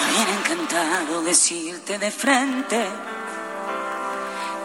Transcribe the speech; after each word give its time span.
Me 0.00 0.12
hubiera 0.12 0.32
encantado 0.32 1.22
decirte 1.22 1.98
de 1.98 2.10
frente, 2.10 2.86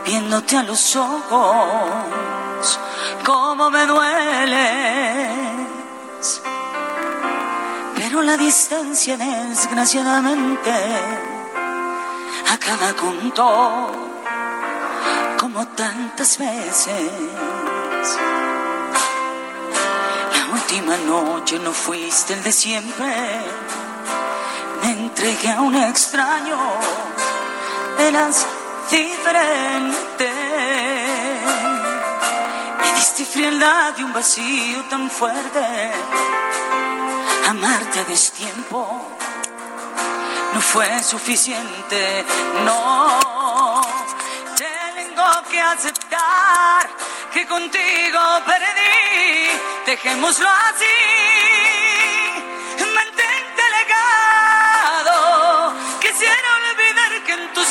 viéndote 0.05 0.58
a 0.58 0.64
los 0.64 0.95
ojos, 0.95 2.80
cómo 3.25 3.69
me 3.69 3.86
dueles. 3.86 5.31
Pero 7.95 8.22
la 8.22 8.38
distancia, 8.38 9.17
desgraciadamente, 9.17 10.72
acaba 12.52 12.94
con 12.94 13.31
todo, 13.31 13.92
como 15.39 15.67
tantas 15.67 16.38
veces. 16.38 17.11
La 20.33 20.53
última 20.53 20.95
noche 20.97 21.59
no 21.59 21.72
fuiste 21.72 22.33
el 22.33 22.44
de 22.44 22.52
siempre 22.52 23.16
me 24.86 24.91
entregué 24.91 25.52
a 25.52 25.61
un 25.61 25.75
extraño, 25.75 26.58
eras 27.97 28.45
diferente. 28.92 30.31
Me 32.80 32.94
diste 32.94 33.25
frialdad 33.25 33.94
y 33.97 34.03
un 34.03 34.14
vacío 34.14 34.83
tan 34.89 35.09
fuerte. 35.09 35.92
Amarte 37.47 38.00
a 38.00 38.03
destiempo 38.03 38.80
no 40.53 40.61
fue 40.61 41.03
suficiente, 41.03 42.25
no. 42.64 43.81
Tengo 44.55 45.30
que 45.49 45.61
aceptar 45.61 46.89
que 47.33 47.45
contigo 47.47 48.21
perdí, 48.45 49.49
dejémoslo 49.86 50.48
así. 50.70 51.24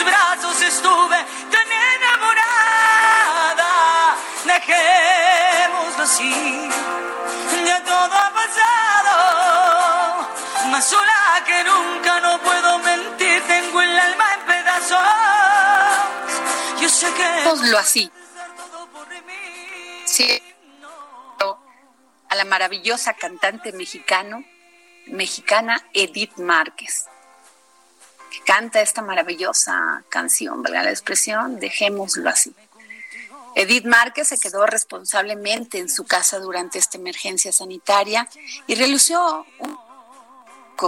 Brazos 0.04 0.62
estuve 0.62 1.16
tan 1.50 1.68
enamorada. 1.96 3.70
Dejémoslo 4.44 6.02
así. 6.04 6.70
Ya 7.66 7.82
todo 7.84 8.14
ha 8.14 8.30
pasado. 8.40 9.14
Más 10.70 10.84
sola 10.84 11.42
que 11.46 11.64
nunca 11.64 12.20
no 12.20 12.38
puedo 12.40 12.78
mentir. 12.78 13.42
Tengo 13.46 13.82
el 13.82 13.98
alma 13.98 14.24
en 14.34 14.40
pedazos. 14.46 14.98
Yo 16.80 16.88
sé 16.88 17.12
que. 17.14 17.22
Dejémoslo 17.22 17.78
así. 17.78 18.10
Sí. 20.04 20.42
A 22.28 22.36
la 22.36 22.44
maravillosa 22.44 23.14
cantante 23.14 23.72
mexicano, 23.72 24.44
mexicana 25.06 25.88
Edith 25.92 26.36
Márquez, 26.38 27.04
que 27.06 27.13
canta 28.44 28.80
esta 28.80 29.02
maravillosa 29.02 30.04
canción, 30.08 30.62
valga 30.62 30.82
la 30.82 30.90
expresión, 30.90 31.58
dejémoslo 31.58 32.28
así. 32.28 32.54
Edith 33.56 33.84
Márquez 33.84 34.28
se 34.28 34.38
quedó 34.38 34.66
responsablemente 34.66 35.78
en 35.78 35.88
su 35.88 36.04
casa 36.04 36.40
durante 36.40 36.78
esta 36.78 36.98
emergencia 36.98 37.52
sanitaria 37.52 38.28
y 38.66 38.74
relució 38.74 39.46
un 39.60 39.78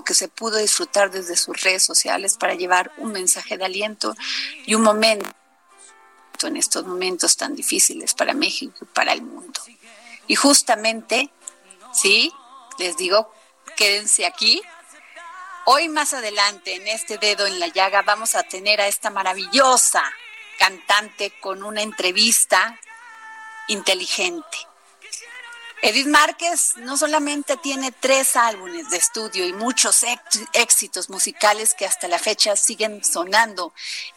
que 0.04 0.14
se 0.14 0.28
pudo 0.28 0.58
disfrutar 0.58 1.10
desde 1.10 1.36
sus 1.36 1.60
redes 1.62 1.82
sociales 1.82 2.36
para 2.36 2.54
llevar 2.54 2.92
un 2.98 3.12
mensaje 3.12 3.56
de 3.56 3.64
aliento 3.64 4.14
y 4.64 4.74
un 4.74 4.82
momento 4.82 5.28
en 6.42 6.56
estos 6.56 6.86
momentos 6.86 7.36
tan 7.36 7.54
difíciles 7.54 8.12
para 8.12 8.34
México 8.34 8.76
y 8.82 8.84
para 8.84 9.12
el 9.12 9.22
mundo. 9.22 9.60
Y 10.26 10.34
justamente, 10.34 11.30
sí, 11.92 12.32
les 12.78 12.96
digo, 12.96 13.32
quédense 13.76 14.26
aquí. 14.26 14.60
Hoy 15.68 15.88
más 15.88 16.14
adelante, 16.14 16.76
en 16.76 16.86
este 16.86 17.18
dedo 17.18 17.44
en 17.44 17.58
la 17.58 17.66
llaga, 17.66 18.02
vamos 18.02 18.36
a 18.36 18.44
tener 18.44 18.80
a 18.80 18.86
esta 18.86 19.10
maravillosa 19.10 20.00
cantante 20.60 21.32
con 21.40 21.64
una 21.64 21.82
entrevista 21.82 22.78
inteligente. 23.66 24.58
Edith 25.82 26.06
Márquez 26.06 26.76
no 26.76 26.96
solamente 26.96 27.56
tiene 27.56 27.90
tres 27.90 28.36
álbumes 28.36 28.90
de 28.90 28.98
estudio 28.98 29.44
y 29.44 29.52
muchos 29.52 30.04
éxitos 30.52 31.10
musicales 31.10 31.74
que 31.74 31.84
hasta 31.84 32.06
la 32.06 32.20
fecha 32.20 32.54
siguen 32.54 33.02
sonando 33.02 33.74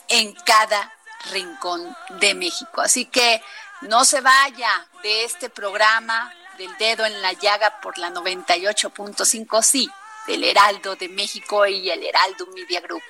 en 0.08 0.36
cada 0.46 0.94
rincón 1.32 1.98
de 2.20 2.36
México. 2.36 2.80
Así 2.82 3.06
que 3.06 3.42
no 3.82 4.06
se 4.06 4.22
vaya 4.22 4.88
de 5.02 5.24
este 5.24 5.50
programa 5.50 6.32
del 6.60 6.78
dedo 6.78 7.08
en 7.08 7.24
la 7.24 7.34
llaga 7.34 7.82
por 7.82 7.98
la 7.98 8.12
98.5, 8.12 9.64
sí, 9.64 9.90
del 10.30 10.44
Heraldo 10.44 10.96
de 10.96 11.10
México 11.10 11.66
y 11.66 11.90
el 11.90 12.04
Heraldo 12.04 12.46
Media 12.54 12.82
Group. 12.82 13.02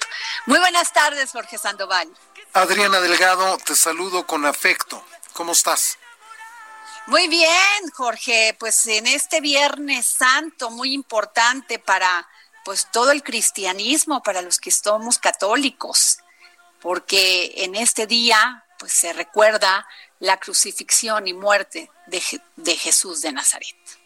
Muy 0.45 0.57
buenas 0.57 0.93
tardes, 0.93 1.31
Jorge 1.31 1.57
Sandoval. 1.57 2.07
Adriana 2.53 3.01
Delgado, 3.01 3.57
te 3.57 3.75
saludo 3.75 4.25
con 4.25 4.45
afecto. 4.45 5.03
¿Cómo 5.33 5.51
estás? 5.51 5.97
Muy 7.07 7.27
bien, 7.27 7.89
Jorge, 7.93 8.55
pues 8.57 8.85
en 8.85 9.05
este 9.05 9.41
Viernes 9.41 10.05
Santo 10.05 10.69
muy 10.69 10.93
importante 10.93 11.77
para 11.77 12.25
pues 12.63 12.87
todo 12.89 13.11
el 13.11 13.21
cristianismo, 13.21 14.23
para 14.23 14.41
los 14.41 14.57
que 14.57 14.71
somos 14.71 15.19
católicos, 15.19 16.19
porque 16.79 17.51
en 17.57 17.75
este 17.75 18.07
día 18.07 18.63
pues 18.77 18.93
se 18.93 19.11
recuerda 19.11 19.85
la 20.19 20.37
crucifixión 20.37 21.27
y 21.27 21.33
muerte 21.33 21.91
de, 22.07 22.21
de 22.55 22.75
Jesús 22.77 23.21
de 23.21 23.33
Nazaret. 23.33 23.98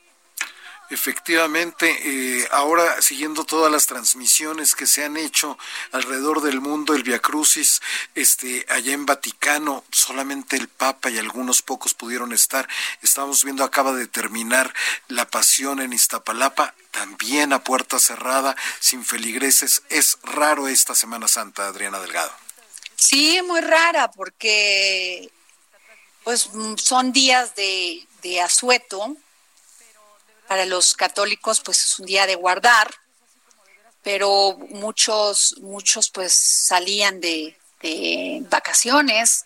Efectivamente, 0.89 1.89
eh, 2.03 2.47
ahora 2.51 3.01
siguiendo 3.01 3.45
todas 3.45 3.71
las 3.71 3.88
transmisiones 3.88 4.75
que 4.75 4.85
se 4.85 5.03
han 5.03 5.17
hecho 5.17 5.57
alrededor 5.91 6.41
del 6.41 6.61
mundo, 6.61 6.93
el 6.93 7.03
Via 7.03 7.19
Crucis, 7.19 7.81
este, 8.13 8.66
allá 8.69 8.93
en 8.93 9.05
Vaticano, 9.05 9.84
solamente 9.91 10.55
el 10.55 10.67
Papa 10.67 11.09
y 11.09 11.17
algunos 11.17 11.61
pocos 11.61 11.93
pudieron 11.93 12.34
estar. 12.34 12.67
Estamos 13.02 13.43
viendo, 13.43 13.63
acaba 13.63 13.93
de 13.93 14.08
terminar 14.08 14.73
la 15.08 15.25
pasión 15.28 15.79
en 15.79 15.93
Iztapalapa, 15.93 16.75
también 16.91 17.53
a 17.53 17.63
puerta 17.63 17.97
cerrada, 17.97 18.55
sin 18.79 19.03
feligreses. 19.03 19.84
Es 19.90 20.17
raro 20.22 20.67
esta 20.67 20.93
Semana 20.96 21.28
Santa, 21.28 21.67
Adriana 21.67 21.99
Delgado. 21.99 22.31
Sí, 22.96 23.41
muy 23.47 23.61
rara, 23.61 24.11
porque 24.11 25.31
pues 26.23 26.49
son 26.78 27.11
días 27.11 27.55
de, 27.55 28.05
de 28.22 28.41
asueto, 28.41 29.17
para 30.47 30.66
los 30.66 30.95
católicos 30.95 31.61
pues 31.61 31.84
es 31.84 31.99
un 31.99 32.05
día 32.05 32.25
de 32.25 32.35
guardar, 32.35 32.93
pero 34.03 34.57
muchos, 34.69 35.55
muchos 35.61 36.09
pues 36.09 36.34
salían 36.34 37.22
de, 37.22 37.57
de 37.81 38.40
vacaciones 38.49 39.45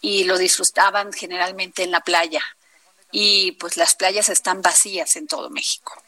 y 0.00 0.24
lo 0.24 0.38
disfrutaban 0.38 1.12
generalmente 1.12 1.82
en 1.82 1.90
la 1.90 2.00
playa. 2.00 2.42
Y 3.12 3.52
pues 3.52 3.76
las 3.76 3.94
playas 3.94 4.28
están 4.28 4.62
vacías 4.62 5.16
en 5.16 5.26
todo 5.26 5.50
México. 5.50 6.00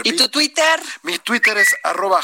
¿Y 0.03 0.15
tu 0.15 0.29
Twitter? 0.29 0.81
Mi 1.03 1.19
Twitter 1.19 1.57
es 1.57 1.75
arroba 1.83 2.21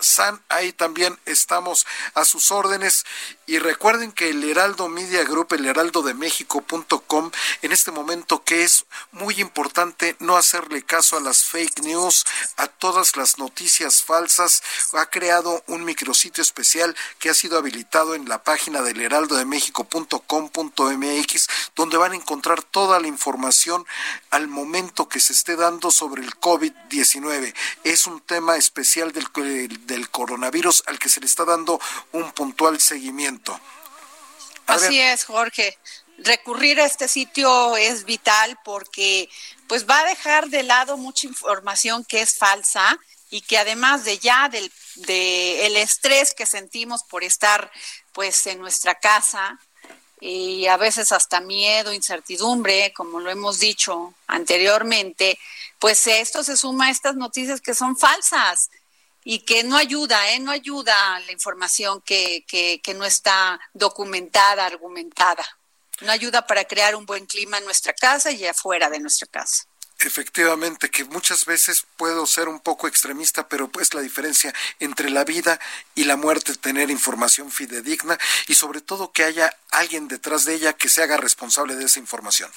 San, 0.00 0.40
ahí 0.48 0.72
también 0.72 1.18
estamos 1.24 1.86
a 2.14 2.24
sus 2.24 2.50
órdenes. 2.52 3.04
Y 3.48 3.58
recuerden 3.60 4.12
que 4.12 4.28
el 4.28 4.44
Heraldo 4.44 4.90
Media 4.90 5.24
Group, 5.24 5.54
el 5.54 5.64
heraldo 5.64 6.02
de 6.02 6.12
México.com, 6.12 7.30
en 7.62 7.72
este 7.72 7.90
momento 7.90 8.44
que 8.44 8.62
es 8.62 8.84
muy 9.10 9.40
importante 9.40 10.16
no 10.18 10.36
hacerle 10.36 10.82
caso 10.82 11.16
a 11.16 11.20
las 11.20 11.44
fake 11.44 11.80
news, 11.80 12.26
a 12.58 12.66
todas 12.66 13.16
las 13.16 13.38
noticias 13.38 14.02
falsas, 14.02 14.62
ha 14.92 15.06
creado 15.06 15.64
un 15.66 15.86
micrositio 15.86 16.42
especial 16.42 16.94
que 17.18 17.30
ha 17.30 17.34
sido 17.34 17.56
habilitado 17.56 18.14
en 18.14 18.28
la 18.28 18.44
página 18.44 18.82
del 18.82 19.00
heraldo 19.00 19.36
de 19.36 19.46
México.com.mx, 19.46 21.48
donde 21.74 21.96
van 21.96 22.12
a 22.12 22.16
encontrar 22.16 22.62
toda 22.62 23.00
la 23.00 23.08
información 23.08 23.86
al 24.28 24.48
momento 24.48 25.08
que 25.08 25.20
se 25.20 25.32
esté 25.32 25.56
dando 25.56 25.90
sobre 25.90 26.22
el 26.22 26.38
COVID-19. 26.38 27.54
Es 27.82 28.06
un 28.06 28.20
tema 28.20 28.56
especial 28.56 29.12
del 29.12 29.28
del 29.86 30.10
coronavirus 30.10 30.82
al 30.86 30.98
que 30.98 31.08
se 31.08 31.20
le 31.20 31.26
está 31.26 31.46
dando 31.46 31.80
un 32.12 32.30
puntual 32.32 32.78
seguimiento. 32.78 33.37
Así 34.66 35.00
es, 35.00 35.24
Jorge. 35.24 35.76
Recurrir 36.18 36.80
a 36.80 36.84
este 36.84 37.08
sitio 37.08 37.76
es 37.76 38.04
vital 38.04 38.58
porque 38.64 39.28
pues 39.66 39.88
va 39.88 40.00
a 40.00 40.04
dejar 40.04 40.48
de 40.48 40.62
lado 40.62 40.96
mucha 40.96 41.26
información 41.26 42.04
que 42.04 42.20
es 42.20 42.36
falsa 42.36 42.98
y 43.30 43.42
que 43.42 43.58
además 43.58 44.04
de 44.04 44.18
ya 44.18 44.48
del 44.48 44.70
de 44.96 45.66
el 45.66 45.76
estrés 45.76 46.34
que 46.34 46.46
sentimos 46.46 47.04
por 47.04 47.22
estar 47.22 47.70
pues 48.12 48.46
en 48.46 48.58
nuestra 48.58 48.96
casa 48.96 49.58
y 50.20 50.66
a 50.66 50.76
veces 50.76 51.12
hasta 51.12 51.40
miedo, 51.40 51.92
incertidumbre, 51.92 52.92
como 52.92 53.20
lo 53.20 53.30
hemos 53.30 53.60
dicho 53.60 54.14
anteriormente, 54.26 55.38
pues 55.78 56.06
esto 56.08 56.42
se 56.42 56.56
suma 56.56 56.86
a 56.86 56.90
estas 56.90 57.14
noticias 57.14 57.60
que 57.60 57.74
son 57.74 57.96
falsas 57.96 58.70
y 59.30 59.40
que 59.40 59.62
no 59.62 59.76
ayuda, 59.76 60.32
¿eh? 60.32 60.38
no 60.38 60.50
ayuda 60.50 61.20
la 61.20 61.32
información 61.32 62.00
que, 62.00 62.46
que, 62.48 62.80
que 62.82 62.94
no 62.94 63.04
está 63.04 63.60
documentada, 63.74 64.64
argumentada. 64.64 65.46
No 66.00 66.10
ayuda 66.10 66.46
para 66.46 66.64
crear 66.64 66.96
un 66.96 67.04
buen 67.04 67.26
clima 67.26 67.58
en 67.58 67.66
nuestra 67.66 67.92
casa 67.92 68.30
y 68.30 68.46
afuera 68.46 68.88
de 68.88 69.00
nuestra 69.00 69.26
casa. 69.26 69.64
Efectivamente, 69.98 70.90
que 70.90 71.04
muchas 71.04 71.44
veces 71.44 71.84
puedo 71.98 72.26
ser 72.26 72.48
un 72.48 72.60
poco 72.60 72.88
extremista, 72.88 73.46
pero 73.48 73.68
pues 73.68 73.92
la 73.92 74.00
diferencia 74.00 74.54
entre 74.78 75.10
la 75.10 75.24
vida 75.24 75.60
y 75.94 76.04
la 76.04 76.16
muerte, 76.16 76.54
tener 76.54 76.88
información 76.88 77.50
fidedigna 77.52 78.18
y 78.46 78.54
sobre 78.54 78.80
todo 78.80 79.12
que 79.12 79.24
haya 79.24 79.54
alguien 79.72 80.08
detrás 80.08 80.46
de 80.46 80.54
ella 80.54 80.72
que 80.72 80.88
se 80.88 81.02
haga 81.02 81.18
responsable 81.18 81.76
de 81.76 81.84
esa 81.84 81.98
información. 81.98 82.50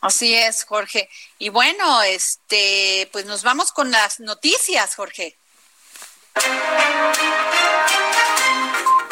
Así 0.00 0.34
es, 0.34 0.64
Jorge. 0.64 1.08
Y 1.38 1.48
bueno, 1.48 2.02
este, 2.02 3.08
pues 3.12 3.24
nos 3.24 3.42
vamos 3.42 3.72
con 3.72 3.90
las 3.90 4.20
noticias, 4.20 4.94
Jorge. 4.94 5.36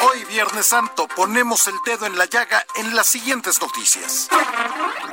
Hoy, 0.01 0.23
Viernes 0.25 0.67
Santo, 0.67 1.07
ponemos 1.07 1.67
el 1.67 1.75
dedo 1.85 2.05
en 2.05 2.17
la 2.17 2.25
llaga 2.25 2.65
en 2.75 2.95
las 2.95 3.07
siguientes 3.07 3.59
noticias. 3.59 4.29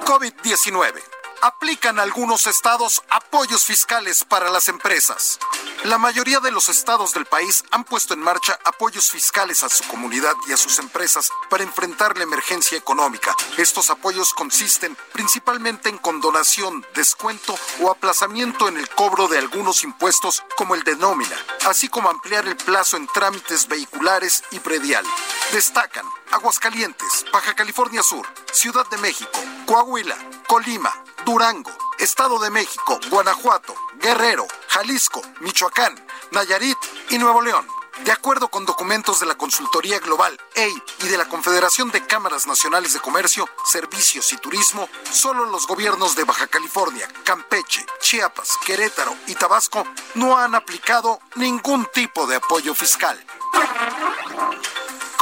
COVID-19 0.05 1.22
aplican 1.43 1.99
algunos 1.99 2.47
estados 2.47 3.03
apoyos 3.11 3.65
fiscales 3.65 4.25
para 4.25 4.49
las 4.49 4.69
empresas. 4.69 5.41
La 5.83 5.99
mayoría 5.99 6.39
de 6.39 6.53
los 6.53 6.69
estados 6.69 7.13
del 7.15 7.27
país 7.27 7.65
han 7.73 7.83
puesto 7.83 8.15
en 8.15 8.21
marcha 8.21 8.57
apoyos 8.65 9.11
fiscales 9.11 9.65
a 9.65 9.69
su 9.69 9.83
comunidad 9.89 10.35
y 10.49 10.53
a 10.53 10.57
sus 10.57 10.79
empresas 10.79 11.31
para 11.51 11.65
enfrentar 11.65 12.17
la 12.17 12.23
emergencia 12.23 12.79
económica. 12.79 13.35
Estos 13.59 13.91
apoyos 13.91 14.33
consisten 14.35 14.97
principalmente 15.13 15.89
en 15.89 15.99
condonación, 15.99 16.87
descuento 16.95 17.59
o 17.81 17.91
aplazamiento 17.91 18.69
en 18.69 18.77
el 18.77 18.89
cobro 18.89 19.27
de 19.27 19.39
algunos 19.39 19.83
impuestos 19.83 20.45
como 20.57 20.77
el 20.77 20.85
de 20.85 20.95
nómina, 20.95 21.37
así 21.67 21.89
como 21.89 22.09
ampliar 22.09 22.47
el 22.47 22.57
plazo 22.57 22.97
en 22.97 23.09
trámites 23.09 23.67
vehiculares 23.67 24.45
y 24.53 24.61
predial. 24.61 25.05
Destacan 25.51 26.07
Aguascalientes, 26.33 27.27
Baja 27.31 27.55
California 27.55 28.03
Sur, 28.03 28.27
Ciudad 28.53 28.87
de 28.91 28.97
México, 28.97 29.39
Coahuila, 29.67 30.17
Colima, 30.49 30.91
Durango, 31.27 31.71
Estado 31.99 32.39
de 32.39 32.49
México, 32.49 32.99
Guanajuato, 33.11 33.75
Guerrero, 34.01 34.47
Jalisco, 34.69 35.21
Michoacán, 35.41 35.95
Nayarit 36.31 36.79
y 37.11 37.19
Nuevo 37.19 37.43
León. 37.43 37.67
De 38.05 38.11
acuerdo 38.11 38.49
con 38.49 38.65
documentos 38.65 39.21
de 39.21 39.27
la 39.27 39.37
Consultoría 39.37 39.99
Global 40.01 40.37
EI 40.55 40.75
y 41.05 41.09
de 41.09 41.19
la 41.19 41.29
Confederación 41.29 41.91
de 41.91 42.05
Cámaras 42.07 42.47
Nacionales 42.47 42.95
de 42.95 43.01
Comercio, 43.01 43.47
Servicios 43.65 44.33
y 44.33 44.39
Turismo, 44.39 44.89
solo 45.11 45.45
los 45.45 45.67
gobiernos 45.67 46.17
de 46.17 46.25
Baja 46.25 46.47
California, 46.47 47.07
Campeche, 47.25 47.85
Chiapas, 48.01 48.57
Querétaro 48.65 49.15
y 49.27 49.35
Tabasco 49.35 49.87
no 50.15 50.39
han 50.39 50.55
aplicado 50.55 51.21
ningún 51.37 51.87
tipo 51.93 52.27
de 52.27 52.37
apoyo 52.37 52.75
fiscal. 52.75 53.23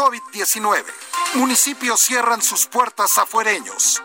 COVID-19. 0.00 0.82
Municipios 1.34 2.00
cierran 2.00 2.40
sus 2.40 2.64
puertas 2.64 3.18
a 3.18 3.26
fuereños. 3.26 4.02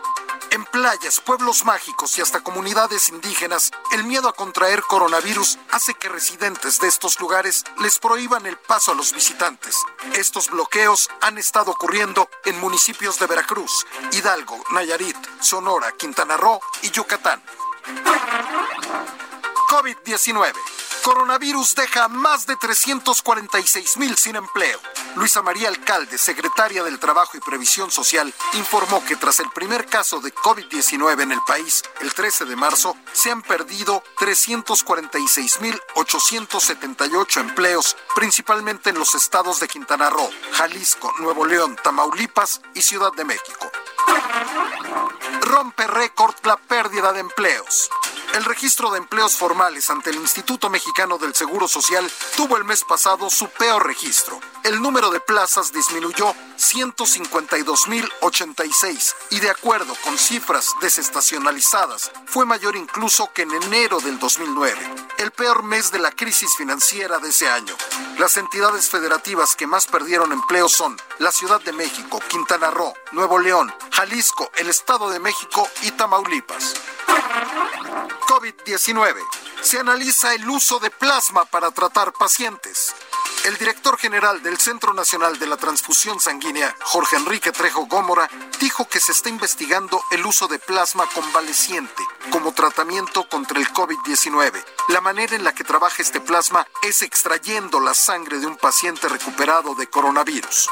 En 0.50 0.66
playas, 0.66 1.20
pueblos 1.20 1.64
mágicos 1.64 2.18
y 2.18 2.20
hasta 2.20 2.40
comunidades 2.40 3.08
indígenas, 3.08 3.70
el 3.92 4.04
miedo 4.04 4.28
a 4.28 4.34
contraer 4.34 4.82
coronavirus 4.82 5.58
hace 5.70 5.94
que 5.94 6.10
residentes 6.10 6.80
de 6.80 6.88
estos 6.88 7.18
lugares 7.18 7.64
les 7.78 7.98
prohíban 7.98 8.44
el 8.44 8.58
paso 8.58 8.92
a 8.92 8.94
los 8.94 9.14
visitantes. 9.14 9.74
Estos 10.12 10.50
bloqueos 10.50 11.08
han 11.22 11.38
estado 11.38 11.70
ocurriendo 11.70 12.28
en 12.44 12.60
municipios 12.60 13.18
de 13.18 13.28
Veracruz, 13.28 13.86
Hidalgo, 14.12 14.62
Nayarit, 14.72 15.16
Sonora, 15.40 15.92
Quintana 15.92 16.36
Roo 16.36 16.60
y 16.82 16.90
Yucatán. 16.90 17.42
COVID-19. 19.70 20.52
Coronavirus 21.06 21.76
deja 21.76 22.08
más 22.08 22.48
de 22.48 22.56
346 22.56 23.96
mil 23.98 24.16
sin 24.16 24.34
empleo. 24.34 24.80
Luisa 25.14 25.40
María 25.40 25.68
Alcalde, 25.68 26.18
secretaria 26.18 26.82
del 26.82 26.98
Trabajo 26.98 27.36
y 27.36 27.40
Previsión 27.40 27.92
Social, 27.92 28.34
informó 28.54 29.04
que 29.04 29.14
tras 29.14 29.38
el 29.38 29.48
primer 29.50 29.86
caso 29.86 30.18
de 30.18 30.34
COVID-19 30.34 31.22
en 31.22 31.30
el 31.30 31.38
país, 31.46 31.84
el 32.00 32.12
13 32.12 32.46
de 32.46 32.56
marzo, 32.56 32.96
se 33.12 33.30
han 33.30 33.42
perdido 33.42 34.02
346 34.18 35.60
mil 35.60 35.80
878 35.94 37.38
empleos, 37.38 37.96
principalmente 38.16 38.90
en 38.90 38.98
los 38.98 39.14
estados 39.14 39.60
de 39.60 39.68
Quintana 39.68 40.10
Roo, 40.10 40.28
Jalisco, 40.54 41.12
Nuevo 41.20 41.46
León, 41.46 41.76
Tamaulipas 41.84 42.62
y 42.74 42.82
Ciudad 42.82 43.12
de 43.12 43.24
México. 43.24 43.70
Rompe 45.42 45.86
récord 45.86 46.34
la 46.42 46.56
pérdida 46.56 47.12
de 47.12 47.20
empleos. 47.20 47.90
El 48.34 48.44
registro 48.44 48.90
de 48.90 48.98
empleos 48.98 49.36
formales 49.36 49.88
ante 49.90 50.10
el 50.10 50.16
Instituto 50.16 50.68
Mexicano 50.68 51.18
del 51.18 51.32
Seguro 51.34 51.68
Social 51.68 52.10
tuvo 52.36 52.56
el 52.56 52.64
mes 52.64 52.82
pasado 52.84 53.30
su 53.30 53.48
peor 53.48 53.86
registro. 53.86 54.40
El 54.62 54.82
número 54.82 55.10
de 55.10 55.20
plazas 55.20 55.72
disminuyó 55.72 56.34
152.086 56.58 59.14
y 59.30 59.40
de 59.40 59.50
acuerdo 59.50 59.94
con 60.02 60.18
cifras 60.18 60.74
desestacionalizadas, 60.80 62.10
fue 62.26 62.44
mayor 62.44 62.76
incluso 62.76 63.32
que 63.32 63.42
en 63.42 63.52
enero 63.52 64.00
del 64.00 64.18
2009, 64.18 64.78
el 65.18 65.30
peor 65.30 65.62
mes 65.62 65.92
de 65.92 65.98
la 65.98 66.10
crisis 66.10 66.56
financiera 66.56 67.18
de 67.18 67.30
ese 67.30 67.48
año. 67.48 67.74
Las 68.18 68.36
entidades 68.36 68.90
federativas 68.90 69.56
que 69.56 69.66
más 69.66 69.86
perdieron 69.86 70.32
empleo 70.32 70.68
son 70.68 71.00
la 71.18 71.32
Ciudad 71.32 71.60
de 71.60 71.72
México, 71.72 72.20
Quintana 72.28 72.70
Roo, 72.70 72.92
Nuevo 73.12 73.38
León, 73.38 73.72
Jalisco, 73.92 74.50
el 74.56 74.68
Estado 74.68 75.08
de 75.10 75.20
México 75.20 75.66
y 75.82 75.92
Tamaulipas. 75.92 76.74
COVID-19. 78.26 79.14
Se 79.62 79.78
analiza 79.78 80.34
el 80.34 80.48
uso 80.48 80.78
de 80.78 80.90
plasma 80.90 81.44
para 81.46 81.70
tratar 81.70 82.12
pacientes. 82.12 82.94
El 83.44 83.56
director 83.58 83.96
general 83.96 84.42
del 84.42 84.58
Centro 84.58 84.92
Nacional 84.92 85.38
de 85.38 85.46
la 85.46 85.56
Transfusión 85.56 86.18
Sanguínea, 86.20 86.74
Jorge 86.82 87.16
Enrique 87.16 87.52
Trejo 87.52 87.86
Gómora, 87.86 88.28
dijo 88.58 88.88
que 88.88 89.00
se 89.00 89.12
está 89.12 89.28
investigando 89.28 90.02
el 90.10 90.26
uso 90.26 90.48
de 90.48 90.58
plasma 90.58 91.06
convaleciente 91.14 92.02
como 92.30 92.52
tratamiento 92.52 93.28
contra 93.28 93.60
el 93.60 93.68
COVID-19. 93.72 94.64
La 94.88 95.00
manera 95.00 95.36
en 95.36 95.44
la 95.44 95.54
que 95.54 95.64
trabaja 95.64 96.02
este 96.02 96.20
plasma 96.20 96.66
es 96.82 97.02
extrayendo 97.02 97.80
la 97.80 97.94
sangre 97.94 98.38
de 98.38 98.46
un 98.46 98.56
paciente 98.56 99.08
recuperado 99.08 99.74
de 99.74 99.86
coronavirus. 99.86 100.68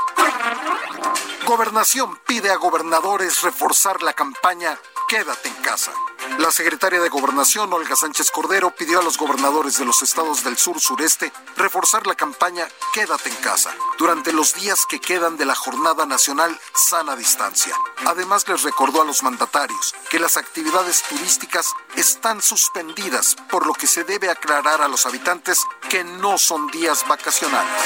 Gobernación 1.46 2.18
pide 2.26 2.50
a 2.50 2.56
gobernadores 2.56 3.42
reforzar 3.42 4.02
la 4.02 4.14
campaña 4.14 4.78
Quédate 5.08 5.49
en 5.49 5.54
casa. 5.56 5.92
La 6.38 6.50
secretaria 6.50 7.00
de 7.00 7.09
Gobernación, 7.09 7.73
Olga 7.73 7.97
Sánchez 7.97 8.31
Cordero, 8.31 8.75
pidió 8.75 9.00
a 9.00 9.02
los 9.02 9.16
gobernadores 9.16 9.78
de 9.78 9.85
los 9.85 10.02
estados 10.02 10.45
del 10.45 10.57
sur-sureste 10.57 11.33
reforzar 11.57 12.07
la 12.07 12.14
campaña 12.14 12.66
Quédate 12.93 13.28
en 13.28 13.37
casa 13.37 13.75
durante 13.99 14.33
los 14.33 14.54
días 14.54 14.81
que 14.88 15.00
quedan 15.00 15.37
de 15.37 15.45
la 15.45 15.54
Jornada 15.54 16.07
Nacional 16.07 16.59
Sana 16.75 17.16
Distancia. 17.16 17.75
Además, 18.07 18.47
les 18.49 18.62
recordó 18.62 19.02
a 19.02 19.04
los 19.04 19.23
mandatarios 19.23 19.95
que 20.11 20.19
las 20.19 20.37
actividades 20.37 21.02
turísticas 21.02 21.73
están 21.97 22.43
suspendidas, 22.43 23.37
por 23.50 23.66
lo 23.66 23.73
que 23.73 23.87
se 23.87 24.04
debe 24.04 24.31
aclarar 24.31 24.83
a 24.83 24.88
los 24.88 25.07
habitantes 25.07 25.61
que 25.88 26.04
no 26.04 26.38
son 26.38 26.66
días 26.69 27.07
vacacionales 27.09 27.83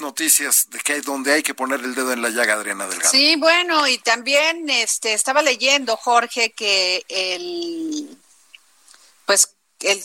noticias 0.00 0.68
de 0.70 0.78
que 0.80 0.94
hay 0.94 1.00
donde 1.00 1.32
hay 1.32 1.42
que 1.42 1.54
poner 1.54 1.80
el 1.80 1.94
dedo 1.94 2.12
en 2.12 2.22
la 2.22 2.30
llaga, 2.30 2.54
Adriana 2.54 2.86
Delgado. 2.86 3.10
Sí, 3.10 3.36
bueno, 3.36 3.86
y 3.86 3.98
también 3.98 4.68
este 4.68 5.12
estaba 5.12 5.42
leyendo, 5.42 5.96
Jorge, 5.96 6.50
que 6.50 7.04
el 7.08 8.16
pues 9.26 9.54
el 9.80 10.02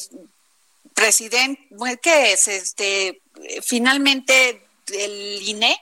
presidente, 0.93 1.67
¿qué 2.01 2.33
es? 2.33 2.47
Este 2.47 3.21
finalmente 3.63 4.67
el 4.87 5.41
INE, 5.41 5.81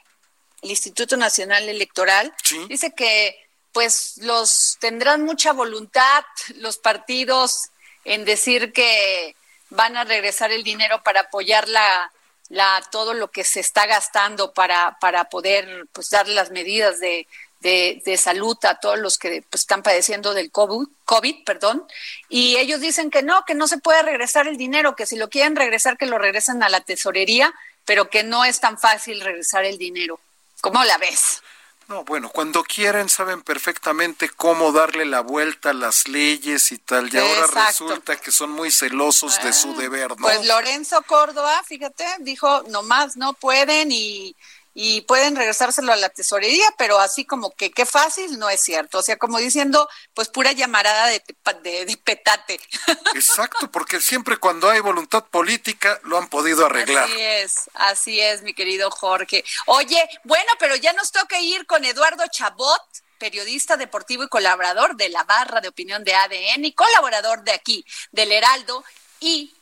el 0.62 0.70
Instituto 0.70 1.18
Nacional 1.18 1.68
Electoral, 1.68 2.34
dice 2.70 2.94
que 2.96 3.36
pues 3.74 4.18
los 4.22 4.78
tendrán 4.80 5.24
mucha 5.24 5.52
voluntad 5.52 6.24
los 6.56 6.78
partidos 6.78 7.70
en 8.06 8.24
decir 8.24 8.72
que 8.72 9.36
van 9.72 9.98
a 9.98 10.04
regresar 10.04 10.52
el 10.52 10.64
dinero 10.64 11.02
para 11.04 11.22
apoyar 11.22 11.68
la 11.68 12.13
la, 12.50 12.82
todo 12.92 13.14
lo 13.14 13.32
que 13.32 13.44
se 13.44 13.60
está 13.60 13.86
gastando 13.86 14.54
para, 14.54 14.98
para 15.00 15.26
poder 15.26 15.88
pues, 15.92 16.10
dar 16.10 16.28
las 16.28 16.52
medidas 16.52 17.00
de, 17.00 17.28
de, 17.64 18.18
salud 18.18 18.58
a 18.64 18.80
todos 18.80 19.00
los 19.00 19.18
que 19.18 19.44
pues, 19.50 19.62
están 19.62 19.82
padeciendo 19.82 20.34
del 20.34 20.52
COVID, 20.52 20.88
COVID, 21.06 21.44
perdón, 21.46 21.84
y 22.30 22.58
ellos 22.58 22.82
dicen 22.82 23.10
que 23.10 23.24
no, 23.24 23.46
que 23.46 23.56
no 23.56 23.68
se 23.68 23.78
puede 23.78 24.04
regresar 24.04 24.48
el 24.48 24.58
dinero, 24.58 24.96
que 24.96 25.06
si 25.06 25.16
lo 25.16 25.30
quieren 25.30 25.56
regresar, 25.56 25.98
que 25.98 26.06
lo 26.06 26.18
regresen 26.18 26.62
a 26.62 26.70
la 26.70 26.82
tesorería, 26.82 27.54
pero 27.86 28.10
que 28.10 28.24
no 28.24 28.46
es 28.46 28.60
tan 28.60 28.78
fácil 28.78 29.22
regresar 29.22 29.66
el 29.66 29.78
dinero. 29.78 30.20
¿Cómo 30.62 30.84
la 30.84 30.98
ves? 30.98 31.42
No, 31.88 32.04
bueno, 32.06 32.30
cuando 32.30 32.64
quieren 32.64 33.10
saben 33.10 33.42
perfectamente 33.42 34.30
cómo 34.30 34.72
darle 34.72 35.06
la 35.06 35.22
vuelta 35.22 35.72
a 35.72 35.74
las 35.74 36.08
leyes 36.08 36.72
y 36.72 36.78
tal, 36.78 37.14
y 37.14 37.18
ahora 37.18 37.68
resulta 37.68 38.16
que 38.16 38.32
son 38.32 38.52
muy 38.52 38.72
celosos 38.72 39.42
de 39.44 39.54
su 39.54 39.72
ah, 39.72 39.78
deber, 39.78 40.10
¿no? 40.12 40.16
Pues 40.18 40.46
Lorenzo 40.46 41.02
Córdoba, 41.04 41.62
fíjate, 41.66 42.06
dijo, 42.20 42.64
nomás 42.70 43.18
no 43.18 43.34
pueden 43.34 43.92
y 43.92 44.36
y 44.74 45.02
pueden 45.02 45.36
regresárselo 45.36 45.94
a 45.94 45.96
la 45.96 46.10
tesorería, 46.10 46.66
pero 46.78 47.00
así 47.00 47.26
como 47.26 47.52
que 47.52 47.72
qué 47.72 47.86
fácil, 47.86 48.40
no 48.40 48.50
es 48.50 48.62
cierto. 48.62 49.00
O 49.00 49.02
sea, 49.04 49.18
como 49.18 49.38
diciendo, 49.38 49.88
pues 50.14 50.30
pura 50.30 50.52
llamarada 50.52 51.08
de, 51.08 51.24
de, 51.64 51.98
petate. 52.04 52.60
Exacto, 53.16 53.70
porque 53.72 54.00
siempre 54.00 54.38
cuando 54.38 54.70
hay 54.70 54.80
voluntad 54.80 55.26
política 55.26 56.00
lo 56.04 56.18
han 56.18 56.28
podido 56.28 56.66
arreglar. 56.66 57.06
Así 57.06 57.22
es, 57.22 57.70
así 57.74 58.20
es, 58.20 58.42
mi 58.42 58.54
querido 58.54 58.90
Jorge. 58.90 59.44
Oye, 59.68 60.04
bueno, 60.24 60.52
pero 60.60 60.76
ya 60.76 60.94
nos 60.94 61.12
toca 61.12 61.40
ir 61.40 61.66
con 61.66 61.86
Eduardo 61.86 62.24
Chabot 62.32 62.82
periodista 63.20 63.78
deportivo 63.78 64.26
y 64.26 64.28
colaborador 64.28 64.98
de 64.98 65.08
la 65.08 65.24
barra 65.24 65.62
de 65.62 65.70
opinión 65.70 66.04
de 66.04 66.14
ADN 66.14 66.66
y 66.66 66.74
colaborador 66.74 67.42
de 67.44 67.54
aquí, 67.54 67.86
del 68.12 68.34
Heraldo, 68.34 68.84
y 69.22 69.56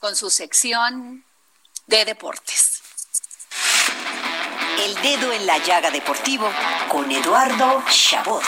con 0.00 0.16
su 0.16 0.30
sección 0.30 1.24
de 1.86 2.04
deportes. 2.04 2.82
El 4.78 4.94
dedo 5.02 5.32
en 5.32 5.46
la 5.46 5.58
llaga 5.58 5.90
deportivo 5.90 6.50
con 6.88 7.10
Eduardo 7.10 7.82
Chabot. 7.88 8.42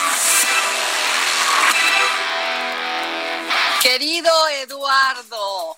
Querido 3.81 4.29
Eduardo. 4.49 5.77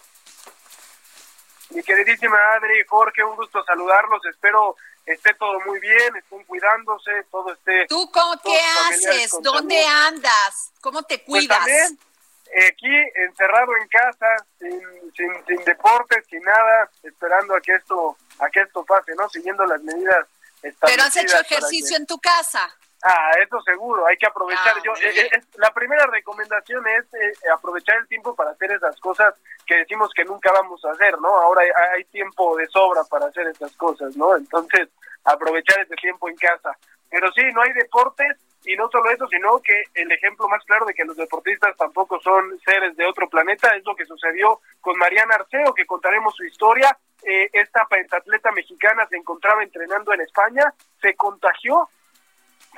Mi 1.70 1.84
queridísima 1.84 2.38
Adri, 2.56 2.84
Jorge, 2.88 3.24
un 3.24 3.36
gusto 3.36 3.63
saludarlos. 3.63 4.25
Espero 4.25 4.75
esté 5.06 5.34
todo 5.36 5.60
muy 5.65 5.79
bien, 5.79 6.15
estén 6.15 6.44
cuidándose, 6.46 7.12
todo 7.32 7.53
esté. 7.53 7.86
¿Tú 7.88 8.10
cómo, 8.12 8.34
qué 8.44 8.60
haces? 8.89 9.38
¿Dónde 9.41 9.86
andas? 9.86 10.72
¿Cómo 10.82 11.03
te 11.03 11.20
pues 11.20 11.48
cuidas? 11.48 11.68
Eh, 11.68 12.68
aquí 12.68 12.96
encerrado 13.15 13.72
en 13.77 13.88
casa, 13.88 14.46
sin, 14.58 14.82
sin, 15.15 15.46
sin 15.46 15.63
deportes, 15.63 16.25
sin 16.27 16.41
nada, 16.41 16.89
esperando 17.03 17.56
a 17.56 17.62
que 17.62 17.75
esto 17.75 18.18
a 18.39 18.50
que 18.50 18.62
esto 18.62 18.84
pase, 18.86 19.13
¿no? 19.15 19.29
Siguiendo 19.29 19.65
las 19.65 19.82
medidas 19.84 20.25
pero 20.61 21.03
has 21.03 21.15
hecho 21.17 21.37
ejercicio 21.39 21.97
en 21.97 22.05
tu 22.05 22.17
casa. 22.19 22.69
Ah, 23.01 23.31
eso 23.41 23.61
seguro, 23.61 24.05
hay 24.05 24.17
que 24.17 24.27
aprovechar. 24.27 24.75
Ah, 24.75 24.81
Yo, 24.83 24.93
eh, 24.95 25.29
eh, 25.33 25.41
la 25.55 25.71
primera 25.71 26.05
recomendación 26.07 26.85
es 26.87 27.05
eh, 27.13 27.31
aprovechar 27.53 27.97
el 27.97 28.07
tiempo 28.07 28.35
para 28.35 28.51
hacer 28.51 28.71
esas 28.73 28.99
cosas 28.99 29.35
que 29.65 29.77
decimos 29.77 30.11
que 30.13 30.25
nunca 30.25 30.51
vamos 30.51 30.83
a 30.83 30.91
hacer, 30.91 31.17
¿no? 31.19 31.29
Ahora 31.29 31.61
hay, 31.95 32.03
tiempo 32.05 32.57
de 32.57 32.67
sobra 32.67 33.03
para 33.09 33.27
hacer 33.27 33.47
esas 33.47 33.71
cosas, 33.77 34.17
¿no? 34.17 34.35
Entonces, 34.35 34.89
aprovechar 35.23 35.79
ese 35.79 35.95
tiempo 35.95 36.27
en 36.27 36.35
casa. 36.35 36.77
Pero 37.09 37.31
sí, 37.31 37.41
no 37.53 37.61
hay 37.61 37.71
deportes 37.71 38.37
y 38.65 38.75
no 38.75 38.89
solo 38.89 39.09
eso, 39.11 39.27
sino 39.27 39.59
que 39.61 39.83
el 39.93 40.11
ejemplo 40.11 40.49
más 40.49 40.63
claro 40.65 40.85
de 40.85 40.93
que 40.93 41.05
los 41.05 41.15
deportistas 41.15 41.77
tampoco 41.77 42.19
son 42.19 42.59
seres 42.65 42.97
de 42.97 43.05
otro 43.05 43.29
planeta 43.29 43.75
es 43.77 43.85
lo 43.85 43.95
que 43.95 44.05
sucedió 44.05 44.59
con 44.81 44.97
Mariana 44.97 45.35
Arceo, 45.35 45.73
que 45.73 45.85
contaremos 45.85 46.35
su 46.35 46.43
historia 46.43 46.97
eh, 47.23 47.49
esta 47.53 47.85
pentatleta 47.85 48.51
mexicana 48.51 49.07
se 49.07 49.17
encontraba 49.17 49.63
entrenando 49.63 50.13
en 50.13 50.21
España, 50.21 50.73
se 51.01 51.15
contagió, 51.15 51.89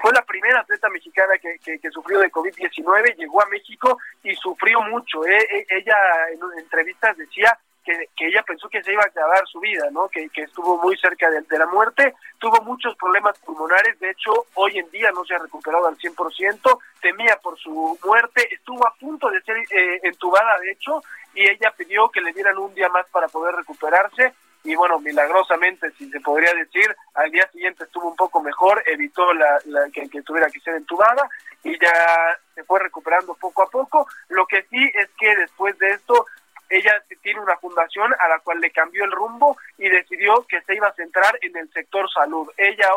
fue 0.01 0.11
la 0.13 0.23
primera 0.23 0.61
atleta 0.61 0.89
mexicana 0.89 1.33
que, 1.37 1.79
que, 1.79 1.91
sufrió 1.91 2.19
de 2.19 2.31
COVID-19, 2.31 3.15
llegó 3.17 3.41
a 3.41 3.47
México 3.47 3.97
y 4.23 4.33
sufrió 4.35 4.81
mucho. 4.81 5.25
Eh, 5.25 5.37
eh, 5.37 5.65
ella 5.69 5.97
en 6.31 6.59
entrevistas 6.59 7.17
decía 7.17 7.57
que, 7.83 8.09
que, 8.15 8.27
ella 8.27 8.43
pensó 8.43 8.69
que 8.69 8.83
se 8.83 8.91
iba 8.93 9.03
a 9.03 9.07
acabar 9.07 9.45
su 9.47 9.59
vida, 9.59 9.89
¿no? 9.91 10.07
Que, 10.09 10.29
estuvo 10.35 10.77
muy 10.77 10.97
cerca 10.97 11.29
de, 11.29 11.57
la 11.57 11.67
muerte, 11.67 12.13
tuvo 12.39 12.61
muchos 12.63 12.95
problemas 12.95 13.37
pulmonares, 13.39 13.99
de 13.99 14.11
hecho 14.11 14.31
hoy 14.55 14.79
en 14.79 14.89
día 14.91 15.11
no 15.11 15.23
se 15.25 15.35
ha 15.35 15.39
recuperado 15.39 15.87
al 15.87 15.97
100%, 15.97 16.79
temía 17.01 17.37
por 17.41 17.57
su 17.59 17.97
muerte, 18.03 18.47
estuvo 18.53 18.85
a 18.87 18.93
punto 18.95 19.29
de 19.29 19.41
ser 19.41 19.57
eh, 19.57 19.99
entubada, 20.03 20.57
de 20.59 20.71
hecho, 20.71 21.01
y 21.33 21.49
ella 21.49 21.73
pidió 21.75 22.09
que 22.09 22.21
le 22.21 22.33
dieran 22.33 22.57
un 22.57 22.73
día 22.73 22.89
más 22.89 23.07
para 23.09 23.27
poder 23.27 23.55
recuperarse, 23.55 24.33
y 24.63 24.75
bueno, 24.75 24.99
milagrosamente, 24.99 25.91
si 25.97 26.09
se 26.09 26.19
podría 26.19 26.53
decir, 26.53 26.95
al 27.15 27.31
día 27.31 27.49
siguiente 27.51 27.83
estuvo 27.83 28.09
un 28.09 28.15
poco 28.15 28.41
mejor, 28.41 28.83
evitó 28.85 29.33
la, 29.33 29.59
que, 29.91 30.07
tuviera 30.21 30.49
que 30.49 30.59
ser 30.59 30.75
entubada 30.75 31.27
y 31.63 31.71
ya 31.79 32.37
se 32.53 32.63
fue 32.63 32.79
recuperando 32.79 33.33
poco 33.33 33.63
a 33.63 33.69
poco. 33.69 34.07
Lo 34.29 34.45
que 34.45 34.63
sí 34.69 34.91
es 34.93 35.09
que 35.17 35.35
después 35.35 35.77
de 35.79 35.91
esto 35.91 36.27
ella 36.71 37.03
tiene 37.21 37.39
una 37.41 37.57
fundación 37.57 38.13
a 38.17 38.29
la 38.29 38.39
cual 38.39 38.59
le 38.59 38.71
cambió 38.71 39.03
el 39.03 39.11
rumbo 39.11 39.57
y 39.77 39.89
decidió 39.89 40.45
que 40.47 40.61
se 40.61 40.75
iba 40.75 40.87
a 40.87 40.93
centrar 40.93 41.37
en 41.41 41.55
el 41.57 41.69
sector 41.71 42.09
salud. 42.11 42.49
Ella, 42.57 42.87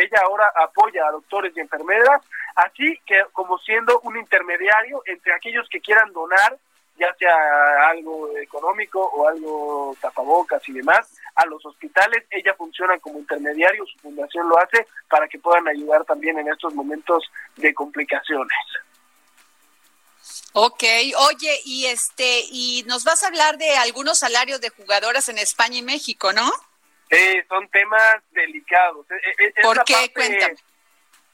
ella 0.00 0.20
ahora 0.24 0.50
apoya 0.56 1.06
a 1.06 1.12
doctores 1.12 1.52
y 1.54 1.60
enfermeras, 1.60 2.22
así 2.56 2.98
que 3.06 3.22
como 3.32 3.58
siendo 3.58 4.00
un 4.00 4.16
intermediario 4.16 5.02
entre 5.04 5.34
aquellos 5.34 5.68
que 5.68 5.80
quieran 5.80 6.12
donar, 6.12 6.56
ya 6.98 7.12
sea 7.18 7.88
algo 7.90 8.36
económico 8.38 9.00
o 9.00 9.28
algo 9.28 9.96
tapabocas 10.00 10.66
y 10.68 10.72
demás, 10.72 11.18
a 11.34 11.46
los 11.46 11.64
hospitales. 11.66 12.24
Ella 12.30 12.54
funciona 12.54 12.98
como 12.98 13.18
intermediario, 13.18 13.84
su 13.86 13.98
fundación 13.98 14.48
lo 14.48 14.58
hace 14.58 14.86
para 15.08 15.28
que 15.28 15.38
puedan 15.38 15.68
ayudar 15.68 16.04
también 16.04 16.38
en 16.38 16.48
estos 16.48 16.74
momentos 16.74 17.24
de 17.56 17.74
complicaciones. 17.74 18.56
Ok, 20.54 20.82
oye, 21.30 21.60
y 21.64 21.86
este, 21.86 22.40
y 22.50 22.84
nos 22.86 23.04
vas 23.04 23.22
a 23.22 23.28
hablar 23.28 23.56
de 23.56 23.76
algunos 23.76 24.18
salarios 24.18 24.60
de 24.60 24.68
jugadoras 24.68 25.28
en 25.28 25.38
España 25.38 25.78
y 25.78 25.82
México, 25.82 26.32
¿no? 26.32 26.50
Sí, 27.10 27.42
son 27.48 27.68
temas 27.68 28.16
delicados. 28.32 29.06
E, 29.10 29.44
e, 29.46 29.62
¿Por 29.62 29.82
qué? 29.84 30.12
Cuéntame. 30.14 30.56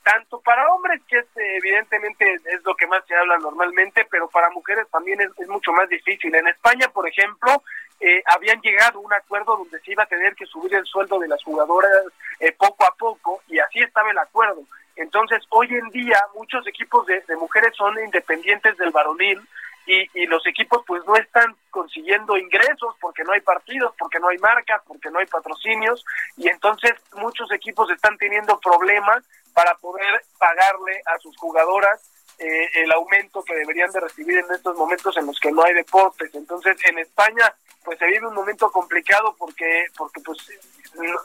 Tanto 0.05 0.41
para 0.41 0.73
hombres, 0.73 1.03
que 1.09 1.19
es, 1.19 1.27
evidentemente 1.37 2.35
es 2.47 2.63
lo 2.65 2.75
que 2.77 2.87
más 2.87 3.05
se 3.07 3.15
habla 3.15 3.39
normalmente, 3.39 4.07
pero 4.11 4.29
para 4.29 4.51
mujeres 4.51 4.87
también 4.91 5.21
es, 5.21 5.49
mucho 5.49 5.73
más 5.73 5.89
difícil. 5.89 6.35
En 6.35 6.47
España, 6.49 6.89
por 6.89 7.09
ejemplo, 7.09 7.63
eh, 8.01 8.23
habían 8.27 8.61
llegado 8.61 8.99
a 8.99 9.03
un 9.03 9.13
acuerdo 9.13 9.57
donde 9.57 9.81
se 9.81 9.93
iba 9.93 10.05
a 10.05 10.07
tener 10.07 10.35
que 10.35 10.47
subir 10.47 10.75
el 10.75 10.85
sueldo 10.85 11.19
de 11.19 11.29
las 11.29 11.43
jugadoras 11.43 11.91
eh, 12.41 12.53
poco 12.53 12.85
a 12.85 12.95
poco 12.95 13.43
y 13.49 13.59
estaba 13.83 14.11
el 14.11 14.19
acuerdo. 14.19 14.63
Entonces, 14.97 15.43
hoy 15.51 15.69
en 15.75 15.89
día 15.91 16.21
muchos 16.35 16.67
equipos 16.67 17.07
de, 17.07 17.23
mujeres 17.37 17.73
son 17.77 17.99
independientes 18.03 18.77
del 18.77 18.91
varonil 18.91 19.41
y, 19.87 20.07
y, 20.21 20.27
los 20.27 20.47
equipos 20.47 20.83
pues 20.87 21.05
no 21.07 21.17
están 21.17 21.55
consiguiendo 21.71 22.37
ingresos 22.37 22.95
porque 23.01 23.25
no 23.25 23.33
hay 23.33 23.41
partidos, 23.41 23.95
porque 23.99 24.19
no 24.19 24.29
hay 24.29 24.39
marcas, 24.39 24.83
porque 24.87 25.11
no 25.11 25.19
hay 25.19 25.27
patrocinios 25.27 26.05
y 26.37 26.49
entonces 26.49 26.93
muchos 27.15 27.51
equipos 27.53 27.91
están 27.91 28.19
teniendo 28.19 28.59
problemas 28.61 29.25
para 29.55 29.75
poder 29.77 30.21
pagarle 30.39 31.01
a 31.07 31.19
sus 31.19 31.37
jugadoras 31.39 32.08
eh, 32.39 32.69
el 32.75 32.93
aumento 32.93 33.43
que 33.43 33.55
deberían 33.55 33.91
de 33.91 34.01
recibir 34.01 34.39
en 34.39 34.55
estos 34.55 34.77
momentos 34.77 35.17
en 35.17 35.27
los 35.27 35.39
que 35.41 35.51
no 35.51 35.65
hay 35.65 35.75
deportes. 35.75 36.35
Entonces, 36.35 36.77
en 36.85 36.99
España, 36.99 37.55
pues 37.85 37.99
se 37.99 38.07
vive 38.07 38.27
un 38.27 38.35
momento 38.35 38.71
complicado 38.71 39.35
porque, 39.39 39.87
porque 39.97 40.21
pues 40.21 40.39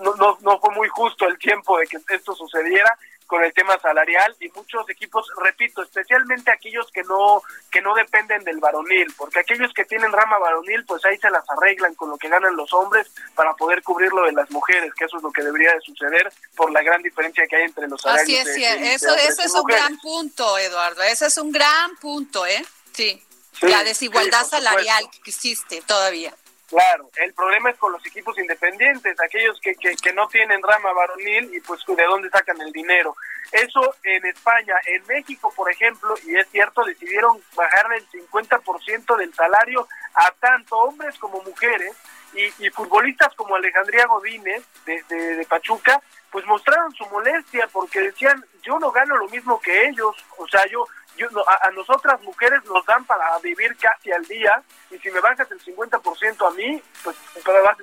no, 0.02 0.16
no, 0.16 0.38
no 0.42 0.60
fue 0.60 0.74
muy 0.76 0.88
justo 0.90 1.28
el 1.28 1.38
tiempo 1.38 1.78
de 1.78 1.88
que 1.88 1.98
esto 2.10 2.34
sucediera 2.34 2.98
con 3.28 3.44
el 3.44 3.54
tema 3.54 3.80
salarial 3.80 4.36
y 4.40 4.50
muchos 4.50 4.90
equipos, 4.90 5.30
repito, 5.42 5.82
especialmente 5.82 6.52
aquellos 6.52 6.90
que 6.92 7.04
no 7.04 7.42
que 7.72 7.82
no 7.82 7.94
dependen 7.96 8.44
del 8.44 8.60
varonil, 8.60 9.14
porque 9.18 9.40
aquellos 9.40 9.74
que 9.74 9.86
tienen 9.86 10.12
rama 10.12 10.38
varonil, 10.38 10.86
pues 10.86 11.04
ahí 11.06 11.18
se 11.18 11.30
las 11.30 11.44
arreglan 11.50 11.96
con 11.96 12.10
lo 12.10 12.18
que 12.18 12.30
ganan 12.30 12.56
los 12.56 12.72
hombres 12.74 13.12
para 13.36 13.54
poder 13.56 13.82
cubrir 13.84 14.12
lo 14.12 14.24
de 14.24 14.34
las 14.34 14.50
mujeres, 14.52 14.94
que 14.94 15.06
eso 15.06 15.18
es 15.18 15.24
lo 15.24 15.32
que 15.32 15.44
debería 15.44 15.74
de 15.74 15.82
suceder 15.82 16.32
por 16.56 16.72
la 16.72 16.82
gran 16.82 17.02
diferencia 17.02 17.46
que 17.48 17.56
hay 17.56 17.64
entre 17.64 17.88
los 17.88 18.02
salarios. 18.02 18.42
Así 18.42 18.64
es, 18.64 19.02
eso, 19.04 19.16
eso 19.16 19.42
es 19.44 19.54
un 19.54 19.64
gran 19.64 19.98
punto, 20.00 20.58
Eduardo, 20.58 21.02
eso 21.04 21.26
es 21.26 21.38
un 21.38 21.52
gran 21.52 21.96
punto, 21.98 22.46
¿eh? 22.46 22.64
Sí, 22.92 23.24
la 23.62 23.84
desigualdad 23.84 24.46
salarial 24.46 25.10
que 25.24 25.32
existe 25.32 25.82
todavía. 25.86 26.34
Claro, 26.74 27.08
el 27.18 27.32
problema 27.36 27.70
es 27.70 27.78
con 27.78 27.92
los 27.92 28.04
equipos 28.04 28.36
independientes, 28.40 29.16
aquellos 29.22 29.60
que, 29.62 29.76
que, 29.76 29.96
que, 29.96 30.12
no 30.12 30.28
tienen 30.28 30.60
rama 30.64 30.92
varonil 30.92 31.54
y 31.54 31.62
pues 31.62 31.82
de 31.86 32.04
dónde 32.04 32.32
sacan 32.32 32.60
el 32.62 32.72
dinero. 32.72 33.16
Eso 33.52 33.94
en 34.02 34.26
España, 34.26 34.74
en 34.88 35.06
México, 35.06 35.54
por 35.56 35.72
ejemplo, 35.72 36.16
y 36.26 36.36
es 36.36 36.50
cierto, 36.50 36.84
decidieron 36.84 37.40
bajar 37.56 37.94
el 37.94 38.10
50% 38.10 39.18
del 39.18 39.32
salario 39.36 39.88
a 40.16 40.32
tanto 40.40 40.76
hombres 40.78 41.16
como 41.20 41.44
mujeres 41.44 41.96
y, 42.34 42.66
y 42.66 42.72
futbolistas 42.72 43.36
como 43.36 43.56
Alejandría 43.56 44.08
Godínez 44.08 44.64
de, 44.88 45.04
de 45.04 45.46
Pachuca, 45.46 46.02
pues 46.32 46.44
mostraron 46.48 46.92
su 46.96 47.06
molestia 47.06 47.70
porque 47.72 48.02
decían, 48.02 48.44
yo 48.64 48.80
no 48.80 48.92
gano 48.92 49.16
lo 49.16 49.30
mismo 49.30 49.62
que 49.62 49.90
ellos, 49.90 50.16
o 50.40 50.48
sea, 50.48 50.66
yo 50.66 50.88
yo, 51.18 51.28
a, 51.48 51.70
nosotras 51.72 52.22
mujeres 52.22 52.64
nos 52.66 52.86
dan 52.86 53.06
para 53.06 53.38
vivir 53.40 53.76
casi 53.78 54.12
al 54.12 54.26
día 54.26 54.62
y 54.90 54.98
si 54.98 55.12
me 55.12 55.20
bajas 55.20 55.50
el 55.52 55.60
50% 55.64 56.48
a 56.48 56.52
mí, 56.52 56.82
pues 57.04 57.16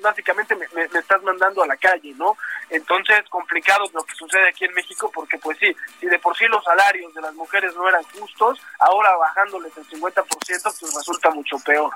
básicamente 0.03 0.55
me, 0.57 0.67
me, 0.73 0.85
estás 0.99 1.23
mandando 1.23 1.63
a 1.63 1.67
la 1.67 1.77
calle, 1.77 2.13
¿no? 2.17 2.37
Entonces, 2.69 3.21
complicado 3.29 3.85
lo 3.93 4.03
que 4.05 4.15
sucede 4.15 4.49
aquí 4.49 4.65
en 4.65 4.75
México 4.75 5.11
porque 5.13 5.39
pues 5.39 5.59
sí, 5.59 5.75
si 6.01 6.07
de 6.07 6.19
por 6.19 6.37
sí 6.37 6.47
los 6.47 6.65
salarios 6.65 7.13
de 7.15 7.21
las 7.21 7.35
mujeres 7.35 7.75
no 7.75 7.89
eran 7.89 8.03
justos, 8.05 8.61
ahora 8.79 9.17
bajándoles 9.17 9.77
el 9.77 9.87
50% 9.89 10.25
pues 10.25 10.95
resulta 10.95 11.31
mucho 11.31 11.59
peor. 11.61 11.93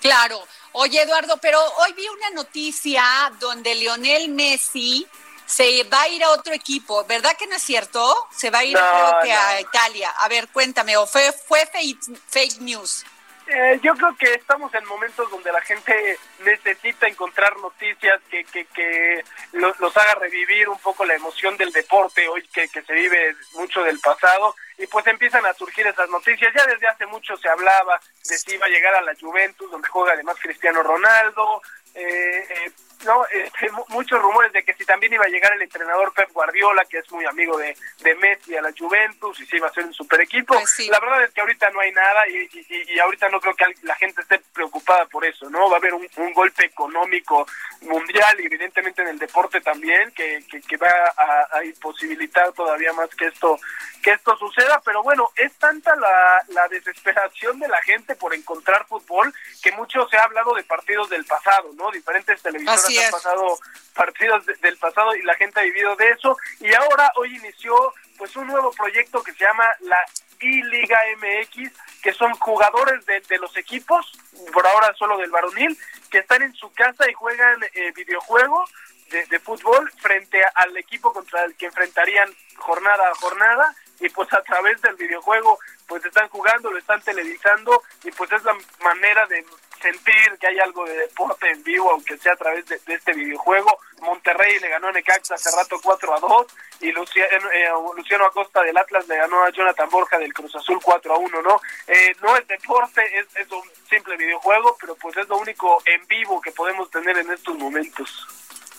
Claro. 0.00 0.38
Oye, 0.72 1.00
Eduardo, 1.02 1.38
pero 1.40 1.58
hoy 1.78 1.92
vi 1.94 2.06
una 2.08 2.30
noticia 2.30 3.02
donde 3.38 3.74
Lionel 3.74 4.28
Messi 4.28 5.06
se 5.46 5.84
va 5.84 6.02
a 6.02 6.08
ir 6.08 6.22
a 6.24 6.30
otro 6.30 6.54
equipo, 6.54 7.04
¿verdad 7.04 7.36
que 7.38 7.46
no 7.46 7.56
es 7.56 7.62
cierto? 7.62 8.28
Se 8.30 8.50
va 8.50 8.58
a 8.60 8.64
ir 8.64 8.76
creo 8.76 9.18
que 9.22 9.32
a 9.32 9.60
Italia. 9.60 10.10
A 10.18 10.28
ver, 10.28 10.48
cuéntame, 10.48 10.96
¿o 10.96 11.06
fue, 11.06 11.32
fue 11.32 11.66
fake, 11.66 12.60
news? 12.60 13.04
Eh, 13.46 13.78
yo 13.82 13.94
creo 13.94 14.16
que 14.16 14.32
estamos 14.32 14.72
en 14.72 14.86
momentos 14.86 15.30
donde 15.30 15.52
la 15.52 15.60
gente 15.60 16.18
necesita 16.46 17.06
encontrar 17.06 17.54
noticias 17.58 18.18
que, 18.30 18.42
que, 18.44 18.64
que 18.66 19.22
los, 19.52 19.76
haga 19.98 20.14
revivir 20.14 20.66
un 20.70 20.78
poco 20.78 21.04
la 21.04 21.14
emoción 21.14 21.54
del 21.58 21.70
deporte, 21.70 22.26
hoy 22.26 22.42
que, 22.48 22.68
que 22.68 22.80
se 22.80 22.92
vive 22.94 23.36
mucho 23.52 23.82
del 23.82 24.00
pasado, 24.00 24.54
y 24.78 24.86
pues 24.86 25.06
empiezan 25.06 25.44
a 25.44 25.52
surgir 25.52 25.86
esas 25.86 26.08
noticias. 26.08 26.54
Ya 26.54 26.64
desde 26.64 26.88
hace 26.88 27.04
mucho 27.04 27.36
se 27.36 27.50
hablaba 27.50 28.00
de 28.26 28.38
si 28.38 28.54
iba 28.54 28.64
a 28.64 28.70
llegar 28.70 28.94
a 28.94 29.02
la 29.02 29.14
Juventus, 29.20 29.70
donde 29.70 29.88
juega 29.88 30.14
además 30.14 30.36
Cristiano 30.40 30.82
Ronaldo, 30.82 31.60
eh, 31.94 32.46
eh, 32.48 32.72
no 33.04 33.24
este, 33.26 33.70
muchos 33.88 34.20
rumores 34.20 34.52
de 34.52 34.64
que 34.64 34.74
si 34.74 34.84
también 34.84 35.12
iba 35.12 35.24
a 35.24 35.28
llegar 35.28 35.52
el 35.52 35.62
entrenador 35.62 36.12
Pep 36.12 36.30
Guardiola 36.32 36.84
que 36.84 36.98
es 36.98 37.12
muy 37.12 37.24
amigo 37.24 37.56
de, 37.58 37.76
de 38.00 38.14
Messi 38.16 38.56
a 38.56 38.62
la 38.62 38.72
Juventus 38.76 39.40
y 39.40 39.46
si 39.46 39.56
iba 39.56 39.68
a 39.68 39.72
ser 39.72 39.84
un 39.84 39.94
super 39.94 40.20
equipo. 40.20 40.54
Pues 40.54 40.88
la 40.88 41.00
verdad 41.00 41.24
es 41.24 41.32
que 41.32 41.40
ahorita 41.40 41.70
no 41.70 41.80
hay 41.80 41.92
nada 41.92 42.28
y, 42.28 42.48
y, 42.68 42.98
ahorita 42.98 43.28
no 43.28 43.40
creo 43.40 43.54
que 43.54 43.64
la 43.82 43.94
gente 43.96 44.20
esté 44.20 44.40
preocupada 44.52 45.06
por 45.06 45.24
eso 45.24 45.48
no 45.50 45.68
va 45.68 45.76
a 45.76 45.78
haber 45.78 45.94
un, 45.94 46.04
golpe 46.34 46.64
económico 46.64 47.46
mundial 47.82 48.40
y 48.40 48.46
evidentemente 48.46 49.02
en 49.02 49.08
el 49.08 49.18
deporte 49.18 49.60
también 49.60 50.10
que, 50.12 50.44
que, 50.66 50.76
va 50.76 50.90
a, 51.16 51.58
a, 51.58 51.64
imposibilitar 51.64 52.52
todavía 52.52 52.92
más 52.92 53.08
que 53.14 53.26
esto 53.26 53.58
que 54.02 54.12
esto 54.12 54.36
suceda. 54.36 54.80
Pero 54.84 55.02
bueno 55.02 55.28
es 55.36 55.52
tanta 55.58 55.94
la, 55.96 56.42
la 56.48 56.68
desesperación 56.68 57.58
de 57.60 57.68
la 57.68 57.80
gente 57.82 58.16
por 58.16 58.34
encontrar 58.34 58.86
fútbol 58.86 59.32
que 59.62 59.72
mucho 59.72 60.08
se 60.08 60.16
ha 60.16 60.24
hablado 60.24 60.54
de 60.54 60.64
partidos 60.64 61.08
del 61.10 61.24
pasado 61.24 61.70
no 61.76 61.90
diferentes 61.90 62.42
televisoras 62.86 63.06
han 63.06 63.10
pasado 63.10 63.58
partidos 63.94 64.46
del 64.60 64.76
pasado 64.78 65.14
y 65.14 65.22
la 65.22 65.34
gente 65.34 65.60
ha 65.60 65.62
vivido 65.62 65.94
de 65.96 66.10
eso. 66.10 66.36
Y 66.60 66.74
ahora 66.74 67.10
hoy 67.16 67.36
inició 67.36 67.94
pues 68.18 68.34
un 68.36 68.46
nuevo 68.46 68.72
proyecto 68.72 69.22
que 69.22 69.32
se 69.32 69.44
llama 69.44 69.64
la 69.80 69.98
I-Liga 70.40 70.98
MX 71.16 71.70
que 72.02 72.12
son 72.12 72.34
jugadores 72.34 73.04
de, 73.06 73.22
los 73.38 73.56
equipos 73.56 74.12
por 74.52 74.66
ahora 74.66 74.92
solo 74.94 75.16
del 75.16 75.30
varonil 75.30 75.76
que 76.10 76.18
están 76.18 76.42
en 76.42 76.54
su 76.54 76.70
casa 76.72 77.08
y 77.08 77.14
juegan 77.14 77.62
eh, 77.72 77.92
videojuego 77.92 78.64
de, 79.10 79.24
de 79.26 79.40
fútbol 79.40 79.90
frente 80.00 80.40
al 80.54 80.76
equipo 80.76 81.12
contra 81.12 81.44
el 81.44 81.54
que 81.56 81.66
enfrentarían 81.66 82.28
jornada 82.56 83.08
a 83.08 83.14
jornada. 83.14 83.74
Y 84.00 84.08
pues 84.08 84.30
a 84.32 84.42
través 84.42 84.82
del 84.82 84.96
videojuego 84.96 85.58
pues 85.86 86.04
están 86.04 86.28
jugando, 86.28 86.70
lo 86.70 86.78
están 86.78 87.00
televisando 87.00 87.82
y 88.02 88.10
pues 88.10 88.30
es 88.32 88.42
la 88.42 88.56
manera 88.82 89.26
de 89.26 89.44
sentir 89.84 90.38
que 90.40 90.46
hay 90.46 90.58
algo 90.58 90.86
de 90.86 90.96
deporte 90.96 91.50
en 91.50 91.62
vivo, 91.62 91.90
aunque 91.90 92.16
sea 92.16 92.32
a 92.32 92.36
través 92.36 92.64
de, 92.66 92.80
este 92.86 93.12
videojuego. 93.12 93.78
Monterrey 94.00 94.58
le 94.60 94.68
ganó 94.68 94.88
a 94.88 94.92
Necaxa 94.92 95.34
hace 95.34 95.50
rato 95.54 95.78
4 95.82 96.14
a 96.14 96.20
2 96.20 96.46
y 96.80 96.92
Luciano, 96.92 97.50
eh, 97.50 97.68
Luciano 97.96 98.26
Acosta 98.26 98.62
del 98.62 98.76
Atlas 98.76 99.06
le 99.08 99.16
ganó 99.16 99.44
a 99.44 99.50
Jonathan 99.50 99.88
Borja 99.90 100.18
del 100.18 100.32
Cruz 100.32 100.54
Azul 100.56 100.80
4 100.82 101.14
a 101.14 101.18
1, 101.18 101.42
¿no? 101.42 101.60
Eh, 101.86 102.16
no 102.22 102.36
es 102.36 102.46
deporte, 102.48 103.02
es, 103.18 103.26
es 103.36 103.50
un 103.52 103.62
simple 103.88 104.16
videojuego, 104.16 104.76
pero 104.80 104.94
pues 104.96 105.16
es 105.16 105.28
lo 105.28 105.36
único 105.36 105.82
en 105.84 106.06
vivo 106.06 106.40
que 106.40 106.52
podemos 106.52 106.90
tener 106.90 107.18
en 107.18 107.30
estos 107.30 107.56
momentos. 107.56 108.26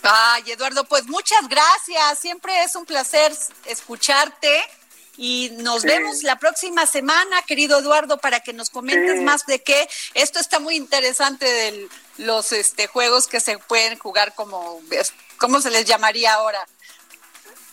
Ay, 0.04 0.52
Eduardo, 0.52 0.84
pues 0.86 1.06
muchas 1.08 1.48
gracias. 1.48 2.20
Siempre 2.20 2.64
es 2.64 2.76
un 2.76 2.86
placer 2.86 3.32
escucharte 3.66 4.64
y 5.18 5.52
nos 5.58 5.84
vemos 5.84 6.24
la 6.24 6.38
próxima 6.38 6.86
semana, 6.86 7.42
querido 7.44 7.80
Eduardo, 7.80 8.18
para 8.18 8.42
que 8.42 8.54
nos 8.54 8.70
comentes 8.70 9.22
más 9.22 9.46
de 9.46 9.62
qué. 9.62 9.88
Esto 10.14 10.40
está 10.40 10.60
muy 10.60 10.76
interesante 10.76 11.46
de 11.46 11.88
los 12.18 12.52
este, 12.52 12.88
juegos 12.88 13.28
que 13.28 13.40
se 13.40 13.58
pueden 13.58 13.98
jugar 13.98 14.34
como, 14.34 14.82
¿cómo 15.38 15.62
se 15.62 15.72
les 15.72 15.86
llamaría 15.86 16.34
ahora? 16.34 16.66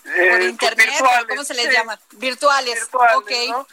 Por 0.05 0.13
eh, 0.13 0.29
pues, 0.31 0.45
internet, 0.51 0.89
¿cómo 1.29 1.45
se 1.45 1.55
les 1.55 1.73
llama? 1.73 1.99
Virtuales. 2.13 2.75
Virtuales 2.75 3.49
¿no? 3.49 3.67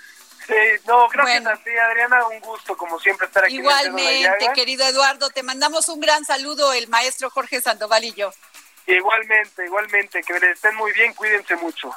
Sí, 0.47 0.55
no, 0.87 1.07
gracias 1.09 1.45
a 1.45 1.55
ti, 1.57 1.69
Adriana, 1.69 2.25
un 2.27 2.39
gusto 2.39 2.75
como 2.75 2.99
siempre 2.99 3.27
estar 3.27 3.45
aquí. 3.45 3.57
Igualmente, 3.57 4.49
querido 4.55 4.83
Eduardo, 4.87 5.29
te 5.29 5.43
mandamos 5.43 5.89
un 5.89 5.99
gran 5.99 6.25
saludo, 6.25 6.73
el 6.73 6.87
maestro 6.87 7.29
Jorge 7.29 7.61
Sandoval 7.61 8.03
y 8.03 8.13
yo. 8.13 8.31
Igualmente, 8.87 9.65
igualmente, 9.65 10.23
que 10.23 10.33
estén 10.37 10.75
muy 10.75 10.91
bien, 10.93 11.13
cuídense 11.13 11.55
mucho. 11.57 11.91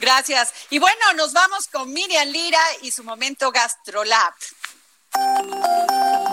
Gracias. 0.00 0.52
Y 0.70 0.78
bueno, 0.78 1.12
nos 1.14 1.32
vamos 1.32 1.68
con 1.68 1.92
Miriam 1.92 2.28
Lira 2.28 2.60
y 2.82 2.90
su 2.90 3.04
momento 3.04 3.52
GastroLab. 3.52 4.32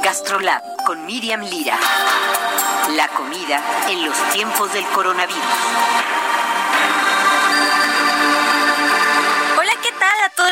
GastroLab 0.02 0.86
con 0.86 1.06
Miriam 1.06 1.42
Lira. 1.42 1.78
La 2.92 3.10
comida 3.10 3.62
en 3.90 4.06
los 4.06 4.16
tiempos 4.32 4.72
del 4.72 4.88
coronavirus. 4.88 6.07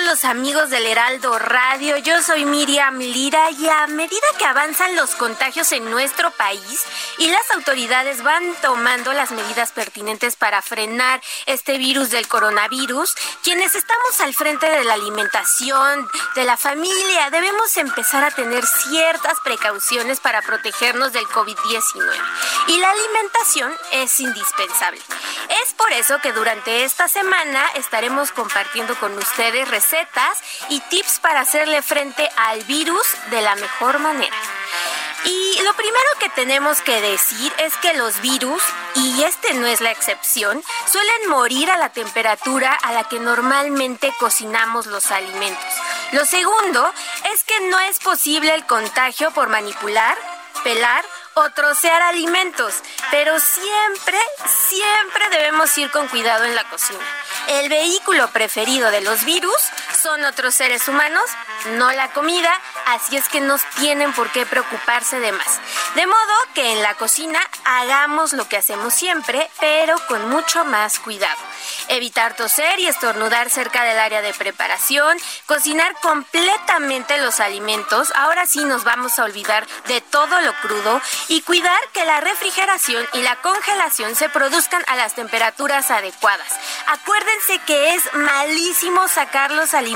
Los 0.06 0.24
amigos 0.24 0.70
del 0.70 0.86
Heraldo 0.86 1.40
Radio. 1.40 1.98
Yo 1.98 2.22
soy 2.22 2.46
Miriam 2.46 3.00
Lira 3.00 3.50
y 3.50 3.68
a 3.68 3.88
medida 3.88 4.28
que 4.38 4.46
avanzan 4.46 4.96
los 4.96 5.16
contagios 5.16 5.72
en 5.72 5.90
nuestro 5.90 6.30
país 6.32 6.84
y 7.18 7.28
las 7.28 7.50
autoridades 7.52 8.22
van 8.22 8.44
tomando 8.62 9.14
las 9.14 9.32
medidas 9.32 9.72
pertinentes 9.72 10.36
para 10.36 10.62
frenar 10.62 11.22
este 11.48 11.80
virus 11.80 12.12
del 12.12 12.28
coronavirus, 12.28 13.16
quienes 13.44 13.74
estamos 13.74 14.20
al 14.20 14.36
frente 14.36 14.70
de 14.70 14.84
la 14.84 14.94
alimentación, 14.94 16.08
de 16.36 16.44
la 16.44 16.56
familia, 16.56 17.32
debemos 17.32 17.76
empezar 17.78 18.24
a 18.24 18.32
tener 18.32 18.64
ciertas 18.66 19.40
precauciones 19.44 20.20
para 20.20 20.44
protegernos 20.44 21.14
del 21.14 21.26
COVID-19. 21.26 22.14
Y 22.68 22.78
la 22.78 22.92
alimentación 22.92 23.74
es 23.92 24.20
indispensable. 24.20 25.02
Es 25.64 25.74
por 25.74 25.92
eso 25.94 26.20
que 26.22 26.32
durante 26.32 26.84
esta 26.84 27.08
semana 27.08 27.66
estaremos 27.76 28.32
compartiendo 28.32 28.96
con 29.00 29.18
ustedes 29.18 29.68
recetas 29.68 29.95
y 30.70 30.80
tips 30.82 31.20
para 31.20 31.42
hacerle 31.42 31.82
frente 31.82 32.30
al 32.36 32.64
virus 32.64 33.06
de 33.30 33.42
la 33.42 33.56
mejor 33.56 34.00
manera. 34.00 34.36
Y 35.26 35.60
lo 35.64 35.74
primero 35.74 36.06
que 36.20 36.30
tenemos 36.30 36.82
que 36.82 37.02
decir 37.02 37.52
es 37.58 37.76
que 37.78 37.94
los 37.96 38.22
virus, 38.22 38.62
y 38.96 39.24
este 39.24 39.54
no 39.56 39.66
es 39.66 39.82
la 39.82 39.92
excepción, 39.92 40.62
suelen 40.86 41.30
morir 41.30 41.72
a 41.72 41.78
la 41.78 41.90
temperatura 41.90 42.74
a 42.74 42.94
la 42.94 43.06
que 43.06 43.20
normalmente 43.20 44.14
cocinamos 44.20 44.86
los 44.86 45.10
alimentos. 45.12 45.74
Lo 46.12 46.26
segundo 46.26 46.94
es 47.34 47.44
que 47.44 47.60
no 47.70 47.80
es 47.80 48.00
posible 48.00 48.54
el 48.54 48.66
contagio 48.68 49.32
por 49.32 49.50
manipular, 49.50 50.16
pelar 50.64 51.04
o 51.34 51.50
trocear 51.52 52.02
alimentos, 52.04 52.76
pero 53.12 53.40
siempre, 53.40 54.20
siempre 54.46 55.30
debemos 55.30 55.76
ir 55.78 55.90
con 55.92 56.08
cuidado 56.08 56.46
en 56.46 56.56
la 56.56 56.64
cocina. 56.70 57.04
El 57.48 57.70
vehículo 57.70 58.30
preferido 58.32 58.90
de 58.90 59.02
los 59.02 59.24
virus 59.24 59.56
son 60.06 60.24
otros 60.24 60.54
seres 60.54 60.88
humanos, 60.88 61.24
no 61.78 61.92
la 61.92 62.12
comida, 62.12 62.62
así 62.86 63.18
es 63.18 63.28
que 63.28 63.42
no 63.42 63.58
tienen 63.80 64.14
por 64.14 64.32
qué 64.32 64.46
preocuparse 64.46 65.20
de 65.20 65.32
más. 65.32 65.60
De 65.96 66.06
modo 66.06 66.34
que 66.54 66.74
en 66.74 66.84
la 66.84 66.94
cocina 66.94 67.40
hagamos 67.64 68.34
lo 68.34 68.48
que 68.48 68.58
hacemos 68.58 68.94
siempre, 68.94 69.50
pero 69.60 69.96
con 70.08 70.30
mucho 70.30 70.64
más 70.64 71.00
cuidado. 71.00 71.40
Evitar 71.88 72.36
toser 72.36 72.80
y 72.80 72.86
estornudar 72.86 73.50
cerca 73.50 73.84
del 73.84 73.98
área 73.98 74.22
de 74.22 74.36
preparación, 74.36 75.18
cocinar 75.48 75.96
completamente 76.02 77.18
los 77.18 77.40
alimentos, 77.40 78.14
ahora 78.16 78.46
sí 78.46 78.64
nos 78.64 78.84
vamos 78.84 79.18
a 79.18 79.24
olvidar 79.24 79.66
de 79.88 80.02
todo 80.02 80.40
lo 80.42 80.54
crudo 80.62 81.02
y 81.30 81.42
cuidar 81.42 81.80
que 81.94 82.06
la 82.06 82.22
refrigeración 82.22 83.04
y 83.14 83.24
la 83.24 83.38
congelación 83.38 84.16
se 84.16 84.30
produzcan 84.30 84.84
a 84.86 84.98
las 84.98 85.16
temperaturas 85.16 85.90
adecuadas. 85.90 86.54
Acuérdense 86.86 87.58
que 87.66 87.96
es 87.96 88.04
malísimo 88.14 89.08
sacar 89.08 89.50
los 89.50 89.74
alimentos 89.74 89.95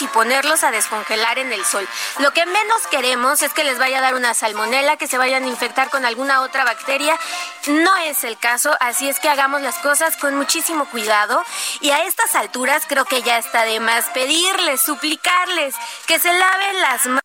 y 0.00 0.06
ponerlos 0.08 0.62
a 0.62 0.70
descongelar 0.70 1.38
en 1.38 1.52
el 1.52 1.64
sol. 1.64 1.88
Lo 2.18 2.32
que 2.32 2.44
menos 2.44 2.86
queremos 2.90 3.40
es 3.42 3.52
que 3.52 3.64
les 3.64 3.78
vaya 3.78 3.98
a 3.98 4.02
dar 4.02 4.14
una 4.14 4.34
salmonela, 4.34 4.96
que 4.96 5.08
se 5.08 5.16
vayan 5.16 5.44
a 5.44 5.48
infectar 5.48 5.88
con 5.88 6.04
alguna 6.04 6.42
otra 6.42 6.64
bacteria. 6.64 7.18
No 7.66 7.96
es 7.96 8.24
el 8.24 8.38
caso, 8.38 8.76
así 8.78 9.08
es 9.08 9.18
que 9.20 9.28
hagamos 9.28 9.62
las 9.62 9.76
cosas 9.76 10.16
con 10.16 10.34
muchísimo 10.34 10.84
cuidado 10.86 11.42
y 11.80 11.90
a 11.90 12.04
estas 12.04 12.34
alturas 12.34 12.84
creo 12.86 13.06
que 13.06 13.22
ya 13.22 13.38
está 13.38 13.64
de 13.64 13.80
más 13.80 14.04
pedirles, 14.10 14.82
suplicarles 14.82 15.74
que 16.06 16.18
se 16.18 16.32
laven 16.32 16.80
las 16.82 17.06
manos. 17.06 17.22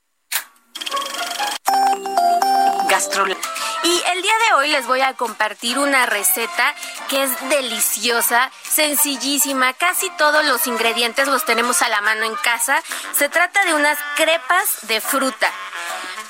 Y 3.84 4.04
el 4.14 4.22
día 4.22 4.34
de 4.48 4.54
hoy 4.54 4.68
les 4.70 4.86
voy 4.86 5.02
a 5.02 5.16
compartir 5.16 5.80
una 5.80 6.06
receta 6.06 6.76
que 7.10 7.24
es 7.24 7.50
deliciosa, 7.50 8.52
sencillísima. 8.70 9.74
Casi 9.74 10.12
todos 10.12 10.46
los 10.46 10.68
ingredientes 10.68 11.28
los 11.28 11.44
tenemos 11.44 11.82
a 11.82 11.90
la 11.90 12.02
mano 12.02 12.24
en 12.24 12.36
casa. 12.36 12.84
Se 13.18 13.30
trata 13.30 13.66
de 13.66 13.74
unas 13.74 13.98
crepas 14.16 14.88
de 14.88 15.02
fruta. 15.02 15.50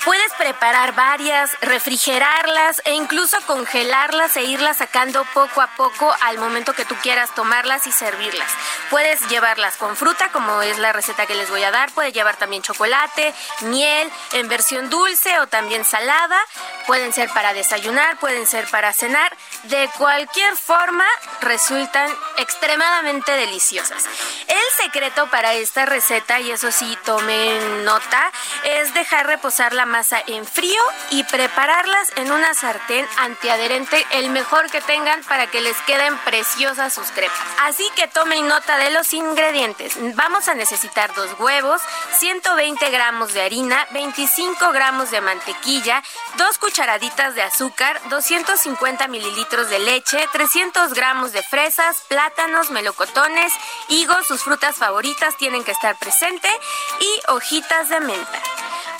Puedes 0.04 0.32
preparar 0.34 0.94
varias, 0.94 1.50
refrigerarlas 1.62 2.82
e 2.84 2.92
incluso 2.92 3.38
congelarlas 3.46 4.36
e 4.36 4.44
irlas 4.44 4.76
sacando 4.76 5.24
poco 5.32 5.62
a 5.62 5.68
poco 5.76 6.14
al 6.20 6.36
momento 6.36 6.74
que 6.74 6.84
tú 6.84 6.94
quieras 6.96 7.34
tomarlas 7.34 7.86
y 7.86 7.92
servirlas. 7.92 8.50
Puedes 8.90 9.26
llevarlas 9.28 9.76
con 9.76 9.96
fruta, 9.96 10.30
como 10.30 10.60
es 10.60 10.76
la 10.78 10.92
receta 10.92 11.24
que 11.24 11.34
les 11.34 11.48
voy 11.48 11.62
a 11.62 11.70
dar. 11.70 11.90
Puedes 11.92 12.12
llevar 12.12 12.36
también 12.36 12.62
chocolate, 12.62 13.32
miel, 13.62 14.10
en 14.32 14.46
versión 14.48 14.90
dulce 14.90 15.40
o 15.40 15.46
también 15.46 15.86
salada. 15.86 16.38
Pueden 16.86 17.14
ser 17.14 17.30
para 17.30 17.54
desayunar, 17.54 18.18
pueden 18.18 18.46
ser 18.46 18.68
para 18.68 18.92
cenar. 18.92 19.34
De 19.64 19.88
cualquier 19.96 20.54
forma, 20.58 21.06
resultan 21.40 22.14
extremadamente 22.36 23.32
deliciosas. 23.32 24.04
El 24.48 24.73
secreto 24.84 25.26
para 25.30 25.54
esta 25.54 25.86
receta, 25.86 26.40
y 26.40 26.50
eso 26.50 26.70
sí, 26.70 26.98
tomen 27.06 27.84
nota, 27.84 28.30
es 28.64 28.92
dejar 28.92 29.26
reposar 29.26 29.72
la 29.72 29.86
masa 29.86 30.22
en 30.26 30.44
frío 30.44 30.82
y 31.10 31.24
prepararlas 31.24 32.12
en 32.16 32.30
una 32.30 32.52
sartén 32.52 33.06
antiadherente, 33.16 34.06
el 34.10 34.28
mejor 34.28 34.70
que 34.70 34.82
tengan 34.82 35.22
para 35.24 35.46
que 35.46 35.62
les 35.62 35.76
queden 35.86 36.18
preciosas 36.18 36.92
sus 36.92 37.06
crepas. 37.12 37.38
Así 37.62 37.88
que 37.96 38.08
tomen 38.08 38.46
nota 38.46 38.76
de 38.76 38.90
los 38.90 39.14
ingredientes. 39.14 39.96
Vamos 40.16 40.48
a 40.48 40.54
necesitar 40.54 41.14
dos 41.14 41.30
huevos, 41.38 41.80
120 42.18 42.90
gramos 42.90 43.32
de 43.32 43.40
harina, 43.40 43.86
25 43.92 44.70
gramos 44.72 45.10
de 45.10 45.22
mantequilla, 45.22 46.02
dos 46.36 46.58
cucharaditas 46.58 47.34
de 47.34 47.42
azúcar, 47.42 47.98
250 48.10 49.08
mililitros 49.08 49.70
de 49.70 49.78
leche, 49.78 50.28
300 50.30 50.92
gramos 50.92 51.32
de 51.32 51.42
fresas, 51.42 52.02
plátanos, 52.06 52.70
melocotones, 52.70 53.54
higos, 53.88 54.26
sus 54.26 54.42
frutas 54.42 54.73
favoritas 54.74 55.36
tienen 55.36 55.64
que 55.64 55.72
estar 55.72 55.96
presentes 55.98 56.52
y 57.00 57.30
hojitas 57.30 57.88
de 57.88 58.00
menta. 58.00 58.42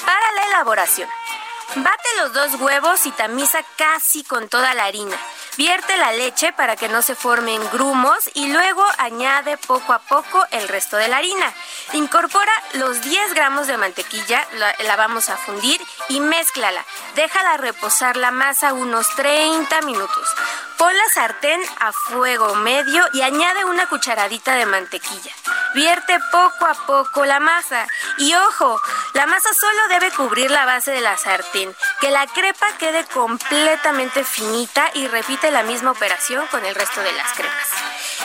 Para 0.04 0.32
la 0.32 0.46
elaboración, 0.48 1.08
bate 1.76 2.08
los 2.18 2.32
dos 2.32 2.60
huevos 2.60 3.06
y 3.06 3.10
tamiza 3.12 3.58
casi 3.76 4.24
con 4.24 4.48
toda 4.48 4.74
la 4.74 4.84
harina. 4.84 5.16
Vierte 5.56 5.96
la 5.96 6.12
leche 6.12 6.52
para 6.52 6.74
que 6.74 6.88
no 6.88 7.00
se 7.00 7.14
formen 7.14 7.62
grumos 7.70 8.28
y 8.34 8.48
luego 8.48 8.84
añade 8.98 9.56
poco 9.56 9.92
a 9.92 10.00
poco 10.00 10.44
el 10.50 10.66
resto 10.66 10.96
de 10.96 11.06
la 11.06 11.18
harina. 11.18 11.52
Incorpora 11.92 12.52
los 12.74 13.00
10 13.02 13.34
gramos 13.34 13.68
de 13.68 13.76
mantequilla, 13.76 14.44
la, 14.54 14.74
la, 14.84 14.96
vamos 14.96 15.28
a 15.28 15.36
fundir 15.36 15.80
y 16.08 16.18
mézclala. 16.18 16.84
Déjala 17.14 17.56
reposar 17.56 18.16
la 18.16 18.32
masa 18.32 18.72
unos 18.72 19.08
30 19.14 19.80
minutos. 19.82 20.28
Pon 20.78 20.92
la 20.96 21.08
sartén 21.14 21.60
a 21.80 21.92
fuego 21.92 22.54
medio 22.56 23.04
y 23.12 23.22
añade 23.22 23.64
una 23.64 23.86
cucharadita 23.88 24.56
de 24.56 24.66
mantequilla. 24.66 25.32
Vierte 25.74 26.18
poco 26.30 26.66
a 26.66 26.74
poco 26.86 27.24
la 27.24 27.40
masa. 27.40 27.86
Y 28.18 28.34
ojo, 28.34 28.80
la 29.12 29.26
masa 29.26 29.52
solo 29.54 29.88
debe 29.88 30.10
cubrir 30.12 30.50
la 30.50 30.66
base 30.66 30.90
de 30.90 31.00
la 31.00 31.16
sartén. 31.16 31.74
Que 32.00 32.10
la 32.10 32.26
crepa 32.26 32.66
quede 32.78 33.04
completamente 33.06 34.24
finita 34.24 34.90
y 34.94 35.06
repite 35.08 35.50
la 35.50 35.62
misma 35.62 35.92
operación 35.92 36.46
con 36.48 36.64
el 36.64 36.74
resto 36.74 37.00
de 37.00 37.12
las 37.12 37.32
crepas. 37.32 37.68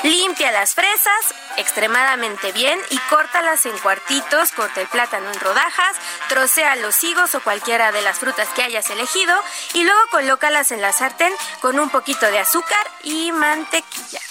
Limpia 0.04 0.52
las 0.52 0.76
fresas 0.76 1.34
extremadamente 1.60 2.54
bien 2.54 2.80
y 2.90 2.98
córtalas 3.10 3.66
en 3.66 3.78
cuartitos, 3.80 4.52
corta 4.54 4.80
el 4.80 4.88
plátano 4.88 5.30
en 5.30 5.40
rodajas, 5.40 5.98
trocea 6.30 6.76
los 6.78 7.04
higos 7.04 7.36
o 7.36 7.42
cualquiera 7.42 7.92
de 7.92 8.02
las 8.02 8.18
frutas 8.18 8.48
que 8.56 8.64
hayas 8.64 8.90
elegido 8.90 9.36
y 9.74 9.84
luego 9.84 10.00
colócalas 10.10 10.72
en 10.72 10.82
la 10.82 10.94
sartén 10.94 11.34
con 11.60 11.78
un 11.80 11.90
poquito 11.90 12.26
de 12.28 12.39
azúcar 12.40 12.92
y 13.04 13.32
mantequilla. 13.32 14.22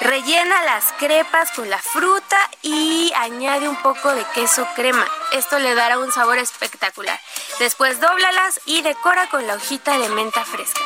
Rellena 0.00 0.62
las 0.64 0.92
crepas 0.98 1.50
con 1.52 1.70
la 1.70 1.78
fruta 1.78 2.36
y 2.60 3.12
añade 3.16 3.68
un 3.68 3.80
poco 3.80 4.14
de 4.14 4.24
queso 4.34 4.66
crema. 4.74 5.06
Esto 5.32 5.58
le 5.58 5.74
dará 5.74 5.98
un 5.98 6.12
sabor 6.12 6.38
espectacular. 6.38 7.18
Después 7.58 8.00
dóblalas 8.00 8.60
y 8.66 8.82
decora 8.82 9.28
con 9.30 9.46
la 9.46 9.54
hojita 9.54 9.96
de 9.98 10.08
menta 10.10 10.44
fresca. 10.44 10.80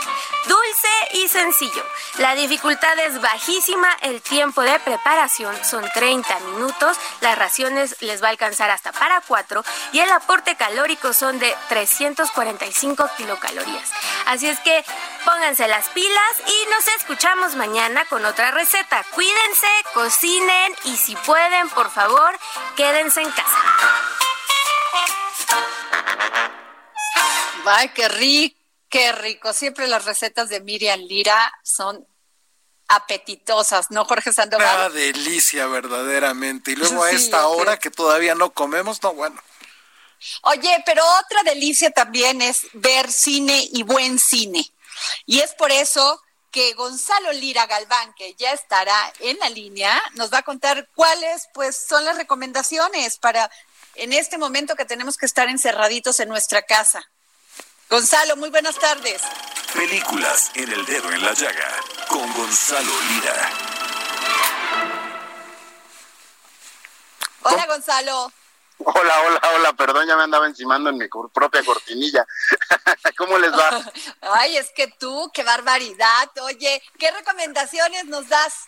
Dulce 0.47 0.78
y 1.13 1.29
sencillo. 1.29 1.85
La 2.19 2.35
dificultad 2.35 2.99
es 2.99 3.21
bajísima, 3.21 3.97
el 4.03 4.21
tiempo 4.23 4.63
de 4.63 4.79
preparación 4.81 5.55
son 5.65 5.89
30 5.93 6.41
minutos, 6.41 6.97
las 7.21 7.39
raciones 7.39 7.97
les 8.01 8.23
va 8.23 8.29
a 8.29 8.31
alcanzar 8.31 8.71
hasta 8.71 8.93
para 8.93 9.21
4 9.21 9.65
y 9.93 10.01
el 10.01 10.11
aporte 10.11 10.57
calórico 10.57 11.13
son 11.13 11.39
de 11.39 11.55
345 11.69 13.09
kilocalorías. 13.17 13.91
Así 14.27 14.49
es 14.49 14.59
que 14.61 14.85
pónganse 15.25 15.69
las 15.69 15.89
pilas 15.91 16.43
y 16.47 16.71
nos 16.71 16.87
escuchamos 16.97 17.55
mañana 17.57 18.05
con 18.07 18.25
otra 18.25 18.51
receta. 18.51 19.05
Cuídense, 19.15 19.69
cocinen 19.95 20.75
y 20.85 20.97
si 20.97 21.17
pueden, 21.17 21.69
por 21.71 21.91
favor, 21.91 22.39
quédense 22.77 23.23
en 23.23 23.31
casa. 23.31 23.59
Ay, 27.71 27.91
qué 27.91 28.09
rico, 28.09 28.58
qué 28.89 29.13
rico. 29.13 29.53
Siempre 29.53 29.87
las 29.87 30.05
recetas 30.05 30.49
de 30.49 30.61
Miriam 30.61 31.01
Lira 31.01 31.53
son 31.63 32.07
apetitosas, 32.89 33.91
¿no, 33.91 34.05
Jorge 34.07 34.33
Sandoval? 34.33 34.77
Una 34.77 34.89
delicia, 34.89 35.67
verdaderamente. 35.67 36.73
Y 36.73 36.77
luego 36.77 37.05
a 37.05 37.11
esta 37.11 37.47
hora 37.49 37.79
que 37.79 37.91
todavía 37.91 38.35
no 38.35 38.51
comemos, 38.51 39.03
no, 39.03 39.15
bueno. 39.15 39.41
Oye, 40.43 40.83
pero 40.85 41.03
otra 41.25 41.43
delicia 41.45 41.91
también 41.91 42.43
es 42.43 42.67
ver 42.73 43.13
cine 43.13 43.69
y 43.73 43.83
buen 43.83 44.19
cine. 44.19 44.73
Y 45.27 45.41
es 45.41 45.55
por 45.55 45.71
eso 45.71 46.23
que 46.51 46.73
Gonzalo 46.75 47.33
Lira 47.33 47.67
Galván, 47.67 48.15
que 48.15 48.35
ya 48.35 48.53
estará 48.53 49.13
en 49.21 49.39
la 49.39 49.51
línea, 49.51 50.03
nos 50.15 50.33
va 50.33 50.39
a 50.39 50.43
contar 50.43 50.89
cuáles 50.95 51.49
pues 51.53 51.77
son 51.77 52.05
las 52.05 52.17
recomendaciones 52.17 53.19
para 53.19 53.51
en 53.95 54.13
este 54.13 54.39
momento 54.39 54.75
que 54.77 54.85
tenemos 54.85 55.17
que 55.17 55.27
estar 55.27 55.49
encerraditos 55.49 56.21
en 56.21 56.29
nuestra 56.29 56.63
casa. 56.63 57.11
Gonzalo, 57.91 58.37
muy 58.37 58.51
buenas 58.51 58.79
tardes. 58.79 59.23
Películas 59.73 60.51
en 60.55 60.71
el 60.71 60.85
dedo 60.85 61.11
en 61.11 61.23
la 61.23 61.33
llaga 61.33 61.81
con 62.09 62.31
Gonzalo 62.35 62.93
Lira. 63.09 63.51
Hola, 67.45 67.67
Gonzalo. 67.67 68.33
Hola, 68.77 69.15
hola, 69.27 69.41
hola, 69.55 69.73
perdón, 69.73 70.07
ya 70.07 70.17
me 70.17 70.25
andaba 70.25 70.47
encimando 70.47 70.91
en 70.91 70.99
mi 70.99 71.07
propia 71.33 71.65
cortinilla. 71.65 72.27
¿Cómo 73.17 73.39
les 73.39 73.53
va? 73.53 73.83
Ay, 74.21 74.59
es 74.59 74.71
que 74.77 74.89
tú, 74.89 75.31
qué 75.33 75.43
barbaridad. 75.43 76.31
Oye, 76.43 76.83
¿qué 76.99 77.11
recomendaciones 77.11 78.05
nos 78.05 78.29
das? 78.29 78.67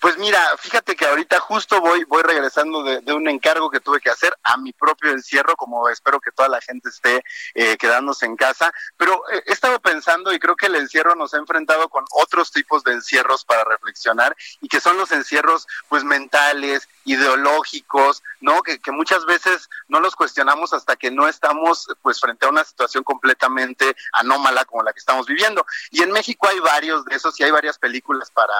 Pues 0.00 0.18
mira, 0.18 0.40
fíjate 0.58 0.96
que 0.96 1.06
ahorita 1.06 1.40
justo 1.40 1.80
voy, 1.80 2.04
voy 2.04 2.22
regresando 2.22 2.82
de, 2.82 3.12
un 3.12 3.28
encargo 3.28 3.70
que 3.70 3.80
tuve 3.80 4.00
que 4.00 4.10
hacer 4.10 4.36
a 4.42 4.56
mi 4.56 4.72
propio 4.72 5.10
encierro, 5.10 5.56
como 5.56 5.88
espero 5.88 6.20
que 6.20 6.30
toda 6.30 6.48
la 6.48 6.60
gente 6.60 6.88
esté 6.88 7.24
eh, 7.54 7.76
quedándose 7.76 8.26
en 8.26 8.36
casa. 8.36 8.72
Pero 8.96 9.22
eh, 9.30 9.42
he 9.46 9.52
estado 9.52 9.80
pensando 9.80 10.32
y 10.32 10.38
creo 10.38 10.56
que 10.56 10.66
el 10.66 10.76
encierro 10.76 11.14
nos 11.14 11.34
ha 11.34 11.38
enfrentado 11.38 11.88
con 11.88 12.04
otros 12.10 12.52
tipos 12.52 12.84
de 12.84 12.92
encierros 12.92 13.44
para 13.44 13.64
reflexionar 13.64 14.36
y 14.60 14.68
que 14.68 14.80
son 14.80 14.96
los 14.96 15.10
encierros 15.12 15.66
pues 15.88 16.04
mentales, 16.04 16.88
ideológicos, 17.04 18.22
¿no? 18.40 18.62
Que, 18.62 18.78
que 18.78 18.92
muchas 18.92 19.24
veces 19.26 19.68
no 19.88 20.00
los 20.00 20.14
cuestionamos 20.14 20.72
hasta 20.72 20.96
que 20.96 21.10
no 21.10 21.28
estamos 21.28 21.88
pues 22.02 22.20
frente 22.20 22.46
a 22.46 22.50
una 22.50 22.64
situación 22.64 23.04
completamente 23.04 23.96
anómala 24.12 24.64
como 24.64 24.82
la 24.82 24.92
que 24.92 25.00
estamos 25.00 25.26
viviendo. 25.26 25.64
Y 25.90 26.02
en 26.02 26.12
México 26.12 26.48
hay 26.48 26.60
varios 26.60 27.04
de 27.04 27.16
esos 27.16 27.38
y 27.40 27.44
hay 27.44 27.50
varias 27.50 27.78
películas 27.78 28.30
para 28.30 28.54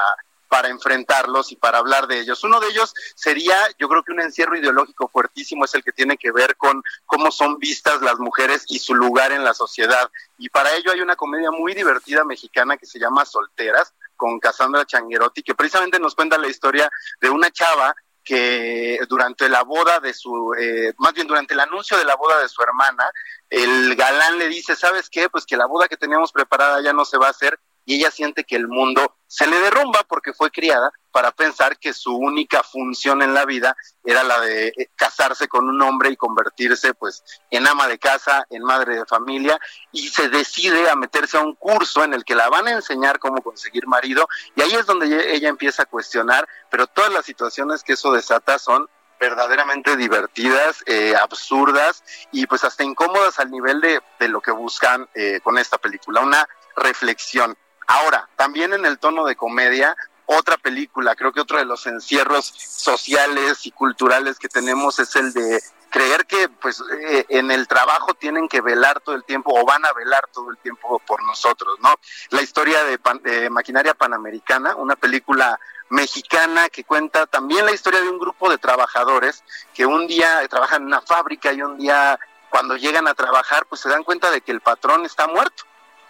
para 0.49 0.69
enfrentarlos 0.69 1.53
y 1.53 1.57
para 1.57 1.79
hablar 1.79 2.07
de 2.07 2.21
ellos. 2.21 2.43
Uno 2.45 2.61
de 2.61 2.69
ellos 2.69 2.95
sería, 3.15 3.57
yo 3.79 3.89
creo 3.89 4.03
que 4.03 4.13
un 4.13 4.21
encierro 4.21 4.57
ideológico 4.57 5.09
fuertísimo 5.09 5.65
es 5.65 5.75
el 5.75 5.85
que 5.85 5.93
tiene 5.93 6.17
que 6.17 6.33
ver 6.33 6.57
con 6.57 6.83
cómo 7.07 7.31
son 7.31 7.59
vistas 7.59 8.01
las 8.03 8.19
mujeres 8.19 8.65
y 8.69 8.79
su 8.79 8.95
lugar 8.95 9.33
en 9.33 9.45
la 9.45 9.55
sociedad. 9.55 10.11
Y 10.39 10.49
para 10.49 10.75
ello 10.75 10.91
hay 10.93 11.01
una 11.01 11.17
comedia 11.17 11.51
muy 11.51 11.75
divertida 11.75 12.25
mexicana 12.25 12.77
que 12.77 12.87
se 12.87 12.99
llama 12.99 13.25
Solteras, 13.25 13.93
con 14.17 14.41
Cassandra 14.41 14.85
Changuerotti, 14.85 15.43
que 15.43 15.55
precisamente 15.55 16.01
nos 16.01 16.15
cuenta 16.15 16.37
la 16.39 16.49
historia 16.49 16.91
de 17.21 17.31
una 17.31 17.51
chava 17.51 17.95
que 18.25 18.99
durante 19.09 19.49
la 19.49 19.63
boda 19.63 20.01
de 20.01 20.13
su, 20.13 20.53
eh, 20.53 20.93
más 20.99 21.15
bien 21.15 21.27
durante 21.27 21.55
el 21.55 21.61
anuncio 21.61 21.97
de 21.97 22.05
la 22.05 22.15
boda 22.15 22.39
de 22.43 22.49
su 22.49 22.61
hermana, 22.63 23.11
el 23.49 23.97
galán 23.97 24.39
le 24.39 24.49
dice, 24.49 24.77
¿sabes 24.77 25.09
qué? 25.09 25.31
Pues 25.31 25.47
que 25.47 25.57
la 25.57 25.65
boda 25.65 25.89
que 25.89 25.97
teníamos 25.97 26.31
preparada 26.31 26.83
ya 26.83 26.93
no 26.93 27.07
se 27.07 27.17
va 27.17 27.29
a 27.29 27.31
hacer 27.31 27.59
y 27.89 27.95
ella 27.95 28.11
siente 28.11 28.45
que 28.45 28.55
el 28.55 28.69
mundo 28.69 29.17
se 29.27 29.47
le 29.47 29.59
derrumba 29.61 30.05
porque 30.07 30.35
fue 30.35 30.51
criada 30.51 30.93
para 31.11 31.33
pensar 31.33 31.79
que 31.79 31.95
su 31.95 32.15
única 32.15 32.63
función 32.63 33.23
en 33.23 33.33
la 33.33 33.47
vida 33.47 33.75
era 34.05 34.23
la 34.23 34.39
de 34.41 34.69
eh, 34.69 34.91
casarse 34.95 35.49
con 35.49 35.67
un 35.71 35.81
hombre 35.81 36.11
y 36.11 36.17
convertirse 36.17 36.93
pues 36.93 37.25
en 37.51 37.67
ama 37.67 37.89
de 37.89 37.99
casa, 37.99 38.47
en 38.51 38.63
madre 38.63 38.97
de 38.97 39.07
familia 39.07 39.59
y 39.91 40.09
se 40.09 40.29
decide 40.29 40.91
a 40.91 40.97
meterse 40.97 41.39
a 41.39 41.41
un 41.41 41.55
curso 41.55 42.05
en 42.05 42.13
el 42.13 42.27
que 42.27 42.35
la 42.35 42.51
van 42.51 42.69
a 42.69 42.73
enseñar 42.73 43.19
cómo 43.19 43.41
conseguir 43.41 43.87
marido 43.87 44.29
y 44.55 44.61
ahí 44.61 44.75
es 44.75 44.85
donde 44.85 45.33
ella 45.35 45.49
empieza 45.49 45.85
a 45.85 45.87
cuestionar, 45.87 46.47
pero 46.71 46.89
todas 46.89 47.11
las 47.11 47.25
situaciones 47.25 47.83
que 47.83 47.95
eso 47.95 48.13
desata 48.13 48.59
son 48.59 48.87
verdaderamente 49.19 49.97
divertidas, 49.97 50.85
eh, 50.85 51.15
absurdas 51.17 52.05
y 52.33 52.47
pues 52.47 52.65
hasta 52.65 52.85
incómodas 52.85 53.39
al 53.39 53.51
nivel 53.51 53.81
de, 53.81 54.03
de 54.21 54.29
lo 54.29 54.43
que 54.43 54.51
buscan 54.51 55.09
eh, 55.15 55.41
con 55.43 55.57
esta 55.57 55.79
película, 55.79 56.21
una 56.21 56.47
reflexión. 56.77 57.57
Ahora, 57.89 58.29
también 58.37 58.75
en 58.75 58.85
el 58.85 58.99
tono 58.99 59.25
de 59.25 59.35
comedia, 59.35 59.97
otra 60.27 60.59
película, 60.59 61.17
creo 61.17 61.33
que 61.33 61.41
otro 61.41 61.57
de 61.57 61.65
los 61.65 61.87
encierros 61.87 62.45
sociales 62.47 63.65
y 63.65 63.71
culturales 63.71 64.39
que 64.39 64.49
tenemos 64.49 64.99
es 64.99 65.17
el 65.17 65.33
de 65.33 65.59
creer 65.89 66.27
que 66.27 66.51
pues 66.51 66.83
eh, 67.01 67.25
en 67.31 67.51
el 67.51 67.67
trabajo 67.67 68.13
tienen 68.13 68.47
que 68.47 68.61
velar 68.61 69.01
todo 69.01 69.15
el 69.15 69.25
tiempo 69.25 69.59
o 69.59 69.65
van 69.65 69.87
a 69.87 69.93
velar 69.95 70.29
todo 70.35 70.51
el 70.51 70.59
tiempo 70.59 70.99
por 71.07 71.23
nosotros, 71.23 71.79
¿no? 71.81 71.95
La 72.29 72.43
historia 72.43 72.85
de, 72.85 73.01
de 73.23 73.49
Maquinaria 73.49 73.95
Panamericana, 73.95 74.77
una 74.77 74.95
película 74.95 75.59
mexicana 75.89 76.69
que 76.69 76.85
cuenta 76.85 77.25
también 77.25 77.65
la 77.65 77.73
historia 77.73 78.03
de 78.03 78.11
un 78.11 78.19
grupo 78.19 78.51
de 78.51 78.59
trabajadores 78.59 79.43
que 79.73 79.87
un 79.87 80.07
día 80.07 80.47
trabajan 80.49 80.83
en 80.83 80.89
una 80.89 81.01
fábrica 81.01 81.55
y 81.55 81.63
un 81.63 81.79
día 81.79 82.21
cuando 82.51 82.77
llegan 82.77 83.09
a 83.09 83.15
trabajar 83.15 83.65
pues 83.67 83.81
se 83.81 83.89
dan 83.89 84.05
cuenta 84.05 84.31
de 84.31 84.43
que 84.43 84.53
el 84.53 84.61
patrón 84.61 85.07
está 85.07 85.27
muerto 85.27 85.65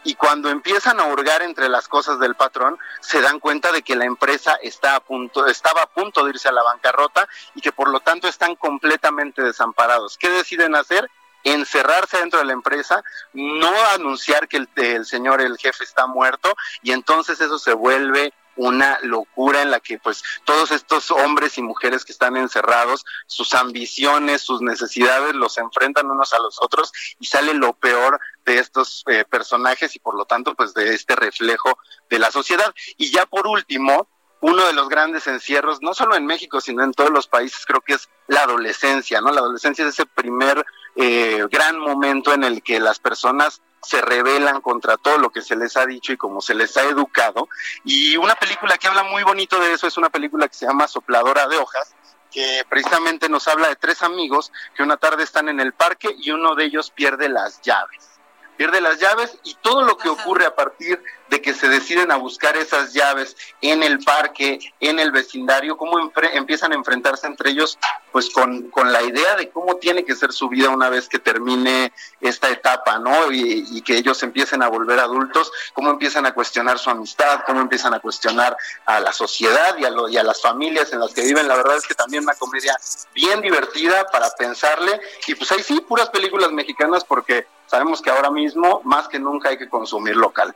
y 0.04 0.14
cuando 0.14 0.48
empiezan 0.50 1.00
a 1.00 1.04
hurgar 1.04 1.42
entre 1.42 1.68
las 1.68 1.88
cosas 1.88 2.18
del 2.18 2.34
patrón, 2.34 2.78
se 3.00 3.20
dan 3.20 3.40
cuenta 3.40 3.72
de 3.72 3.82
que 3.82 3.96
la 3.96 4.04
empresa 4.04 4.58
está 4.62 4.96
a 4.96 5.00
punto, 5.00 5.46
estaba 5.46 5.82
a 5.82 5.86
punto 5.86 6.24
de 6.24 6.30
irse 6.30 6.48
a 6.48 6.52
la 6.52 6.62
bancarrota 6.62 7.28
y 7.54 7.60
que 7.60 7.72
por 7.72 7.88
lo 7.88 8.00
tanto 8.00 8.28
están 8.28 8.54
completamente 8.56 9.42
desamparados. 9.42 10.16
¿Qué 10.18 10.30
deciden 10.30 10.74
hacer? 10.74 11.10
encerrarse 11.44 12.18
dentro 12.18 12.40
de 12.40 12.46
la 12.46 12.52
empresa, 12.52 13.02
no 13.32 13.72
anunciar 13.94 14.48
que 14.48 14.56
el, 14.58 14.68
el, 14.74 15.06
señor, 15.06 15.40
el 15.40 15.56
jefe 15.56 15.84
está 15.84 16.06
muerto 16.06 16.54
y 16.82 16.90
entonces 16.90 17.40
eso 17.40 17.58
se 17.58 17.72
vuelve 17.72 18.34
una 18.58 18.98
locura 19.02 19.62
en 19.62 19.70
la 19.70 19.80
que 19.80 19.98
pues 19.98 20.22
todos 20.44 20.70
estos 20.72 21.10
hombres 21.10 21.56
y 21.58 21.62
mujeres 21.62 22.04
que 22.04 22.12
están 22.12 22.36
encerrados, 22.36 23.06
sus 23.26 23.54
ambiciones, 23.54 24.42
sus 24.42 24.60
necesidades 24.60 25.34
los 25.34 25.56
enfrentan 25.58 26.10
unos 26.10 26.34
a 26.34 26.38
los 26.38 26.60
otros 26.60 26.92
y 27.18 27.26
sale 27.26 27.54
lo 27.54 27.72
peor 27.72 28.20
de 28.44 28.58
estos 28.58 29.04
eh, 29.06 29.24
personajes 29.24 29.94
y 29.96 30.00
por 30.00 30.16
lo 30.16 30.24
tanto 30.24 30.54
pues 30.54 30.74
de 30.74 30.94
este 30.94 31.16
reflejo 31.16 31.78
de 32.10 32.18
la 32.18 32.30
sociedad. 32.30 32.74
Y 32.96 33.10
ya 33.10 33.26
por 33.26 33.46
último, 33.46 34.08
uno 34.40 34.66
de 34.66 34.72
los 34.72 34.88
grandes 34.88 35.26
encierros, 35.26 35.82
no 35.82 35.94
solo 35.94 36.14
en 36.14 36.26
México, 36.26 36.60
sino 36.60 36.84
en 36.84 36.92
todos 36.92 37.10
los 37.10 37.26
países, 37.26 37.64
creo 37.66 37.80
que 37.80 37.94
es 37.94 38.08
la 38.26 38.42
adolescencia, 38.42 39.20
¿no? 39.20 39.32
La 39.32 39.40
adolescencia 39.40 39.84
es 39.84 39.94
ese 39.94 40.06
primer 40.06 40.64
eh, 40.96 41.44
gran 41.50 41.78
momento 41.78 42.32
en 42.32 42.44
el 42.44 42.62
que 42.62 42.78
las 42.80 42.98
personas 42.98 43.60
se 43.82 44.00
rebelan 44.00 44.60
contra 44.60 44.96
todo 44.96 45.18
lo 45.18 45.30
que 45.30 45.42
se 45.42 45.56
les 45.56 45.76
ha 45.76 45.86
dicho 45.86 46.12
y 46.12 46.16
como 46.16 46.40
se 46.40 46.54
les 46.54 46.76
ha 46.76 46.82
educado. 46.84 47.48
Y 47.84 48.16
una 48.16 48.34
película 48.34 48.76
que 48.76 48.88
habla 48.88 49.04
muy 49.04 49.22
bonito 49.22 49.60
de 49.60 49.72
eso 49.72 49.86
es 49.86 49.96
una 49.96 50.10
película 50.10 50.48
que 50.48 50.54
se 50.54 50.66
llama 50.66 50.88
Sopladora 50.88 51.46
de 51.46 51.56
Hojas, 51.56 51.94
que 52.30 52.64
precisamente 52.68 53.28
nos 53.28 53.48
habla 53.48 53.68
de 53.68 53.76
tres 53.76 54.02
amigos 54.02 54.52
que 54.74 54.82
una 54.82 54.96
tarde 54.96 55.22
están 55.22 55.48
en 55.48 55.60
el 55.60 55.72
parque 55.72 56.14
y 56.18 56.30
uno 56.30 56.54
de 56.54 56.64
ellos 56.64 56.90
pierde 56.90 57.28
las 57.28 57.60
llaves 57.62 58.18
pierde 58.58 58.80
las 58.80 58.98
llaves 58.98 59.38
y 59.44 59.54
todo 59.54 59.82
lo 59.82 59.96
que 59.96 60.08
ocurre 60.08 60.44
a 60.44 60.54
partir 60.54 61.00
de 61.28 61.42
que 61.42 61.54
se 61.54 61.68
deciden 61.68 62.10
a 62.10 62.16
buscar 62.16 62.56
esas 62.56 62.92
llaves 62.92 63.36
en 63.60 63.82
el 63.82 63.98
parque, 64.00 64.58
en 64.80 64.98
el 64.98 65.10
vecindario, 65.10 65.76
cómo 65.76 66.10
empiezan 66.32 66.72
a 66.72 66.74
enfrentarse 66.74 67.26
entre 67.26 67.50
ellos, 67.50 67.78
pues 68.12 68.30
con, 68.30 68.70
con, 68.70 68.92
la 68.92 69.02
idea 69.02 69.36
de 69.36 69.50
cómo 69.50 69.76
tiene 69.76 70.04
que 70.04 70.14
ser 70.14 70.32
su 70.32 70.48
vida 70.48 70.70
una 70.70 70.88
vez 70.88 71.08
que 71.08 71.18
termine 71.18 71.92
esta 72.20 72.48
etapa, 72.48 72.98
¿no? 72.98 73.30
Y, 73.30 73.82
que 73.82 73.96
ellos 73.96 74.22
empiecen 74.22 74.62
a 74.62 74.68
volver 74.68 74.98
adultos, 74.98 75.50
cómo 75.72 75.90
empiezan 75.90 76.26
a 76.26 76.34
cuestionar 76.34 76.78
su 76.78 76.90
amistad, 76.90 77.40
cómo 77.46 77.60
empiezan 77.60 77.94
a 77.94 78.00
cuestionar 78.00 78.56
a 78.84 79.00
la 79.00 79.12
sociedad 79.12 79.76
y 79.78 79.84
a, 79.84 79.90
y 80.10 80.16
a 80.16 80.22
las 80.22 80.42
familias 80.42 80.92
en 80.92 81.00
las 81.00 81.14
que 81.14 81.22
viven. 81.22 81.48
La 81.48 81.56
verdad 81.56 81.76
es 81.76 81.86
que 81.86 81.94
también 81.94 82.24
una 82.24 82.34
comedia 82.34 82.76
bien 83.14 83.40
divertida 83.40 84.06
para 84.10 84.30
pensarle. 84.30 85.00
Y 85.26 85.34
pues 85.34 85.50
ahí 85.52 85.62
sí, 85.62 85.80
puras 85.80 86.10
películas 86.10 86.50
mexicanas 86.52 87.04
porque 87.04 87.46
sabemos 87.66 88.02
que 88.02 88.10
ahora 88.10 88.30
mismo 88.30 88.80
más 88.84 89.08
que 89.08 89.18
nunca 89.18 89.50
hay 89.50 89.58
que 89.58 89.68
consumir 89.68 90.16
local. 90.16 90.54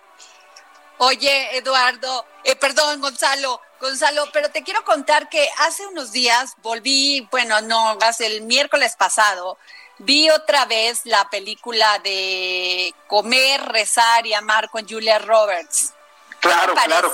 Oye, 1.04 1.56
Eduardo, 1.56 2.24
eh, 2.44 2.54
perdón, 2.54 3.00
Gonzalo, 3.00 3.60
Gonzalo, 3.80 4.28
pero 4.32 4.50
te 4.50 4.62
quiero 4.62 4.84
contar 4.84 5.28
que 5.28 5.48
hace 5.58 5.84
unos 5.88 6.12
días 6.12 6.54
volví, 6.62 7.26
bueno, 7.28 7.60
no, 7.60 7.98
hace 8.02 8.26
el 8.26 8.42
miércoles 8.42 8.94
pasado, 8.94 9.58
vi 9.98 10.30
otra 10.30 10.64
vez 10.66 11.00
la 11.04 11.28
película 11.28 11.98
de 12.04 12.94
Comer, 13.08 13.62
Rezar 13.64 14.24
y 14.28 14.34
Amar 14.34 14.70
con 14.70 14.88
Julia 14.88 15.18
Roberts. 15.18 15.92
Claro, 16.38 16.72
claro. 16.72 17.12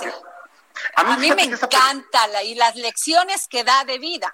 a 0.94 1.16
mí, 1.16 1.33
me 1.33 1.44
encanta 1.44 2.27
la, 2.27 2.42
y 2.42 2.57
las 2.57 2.77
lecciones 2.77 3.48
que 3.48 3.64
da 3.64 3.85
de 3.85 3.98
vida. 3.98 4.31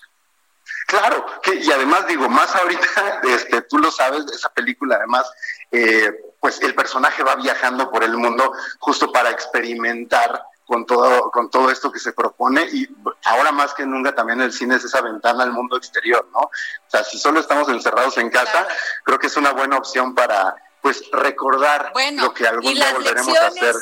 Claro, 0.87 1.25
que, 1.43 1.55
y 1.57 1.71
además 1.71 2.07
digo, 2.07 2.29
más 2.29 2.55
ahorita, 2.55 3.21
este, 3.25 3.63
tú 3.63 3.79
lo 3.79 3.91
sabes, 3.91 4.25
esa 4.33 4.49
película 4.51 4.97
además, 4.97 5.31
eh, 5.71 6.13
pues 6.41 6.61
el 6.61 6.75
personaje 6.75 7.23
va 7.23 7.37
viajando 7.37 7.91
por 7.91 8.05
el 8.05 8.17
mundo 8.17 8.53
justo 8.79 9.11
para 9.11 9.31
experimentar 9.31 10.43
con 10.67 10.87
todo, 10.87 11.31
con 11.31 11.51
todo 11.51 11.71
esto 11.71 11.93
que 11.93 11.99
se 11.99 12.13
propone 12.13 12.67
y 12.73 12.89
ahora 13.25 13.53
más 13.53 13.75
que 13.75 13.85
nunca 13.85 14.15
también 14.15 14.41
el 14.41 14.53
cine 14.53 14.77
es 14.77 14.85
esa 14.85 15.03
ventana 15.03 15.43
al 15.43 15.53
mundo 15.53 15.77
exterior, 15.77 16.27
¿no? 16.33 16.41
O 16.41 16.51
sea, 16.89 17.05
si 17.05 17.19
solo 17.19 17.41
estamos 17.41 17.69
encerrados 17.69 18.17
en 18.19 18.31
casa, 18.31 18.67
creo 19.05 19.19
que 19.19 19.27
es 19.27 19.37
una 19.37 19.53
buena 19.53 19.77
opción 19.77 20.15
para 20.15 20.57
pues 20.81 21.03
recordar 21.13 21.93
lo 22.13 22.35
que 22.35 22.47
algún 22.47 22.75
día 22.75 22.93
volveremos 22.93 23.37
a 23.39 23.47
hacer. 23.47 23.75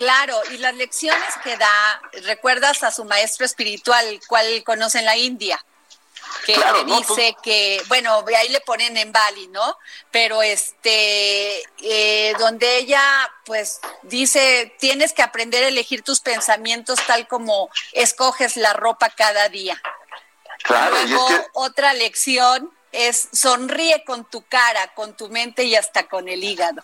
Claro, 0.00 0.40
y 0.50 0.56
las 0.56 0.74
lecciones 0.76 1.34
que 1.44 1.58
da, 1.58 2.00
recuerdas 2.22 2.82
a 2.84 2.90
su 2.90 3.04
maestro 3.04 3.44
espiritual, 3.44 4.18
cual 4.28 4.64
conoce 4.64 5.00
en 5.00 5.04
la 5.04 5.18
India, 5.18 5.62
que 6.46 6.56
le 6.56 6.84
dice 6.86 7.36
que, 7.42 7.82
bueno, 7.88 8.24
ahí 8.34 8.48
le 8.48 8.62
ponen 8.62 8.96
en 8.96 9.12
Bali, 9.12 9.48
¿no? 9.48 9.76
Pero 10.10 10.40
este, 10.40 11.62
eh, 11.82 12.32
donde 12.38 12.78
ella, 12.78 13.02
pues, 13.44 13.80
dice, 14.00 14.74
tienes 14.78 15.12
que 15.12 15.20
aprender 15.20 15.64
a 15.64 15.68
elegir 15.68 16.00
tus 16.00 16.20
pensamientos 16.20 16.98
tal 17.06 17.28
como 17.28 17.68
escoges 17.92 18.56
la 18.56 18.72
ropa 18.72 19.10
cada 19.10 19.50
día. 19.50 19.78
Claro, 20.62 20.96
Luego, 21.08 21.28
otra 21.52 21.92
lección 21.92 22.72
es 22.92 23.28
sonríe 23.34 24.02
con 24.04 24.24
tu 24.24 24.40
cara, 24.46 24.94
con 24.94 25.14
tu 25.14 25.28
mente 25.28 25.64
y 25.64 25.76
hasta 25.76 26.08
con 26.08 26.26
el 26.30 26.42
hígado. 26.42 26.82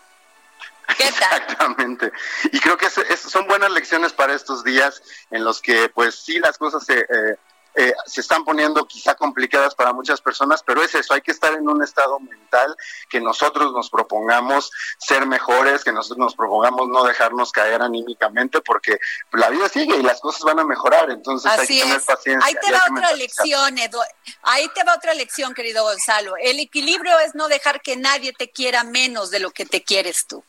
Exactamente. 0.99 2.11
Y 2.51 2.59
creo 2.59 2.77
que 2.77 2.89
son 2.89 3.47
buenas 3.47 3.71
lecciones 3.71 4.13
para 4.13 4.33
estos 4.33 4.63
días 4.63 5.01
en 5.31 5.43
los 5.43 5.61
que, 5.61 5.89
pues 5.89 6.15
sí, 6.15 6.39
las 6.39 6.57
cosas 6.57 6.85
se, 6.85 6.99
eh, 6.99 7.37
eh, 7.79 7.93
se 8.07 8.21
están 8.21 8.43
poniendo 8.43 8.87
quizá 8.87 9.13
complicadas 9.13 9.75
para 9.75 9.93
muchas 9.93 10.19
personas, 10.19 10.63
pero 10.63 10.81
es 10.81 10.95
eso, 10.95 11.13
hay 11.13 11.21
que 11.21 11.29
estar 11.29 11.53
en 11.53 11.69
un 11.69 11.83
estado 11.83 12.19
mental 12.19 12.75
que 13.07 13.21
nosotros 13.21 13.71
nos 13.71 13.91
propongamos 13.91 14.71
ser 14.97 15.27
mejores, 15.27 15.83
que 15.83 15.91
nosotros 15.91 16.17
nos 16.17 16.35
propongamos 16.35 16.89
no 16.89 17.03
dejarnos 17.03 17.51
caer 17.51 17.83
anímicamente, 17.83 18.61
porque 18.61 18.97
la 19.31 19.49
vida 19.49 19.69
sigue 19.69 19.95
y 19.95 20.01
las 20.01 20.19
cosas 20.21 20.41
van 20.41 20.57
a 20.57 20.63
mejorar, 20.63 21.11
entonces 21.11 21.51
hay 21.51 21.67
que 21.67 21.81
tener 21.81 22.01
paciencia. 22.01 22.47
Ahí 22.47 22.55
te 22.59 22.71
va 22.71 22.81
otra 22.91 23.11
lección, 23.13 23.77
Edu. 23.77 23.99
Ahí 24.41 24.67
te 24.73 24.83
va 24.83 24.95
otra 24.95 25.13
lección, 25.13 25.53
querido 25.53 25.83
Gonzalo. 25.83 26.33
El 26.41 26.59
equilibrio 26.59 27.19
es 27.19 27.35
no 27.35 27.47
dejar 27.47 27.83
que 27.83 27.95
nadie 27.95 28.33
te 28.33 28.49
quiera 28.49 28.83
menos 28.85 29.29
de 29.29 29.39
lo 29.39 29.51
que 29.51 29.67
te 29.67 29.83
quieres 29.83 30.25
tú. 30.25 30.43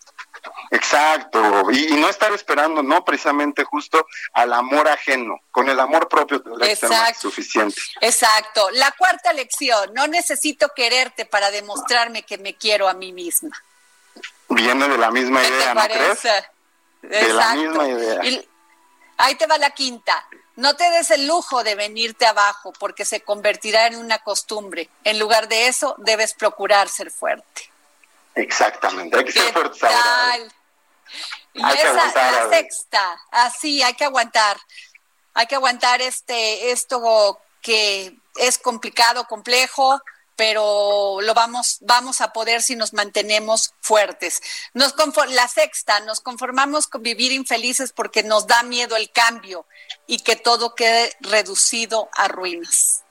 Exacto, 0.70 1.70
y, 1.70 1.94
no 1.96 2.08
estar 2.08 2.32
esperando, 2.32 2.82
no 2.82 3.04
precisamente 3.04 3.64
justo 3.64 4.06
al 4.32 4.52
amor 4.52 4.88
ajeno, 4.88 5.40
con 5.50 5.68
el 5.68 5.78
amor 5.80 6.08
propio 6.08 6.42
ser 6.62 7.14
suficiente. 7.14 7.80
Exacto, 8.00 8.70
la 8.72 8.92
cuarta 8.92 9.32
lección, 9.32 9.92
no 9.94 10.06
necesito 10.06 10.68
quererte 10.74 11.24
para 11.24 11.50
demostrarme 11.50 12.22
que 12.22 12.38
me 12.38 12.54
quiero 12.54 12.88
a 12.88 12.94
mí 12.94 13.12
misma. 13.12 13.62
Viene 14.48 14.88
de 14.88 14.98
la 14.98 15.10
misma 15.10 15.44
idea, 15.44 15.74
¿no 15.74 15.82
crees? 15.82 16.22
De 17.02 17.32
la 17.32 17.54
misma 17.54 17.88
idea. 17.88 18.20
ahí 19.18 19.34
te 19.34 19.46
va 19.46 19.58
la 19.58 19.70
quinta. 19.70 20.26
No 20.56 20.74
te 20.74 20.90
des 20.90 21.10
el 21.12 21.28
lujo 21.28 21.62
de 21.62 21.76
venirte 21.76 22.26
abajo 22.26 22.72
porque 22.80 23.04
se 23.04 23.20
convertirá 23.20 23.86
en 23.86 23.96
una 23.96 24.18
costumbre. 24.18 24.90
En 25.04 25.18
lugar 25.18 25.48
de 25.48 25.68
eso, 25.68 25.94
debes 25.98 26.34
procurar 26.34 26.88
ser 26.88 27.12
fuerte. 27.12 27.70
Exactamente, 28.38 29.18
hay 29.18 29.24
que 29.24 29.32
ser 29.32 29.52
fuertes 29.52 29.82
Y 31.54 31.62
esa, 31.62 31.92
la 31.92 32.48
sexta, 32.50 33.20
así, 33.30 33.82
hay 33.82 33.94
que 33.94 34.04
aguantar. 34.04 34.56
Hay 35.34 35.46
que 35.46 35.56
aguantar 35.56 36.00
este, 36.00 36.70
esto 36.70 37.40
que 37.60 38.16
es 38.36 38.58
complicado, 38.58 39.26
complejo, 39.26 40.00
pero 40.36 41.18
lo 41.20 41.34
vamos, 41.34 41.78
vamos 41.80 42.20
a 42.20 42.32
poder 42.32 42.62
si 42.62 42.76
nos 42.76 42.92
mantenemos 42.92 43.74
fuertes. 43.80 44.40
Nos 44.72 44.94
la 45.30 45.48
sexta, 45.48 45.98
nos 46.00 46.20
conformamos 46.20 46.86
con 46.86 47.02
vivir 47.02 47.32
infelices 47.32 47.92
porque 47.92 48.22
nos 48.22 48.46
da 48.46 48.62
miedo 48.62 48.94
el 48.96 49.10
cambio 49.10 49.66
y 50.06 50.20
que 50.20 50.36
todo 50.36 50.76
quede 50.76 51.12
reducido 51.20 52.08
a 52.14 52.28
ruinas. 52.28 53.02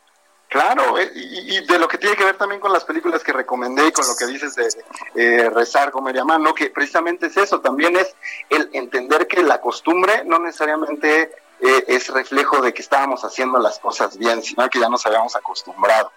Claro, 0.49 0.97
eh, 0.97 1.11
y, 1.13 1.65
de 1.65 1.79
lo 1.79 1.87
que 1.87 1.97
tiene 1.97 2.15
que 2.15 2.23
ver 2.23 2.37
también 2.37 2.61
con 2.61 2.71
las 2.71 2.85
películas 2.85 3.21
que 3.21 3.33
recomendé 3.33 3.87
y 3.87 3.91
con 3.91 4.07
lo 4.07 4.15
que 4.15 4.25
dices 4.27 4.55
de 4.55 4.69
eh, 5.15 5.49
rezar, 5.49 5.91
comer 5.91 6.15
y 6.15 6.19
amar, 6.19 6.39
¿no? 6.39 6.53
Que 6.53 6.69
precisamente 6.69 7.27
es 7.27 7.35
eso, 7.35 7.59
también 7.59 7.97
es 7.97 8.15
el 8.49 8.69
entender 8.71 9.27
que 9.27 9.43
la 9.43 9.59
costumbre 9.59 10.23
no 10.25 10.39
necesariamente 10.39 11.31
eh, 11.59 11.83
es 11.87 12.07
reflejo 12.07 12.61
de 12.61 12.73
que 12.73 12.81
estábamos 12.81 13.25
haciendo 13.25 13.59
las 13.59 13.79
cosas 13.79 14.17
bien, 14.17 14.41
sino 14.41 14.69
que 14.69 14.79
ya 14.79 14.87
nos 14.87 15.05
habíamos 15.05 15.35
acostumbrado. 15.35 16.11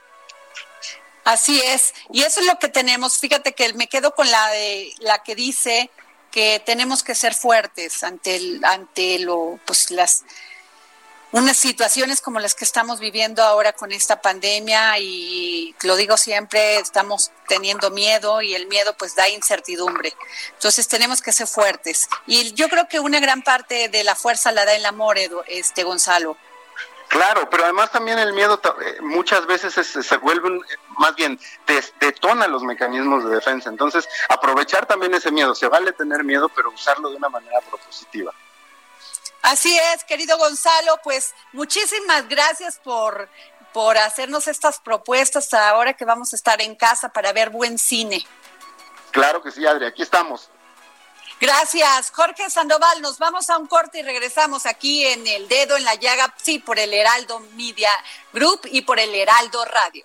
Así 1.25 1.61
es, 1.61 1.93
y 2.11 2.23
eso 2.23 2.41
es 2.41 2.47
lo 2.47 2.59
que 2.59 2.69
tenemos. 2.69 3.19
Fíjate 3.19 3.53
que 3.53 3.73
me 3.75 3.89
quedo 3.89 4.15
con 4.15 4.31
la 4.31 4.49
de 4.51 4.93
la 5.01 5.23
que 5.25 5.35
dice 5.35 5.91
que 6.31 6.63
tenemos 6.65 7.03
que 7.03 7.17
ser 7.17 7.35
fuertes 7.35 8.05
ante 8.05 8.37
el, 8.37 8.65
ante 8.65 9.19
lo, 9.19 9.59
pues 9.67 9.91
las 9.91 10.25
unas 11.33 11.57
situaciones 11.57 12.21
como 12.21 12.41
las 12.41 12.55
que 12.55 12.65
estamos 12.65 12.99
viviendo 12.99 13.43
ahora 13.43 13.73
con 13.73 13.93
esta 13.93 14.21
pandemia 14.21 14.99
y 14.99 15.75
lo 15.83 15.97
digo 15.97 16.17
siempre, 16.17 16.79
estamos 16.79 17.31
teniendo 17.49 17.91
miedo 17.91 18.43
y 18.43 18.55
el 18.55 18.67
miedo 18.67 18.95
pues 18.99 19.15
da 19.15 19.29
incertidumbre. 19.29 20.15
Entonces 20.53 20.89
tenemos 20.89 21.23
que 21.23 21.33
ser 21.33 21.47
fuertes. 21.47 22.09
Y 22.27 22.53
yo 22.55 22.69
creo 22.69 22.89
que 22.89 23.01
una 23.01 23.21
gran 23.21 23.43
parte 23.43 23.89
de 23.89 24.05
la 24.05 24.15
fuerza 24.15 24.53
la 24.53 24.65
da 24.65 24.75
el 24.75 24.87
amor, 24.87 25.17
este 25.47 25.85
Gonzalo. 25.85 26.37
Claro, 27.09 27.51
pero 27.51 27.65
además 27.65 27.91
también 27.91 28.21
el 28.21 28.33
miedo 28.33 28.61
eh, 28.81 29.01
muchas 29.01 29.45
veces 29.45 29.75
se 29.75 30.17
vuelve, 30.19 30.61
más 30.97 31.17
bien, 31.17 31.41
detona 32.01 32.47
los 32.47 32.63
mecanismos 32.63 33.25
de 33.25 33.35
defensa. 33.35 33.69
Entonces, 33.69 34.09
aprovechar 34.29 34.87
también 34.87 35.13
ese 35.15 35.33
miedo. 35.33 35.57
Se 35.57 35.67
vale 35.67 35.91
tener 35.93 36.23
miedo, 36.23 36.49
pero 36.51 36.71
usarlo 36.71 37.11
de 37.11 37.17
una 37.17 37.29
manera 37.29 37.61
propositiva. 37.69 38.33
Así 39.43 39.77
es, 39.95 40.05
querido 40.05 40.37
Gonzalo, 40.37 41.01
pues 41.03 41.35
muchísimas 41.53 42.29
gracias 42.29 42.79
por, 42.79 43.29
por 43.73 43.97
hacernos 43.97 44.47
estas 44.49 44.79
propuestas 44.81 45.53
ahora 45.55 45.95
que 45.95 46.05
vamos 46.05 46.33
a 46.33 46.37
estar 46.37 46.61
en 46.61 46.75
casa 46.75 47.09
para 47.09 47.33
ver 47.33 47.51
buen 47.51 47.79
cine. 47.79 48.25
Claro 49.11 49.43
que 49.43 49.51
sí, 49.51 49.67
Adri, 49.67 49.87
aquí 49.87 50.03
estamos. 50.03 50.51
Gracias, 51.41 52.13
Jorge 52.15 52.51
Sandoval. 52.51 53.01
Nos 53.01 53.19
vamos 53.19 53.49
a 53.49 53.57
un 53.57 53.67
corte 53.67 54.01
y 54.01 54.03
regresamos 54.03 54.67
aquí 54.67 55.07
en 55.07 55.27
El 55.27 55.49
Dedo 55.49 55.77
en 55.79 55.85
la 55.85 55.95
Llaga, 55.95 56.35
sí, 56.37 56.59
por 56.59 56.79
el 56.79 56.93
Heraldo 56.93 57.41
Media 57.55 57.91
Group 58.35 58.61
y 58.71 58.83
por 58.83 59.01
el 59.01 59.15
Heraldo 59.15 59.65
Radio. 59.65 60.05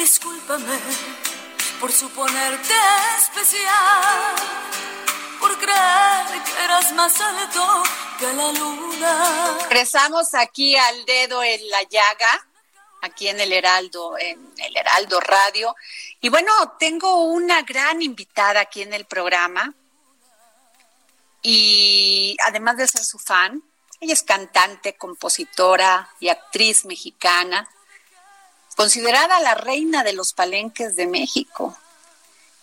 Discúlpame 0.00 0.78
por 1.78 1.92
suponerte 1.92 2.72
especial, 3.18 4.34
por 5.38 5.58
creer 5.58 6.42
que 6.42 6.64
eras 6.64 6.90
más 6.94 7.20
alto 7.20 7.82
que 8.18 8.32
la 8.32 8.50
luna. 8.50 9.58
Regresamos 9.64 10.32
aquí 10.32 10.74
al 10.74 11.04
dedo 11.04 11.42
en 11.42 11.68
la 11.68 11.82
llaga, 11.82 12.48
aquí 13.02 13.28
en 13.28 13.40
el 13.40 13.52
Heraldo, 13.52 14.16
en 14.18 14.54
el 14.56 14.74
Heraldo 14.74 15.20
Radio. 15.20 15.76
Y 16.22 16.30
bueno, 16.30 16.50
tengo 16.78 17.24
una 17.24 17.60
gran 17.60 18.00
invitada 18.00 18.60
aquí 18.60 18.80
en 18.80 18.94
el 18.94 19.04
programa. 19.04 19.74
Y 21.42 22.38
además 22.46 22.78
de 22.78 22.88
ser 22.88 23.04
su 23.04 23.18
fan, 23.18 23.62
ella 24.00 24.14
es 24.14 24.22
cantante, 24.22 24.96
compositora 24.96 26.08
y 26.20 26.30
actriz 26.30 26.86
mexicana 26.86 27.68
considerada 28.80 29.38
la 29.40 29.54
reina 29.54 30.02
de 30.02 30.14
los 30.14 30.32
palenques 30.32 30.96
de 30.96 31.06
México. 31.06 31.76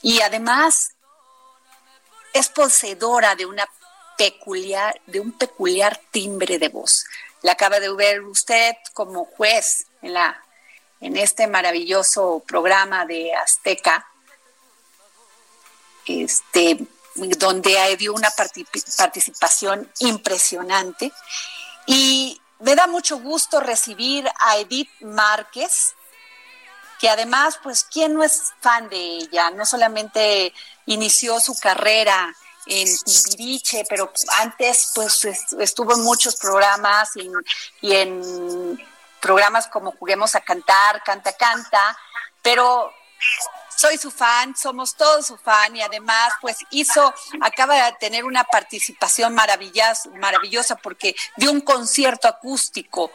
Y 0.01 0.19
además 0.21 0.95
es 2.33 2.49
poseedora 2.49 3.35
de 3.35 3.45
peculiar, 4.17 4.99
de 5.05 5.19
un 5.19 5.31
peculiar 5.33 6.01
timbre 6.09 6.57
de 6.57 6.69
voz. 6.69 7.05
La 7.43 7.51
acaba 7.51 7.79
de 7.79 7.93
ver 7.93 8.23
usted 8.23 8.73
como 8.95 9.25
juez 9.25 9.85
en 10.01 10.15
la 10.15 10.43
en 11.01 11.17
este 11.17 11.45
maravilloso 11.45 12.43
programa 12.47 13.05
de 13.05 13.35
Azteca, 13.35 14.07
este, 16.07 16.79
donde 17.13 17.95
dio 17.95 18.15
una 18.15 18.31
participación 18.31 19.87
impresionante. 19.99 21.11
Y 21.85 22.41
me 22.57 22.73
da 22.73 22.87
mucho 22.87 23.19
gusto 23.19 23.59
recibir 23.59 24.27
a 24.39 24.57
Edith 24.57 24.89
Márquez, 25.01 25.93
que 26.99 27.09
además, 27.09 27.59
pues, 27.61 27.83
¿quién 27.83 28.13
no 28.13 28.23
es 28.23 28.53
fan 28.59 28.89
de 28.89 28.97
ella? 28.97 29.49
No 29.51 29.65
solamente 29.65 30.53
inició 30.85 31.39
su 31.39 31.57
carrera 31.59 32.33
en 32.65 32.87
Timbiriche, 33.03 33.85
pero 33.87 34.11
antes, 34.39 34.91
pues, 34.93 35.25
estuvo 35.59 35.93
en 35.93 36.03
muchos 36.03 36.35
programas 36.35 37.11
y, 37.15 37.93
en 37.93 38.85
programas 39.21 39.67
como 39.67 39.91
Juguemos 39.93 40.35
a 40.35 40.41
Cantar, 40.41 41.01
Canta 41.03 41.33
Canta, 41.33 41.97
pero 42.41 42.93
soy 43.75 43.97
su 43.97 44.09
fan, 44.09 44.55
somos 44.55 44.95
todos 44.95 45.27
su 45.27 45.37
fan 45.37 45.75
y 45.75 45.81
además 45.81 46.33
pues 46.41 46.57
hizo, 46.71 47.13
acaba 47.41 47.75
de 47.75 47.91
tener 47.99 48.25
una 48.25 48.43
participación 48.43 49.35
maravillosa 49.35 50.75
porque 50.77 51.15
dio 51.35 51.51
un 51.51 51.61
concierto 51.61 52.27
acústico 52.27 53.11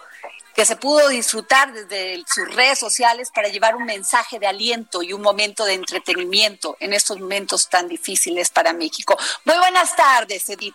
que 0.55 0.65
se 0.65 0.77
pudo 0.77 1.09
disfrutar 1.09 1.73
desde 1.73 2.23
sus 2.27 2.55
redes 2.55 2.79
sociales 2.79 3.31
para 3.31 3.49
llevar 3.49 3.77
un 3.77 3.85
mensaje 3.85 4.39
de 4.39 4.47
aliento 4.47 5.03
y 5.03 5.13
un 5.13 5.23
momento 5.23 5.65
de 5.65 5.75
entretenimiento 5.75 6.77
en 6.81 6.93
estos 6.93 7.19
momentos 7.19 7.69
tan 7.69 7.89
difíciles 7.89 8.51
para 8.51 8.73
México. 8.73 9.17
Muy 9.45 9.59
buenas 9.59 9.97
tardes, 9.97 10.49
Edith. 10.49 10.75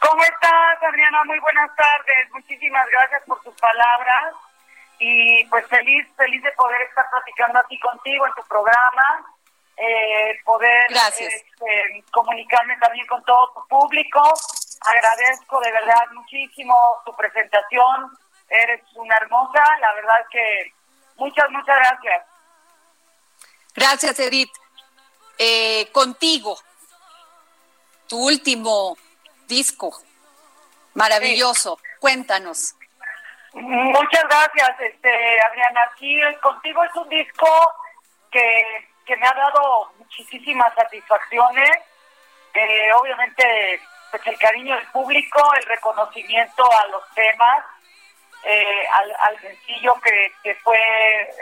¿Cómo 0.00 0.22
estás, 0.22 0.82
Adriana? 0.82 1.24
Muy 1.24 1.38
buenas 1.40 1.70
tardes. 1.76 2.30
Muchísimas 2.32 2.86
gracias 2.88 3.22
por 3.26 3.42
tus 3.42 3.54
palabras 3.54 4.34
y 4.98 5.44
pues 5.46 5.66
feliz, 5.68 6.06
feliz 6.16 6.42
de 6.42 6.52
poder 6.52 6.80
estar 6.82 7.08
platicando 7.10 7.58
aquí 7.58 7.78
contigo 7.80 8.26
en 8.26 8.32
tu 8.34 8.42
programa, 8.44 9.26
eh, 9.76 10.38
poder 10.44 10.86
este, 10.92 12.04
comunicarme 12.12 12.76
también 12.78 13.06
con 13.06 13.22
todo 13.24 13.52
tu 13.54 13.68
público. 13.68 14.22
Agradezco 14.82 15.60
de 15.60 15.72
verdad 15.72 16.06
muchísimo 16.12 16.76
tu 17.04 17.14
presentación. 17.16 18.16
Eres 18.54 18.82
una 18.94 19.16
hermosa, 19.16 19.62
la 19.80 19.92
verdad 19.94 20.26
que 20.30 20.72
muchas, 21.16 21.50
muchas 21.50 21.76
gracias. 21.76 22.26
Gracias, 23.74 24.20
Edith. 24.20 24.52
Eh, 25.38 25.90
contigo, 25.90 26.56
tu 28.08 28.26
último 28.26 28.96
disco, 29.48 29.90
maravilloso. 30.94 31.78
Cuéntanos. 31.98 32.74
Muchas 33.54 34.24
gracias, 34.28 34.80
este, 34.80 35.40
Adriana. 35.40 35.80
Aquí 35.92 36.20
contigo 36.40 36.84
es 36.84 36.94
un 36.94 37.08
disco 37.08 37.48
que, 38.30 38.88
que 39.04 39.16
me 39.16 39.26
ha 39.26 39.34
dado 39.34 39.92
muchísimas 39.98 40.72
satisfacciones. 40.74 41.70
Eh, 42.54 42.92
obviamente, 42.92 43.80
pues 44.12 44.24
el 44.26 44.38
cariño 44.38 44.76
del 44.76 44.86
público, 44.88 45.40
el 45.54 45.64
reconocimiento 45.64 46.64
a 46.64 46.86
los 46.86 47.02
temas, 47.14 47.64
eh, 48.44 48.86
al, 48.92 49.16
al, 49.28 49.40
sencillo 49.40 49.94
que, 50.02 50.32
que 50.42 50.54
fue 50.56 50.78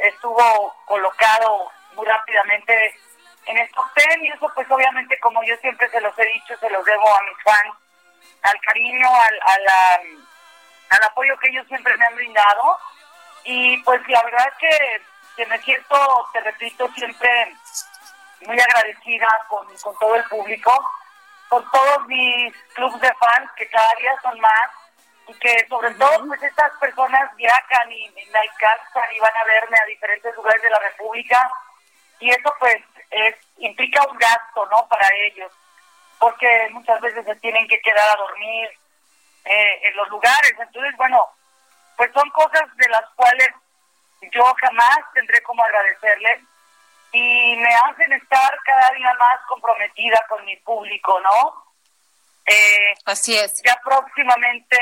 estuvo 0.02 0.74
colocado 0.86 1.70
muy 1.94 2.06
rápidamente 2.06 2.94
en 3.46 3.58
estos 3.58 3.84
ten 3.94 4.24
y 4.24 4.28
eso 4.28 4.50
pues 4.54 4.70
obviamente 4.70 5.18
como 5.20 5.42
yo 5.42 5.56
siempre 5.56 5.88
se 5.90 6.00
los 6.00 6.16
he 6.18 6.26
dicho 6.26 6.56
se 6.58 6.70
los 6.70 6.84
debo 6.84 7.08
a 7.08 7.22
mis 7.22 7.42
fans 7.42 7.74
al 8.42 8.60
cariño 8.60 9.08
al, 9.08 9.40
a 9.68 10.00
al 10.92 11.02
apoyo 11.04 11.36
que 11.38 11.48
ellos 11.48 11.66
siempre 11.68 11.96
me 11.96 12.04
han 12.04 12.14
brindado. 12.14 12.78
Y 13.44 13.78
pues 13.78 14.00
la 14.08 14.22
verdad 14.22 14.52
que, 14.58 15.02
que 15.36 15.46
me 15.46 15.58
siento, 15.62 16.28
te 16.32 16.40
repito, 16.40 16.88
siempre 16.94 17.54
muy 18.42 18.60
agradecida 18.60 19.28
con, 19.48 19.66
con 19.78 19.96
todo 19.98 20.14
el 20.16 20.24
público, 20.24 20.72
con 21.48 21.68
todos 21.70 22.06
mis 22.06 22.54
clubes 22.74 23.00
de 23.00 23.12
fans, 23.14 23.50
que 23.56 23.68
cada 23.68 23.94
día 23.96 24.12
son 24.22 24.38
más, 24.40 24.70
y 25.28 25.34
que 25.34 25.66
sobre 25.68 25.94
todo 25.94 26.26
pues 26.26 26.42
estas 26.42 26.72
personas 26.80 27.34
viajan 27.36 27.92
y, 27.92 28.08
me 28.10 28.38
alcanzan 28.38 29.14
y 29.14 29.20
van 29.20 29.36
a 29.36 29.44
verme 29.44 29.76
a 29.80 29.86
diferentes 29.86 30.34
lugares 30.34 30.62
de 30.62 30.70
la 30.70 30.78
República, 30.78 31.50
y 32.20 32.30
eso 32.30 32.54
pues 32.58 32.76
es, 33.10 33.34
implica 33.58 34.02
un 34.08 34.16
gasto, 34.18 34.66
¿no?, 34.66 34.86
para 34.88 35.08
ellos, 35.26 35.52
porque 36.18 36.68
muchas 36.70 37.00
veces 37.00 37.24
se 37.24 37.34
tienen 37.36 37.66
que 37.68 37.80
quedar 37.80 38.08
a 38.08 38.16
dormir, 38.16 38.70
eh, 39.44 39.80
en 39.88 39.96
los 39.96 40.08
lugares. 40.08 40.54
Entonces, 40.58 40.96
bueno, 40.96 41.26
pues 41.96 42.10
son 42.12 42.28
cosas 42.30 42.64
de 42.76 42.88
las 42.88 43.04
cuales 43.16 43.50
yo 44.30 44.44
jamás 44.60 44.98
tendré 45.14 45.42
como 45.42 45.64
agradecerles 45.64 46.42
y 47.12 47.56
me 47.56 47.74
hacen 47.74 48.12
estar 48.12 48.56
cada 48.64 48.90
día 48.92 49.12
más 49.18 49.40
comprometida 49.48 50.24
con 50.28 50.44
mi 50.44 50.56
público, 50.58 51.20
¿no? 51.20 51.71
Eh, 52.46 52.94
Así 53.04 53.36
es. 53.36 53.62
Ya 53.62 53.80
próximamente, 53.84 54.78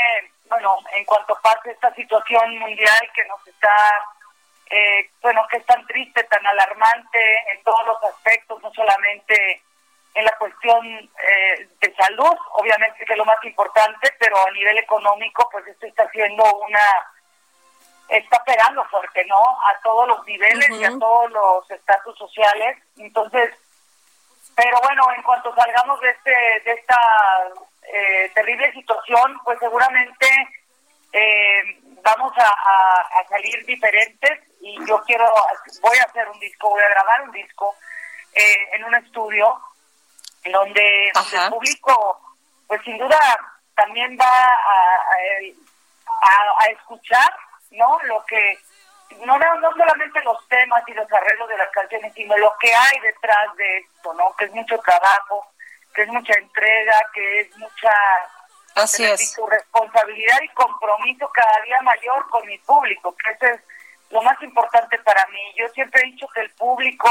bueno, 0.49 0.79
en 0.97 1.05
cuanto 1.05 1.39
pase 1.43 1.71
esta 1.71 1.95
situación 1.95 2.59
mundial 2.59 3.11
que 3.15 3.25
nos 3.27 3.47
está, 3.47 4.05
eh, 4.71 5.11
bueno, 5.21 5.47
que 5.51 5.59
es 5.59 5.67
tan 5.67 5.87
triste, 5.87 6.25
tan 6.25 6.47
alarmante 6.47 7.19
en 7.53 7.63
todos 7.63 7.87
los 7.87 8.03
aspectos, 8.05 8.63
no 8.63 8.73
solamente 8.73 9.63
en 10.15 10.25
la 10.25 10.37
cuestión 10.39 10.87
eh, 10.87 11.69
de 11.81 11.95
salud, 11.95 12.37
obviamente 12.55 13.05
que 13.05 13.13
es 13.13 13.19
lo 13.19 13.25
más 13.25 13.43
importante, 13.45 14.13
pero 14.19 14.37
a 14.45 14.51
nivel 14.51 14.79
económico, 14.79 15.49
pues 15.51 15.67
esto 15.69 15.87
está 15.87 16.05
haciendo 16.05 16.43
una, 16.67 16.83
está 18.09 18.43
pegando 18.45 18.85
fuerte, 18.87 19.25
¿no? 19.27 19.37
A 19.39 19.81
todos 19.83 20.09
los 20.09 20.27
niveles 20.27 20.69
y 20.71 20.85
a 20.85 20.99
todos 20.99 21.31
los 21.31 21.71
estatus 21.71 22.19
sociales. 22.19 22.77
Entonces, 22.99 23.55
pero 24.55 24.79
bueno, 24.83 25.07
en 25.17 25.23
cuanto 25.23 25.55
salgamos 25.55 26.01
de 26.01 26.11
este, 26.11 26.31
de 26.65 26.73
esta 26.73 26.99
eh, 27.93 28.31
terrible 28.35 28.73
situación, 28.73 29.41
pues 29.45 29.59
seguramente 29.59 30.27
eh, 31.13 31.63
vamos 32.03 32.33
a, 32.37 33.21
a 33.21 33.29
salir 33.29 33.65
diferentes 33.65 34.41
y 34.61 34.79
yo 34.87 35.01
quiero, 35.07 35.27
voy 35.83 35.99
a 35.99 36.05
hacer 36.05 36.29
un 36.29 36.39
disco, 36.39 36.71
voy 36.71 36.83
a 36.83 36.89
grabar 36.89 37.23
un 37.23 37.33
disco 37.33 37.75
en 38.33 38.85
un 38.85 38.95
estudio 38.95 39.61
donde, 40.45 41.09
el 41.09 41.51
público, 41.51 42.21
pues 42.67 42.81
sin 42.83 42.97
duda, 42.97 43.19
también 43.75 44.17
va 44.19 44.27
a, 44.27 45.17
a, 46.59 46.67
escuchar, 46.67 47.35
¿no? 47.73 47.99
Lo 48.05 48.25
que, 48.25 48.59
no, 49.25 49.39
no 49.39 49.71
solamente 49.73 50.23
los 50.23 50.49
temas 50.49 50.83
y 50.87 50.95
los 50.95 51.11
arreglos 51.13 51.49
de 51.49 51.59
las 51.59 51.71
canciones, 51.71 52.13
sino 52.15 52.37
lo 52.39 52.53
que 52.59 52.73
hay 52.75 53.01
detrás 53.01 53.55
de 53.57 53.79
esto, 53.79 54.15
¿no? 54.15 54.35
Que 54.37 54.47
es 54.47 54.53
mucho 54.53 54.79
trabajo, 54.79 55.47
que 55.95 56.03
es 56.03 56.09
mucha 56.09 56.33
entrega, 56.35 57.01
que 57.13 57.41
es 57.41 57.57
mucha 57.59 57.93
Así 58.75 59.05
es. 59.05 59.37
responsabilidad 59.49 60.41
y 60.43 60.49
compromiso 60.51 61.29
cada 61.33 61.61
día 61.65 61.81
mayor 61.83 62.29
con 62.31 62.47
mi 62.47 62.59
público, 62.59 63.15
que 63.17 63.33
eso 63.33 63.47
es 63.55 63.61
lo 64.11 64.23
más 64.23 64.41
importante 64.43 64.99
para 64.99 65.27
mí. 65.27 65.55
Yo 65.57 65.69
siempre 65.71 66.03
he 66.03 66.07
dicho 66.13 66.27
que 66.29 66.41
el 66.41 66.51
público 66.51 67.09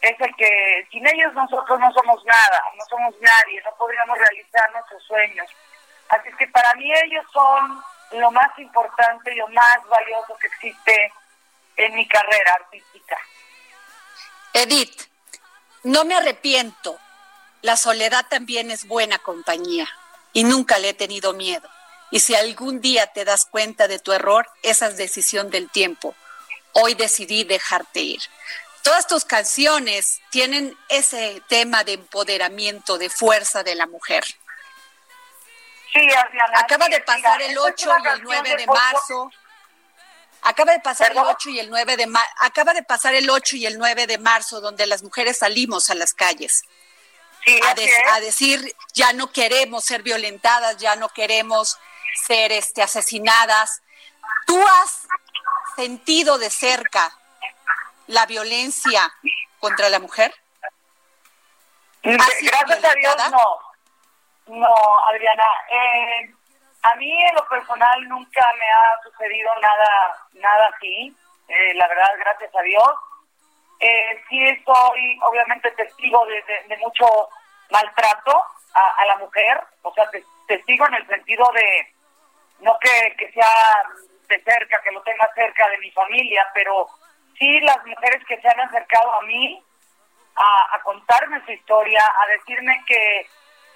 es 0.00 0.20
el 0.20 0.34
que 0.36 0.86
sin 0.90 1.06
ellos 1.06 1.32
nosotros 1.34 1.78
no 1.80 1.90
somos 1.92 2.24
nada, 2.24 2.62
no 2.76 2.84
somos 2.86 3.14
nadie, 3.20 3.62
no 3.62 3.74
podríamos 3.76 4.18
realizar 4.18 4.70
nuestros 4.72 5.02
sueños. 5.04 5.48
Así 6.10 6.30
que 6.38 6.46
para 6.48 6.74
mí 6.74 6.92
ellos 6.92 7.24
son 7.32 7.82
lo 8.20 8.30
más 8.30 8.58
importante 8.58 9.32
y 9.32 9.36
lo 9.36 9.48
más 9.48 9.78
valioso 9.88 10.36
que 10.40 10.46
existe 10.46 11.12
en 11.76 11.94
mi 11.94 12.06
carrera 12.08 12.54
artística. 12.54 13.16
Edith, 14.52 15.02
no 15.82 16.04
me 16.04 16.14
arrepiento. 16.14 16.98
La 17.62 17.76
soledad 17.76 18.26
también 18.28 18.70
es 18.70 18.86
buena 18.86 19.18
compañía 19.18 19.88
y 20.32 20.44
nunca 20.44 20.78
le 20.78 20.90
he 20.90 20.94
tenido 20.94 21.32
miedo. 21.32 21.68
Y 22.10 22.20
si 22.20 22.34
algún 22.34 22.80
día 22.80 23.08
te 23.08 23.24
das 23.24 23.46
cuenta 23.46 23.88
de 23.88 23.98
tu 23.98 24.12
error, 24.12 24.48
esa 24.62 24.86
es 24.86 24.96
decisión 24.96 25.50
del 25.50 25.70
tiempo. 25.70 26.14
Hoy 26.72 26.94
decidí 26.94 27.44
dejarte 27.44 28.00
ir 28.00 28.22
todas 28.84 29.06
tus 29.08 29.24
canciones 29.24 30.20
tienen 30.30 30.76
ese 30.88 31.42
tema 31.48 31.82
de 31.82 31.94
empoderamiento, 31.94 32.98
de 32.98 33.08
fuerza 33.10 33.64
de 33.64 33.74
la 33.74 33.86
mujer. 33.86 34.22
Sí, 35.94 36.00
Adriana. 36.12 36.58
Acaba 36.58 36.88
de 36.88 37.00
pasar 37.00 37.40
el 37.40 37.56
8 37.56 37.90
y 38.04 38.08
el 38.08 38.22
9 38.22 38.56
de 38.56 38.66
marzo. 38.66 39.30
Acaba 40.42 40.72
de 40.72 40.80
pasar 40.80 41.12
el 41.12 41.18
8 41.18 41.50
y 41.50 41.60
el 41.60 41.70
9 41.70 41.96
de 41.96 42.06
marzo. 42.08 42.30
Acaba 42.40 42.74
de 42.74 42.82
pasar 42.82 43.14
el 43.14 43.30
8 43.30 43.56
y 43.56 43.66
el 43.66 43.78
9 43.78 44.06
de 44.06 44.18
marzo 44.18 44.60
donde 44.60 44.86
las 44.86 45.02
mujeres 45.04 45.38
salimos 45.38 45.90
a 45.90 45.94
las 45.94 46.12
calles. 46.12 46.64
a, 47.62 48.14
a, 48.14 48.20
decir 48.20 48.74
ya 48.92 49.12
no 49.12 49.30
queremos 49.30 49.84
ser 49.84 50.02
violentadas, 50.02 50.78
ya 50.78 50.96
no 50.96 51.10
queremos 51.10 51.78
ser 52.26 52.50
este 52.50 52.82
asesinadas. 52.82 53.82
¿Tú 54.46 54.60
has 54.60 55.06
sentido 55.76 56.38
de 56.38 56.50
cerca 56.50 57.16
la 58.08 58.26
violencia 58.26 59.14
contra 59.60 59.88
la 59.88 60.00
mujer? 60.00 60.34
Gracias 62.02 62.84
a 62.84 62.94
Dios, 62.94 63.16
no. 63.30 63.63
No, 64.46 64.74
Adriana. 65.08 65.44
Eh, 65.70 66.34
a 66.82 66.94
mí 66.96 67.22
en 67.22 67.34
lo 67.34 67.48
personal 67.48 68.08
nunca 68.08 68.42
me 68.58 68.66
ha 68.66 69.02
sucedido 69.02 69.50
nada, 69.60 70.16
nada 70.34 70.70
así. 70.74 71.14
Eh, 71.48 71.74
la 71.74 71.88
verdad, 71.88 72.10
gracias 72.18 72.54
a 72.54 72.62
Dios. 72.62 72.94
Eh, 73.80 74.22
sí 74.28 74.62
soy 74.64 75.18
obviamente 75.22 75.70
testigo 75.72 76.24
de, 76.26 76.76
mucho 76.78 77.06
maltrato 77.70 78.44
a, 78.74 79.06
la 79.06 79.16
mujer, 79.16 79.60
o 79.82 79.92
sea, 79.94 80.08
testigo 80.46 80.86
en 80.86 80.94
el 80.94 81.06
sentido 81.06 81.48
de, 81.54 81.92
no 82.60 82.78
que, 82.78 83.14
que 83.16 83.32
sea 83.32 83.82
de 84.28 84.42
cerca, 84.42 84.80
que 84.82 84.90
lo 84.90 85.02
tenga 85.02 85.28
cerca 85.34 85.68
de 85.68 85.78
mi 85.78 85.90
familia, 85.90 86.46
pero 86.54 86.88
sí 87.38 87.60
las 87.60 87.84
mujeres 87.84 88.24
que 88.26 88.40
se 88.40 88.48
han 88.48 88.60
acercado 88.60 89.12
a 89.14 89.22
mí 89.22 89.62
a, 90.36 90.80
contarme 90.82 91.44
su 91.44 91.52
historia, 91.52 92.02
a 92.04 92.26
decirme 92.28 92.82
que 92.86 93.26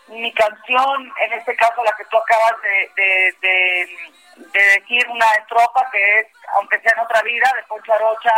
mi 0.08 0.32
canción, 0.32 1.12
en 1.20 1.32
este 1.32 1.54
caso 1.56 1.82
la 1.84 1.92
que 1.92 2.04
tú 2.06 2.16
acabas 2.16 2.54
de, 2.62 3.34
de, 3.40 4.48
decir, 4.52 5.08
una 5.08 5.30
estrofa 5.34 5.88
que 5.90 6.20
es, 6.20 6.26
aunque 6.54 6.80
sea 6.80 6.92
en 6.94 7.04
otra 7.04 7.22
vida, 7.22 7.50
de 7.56 7.62
Poncho 7.64 7.92
Arocha, 7.92 8.34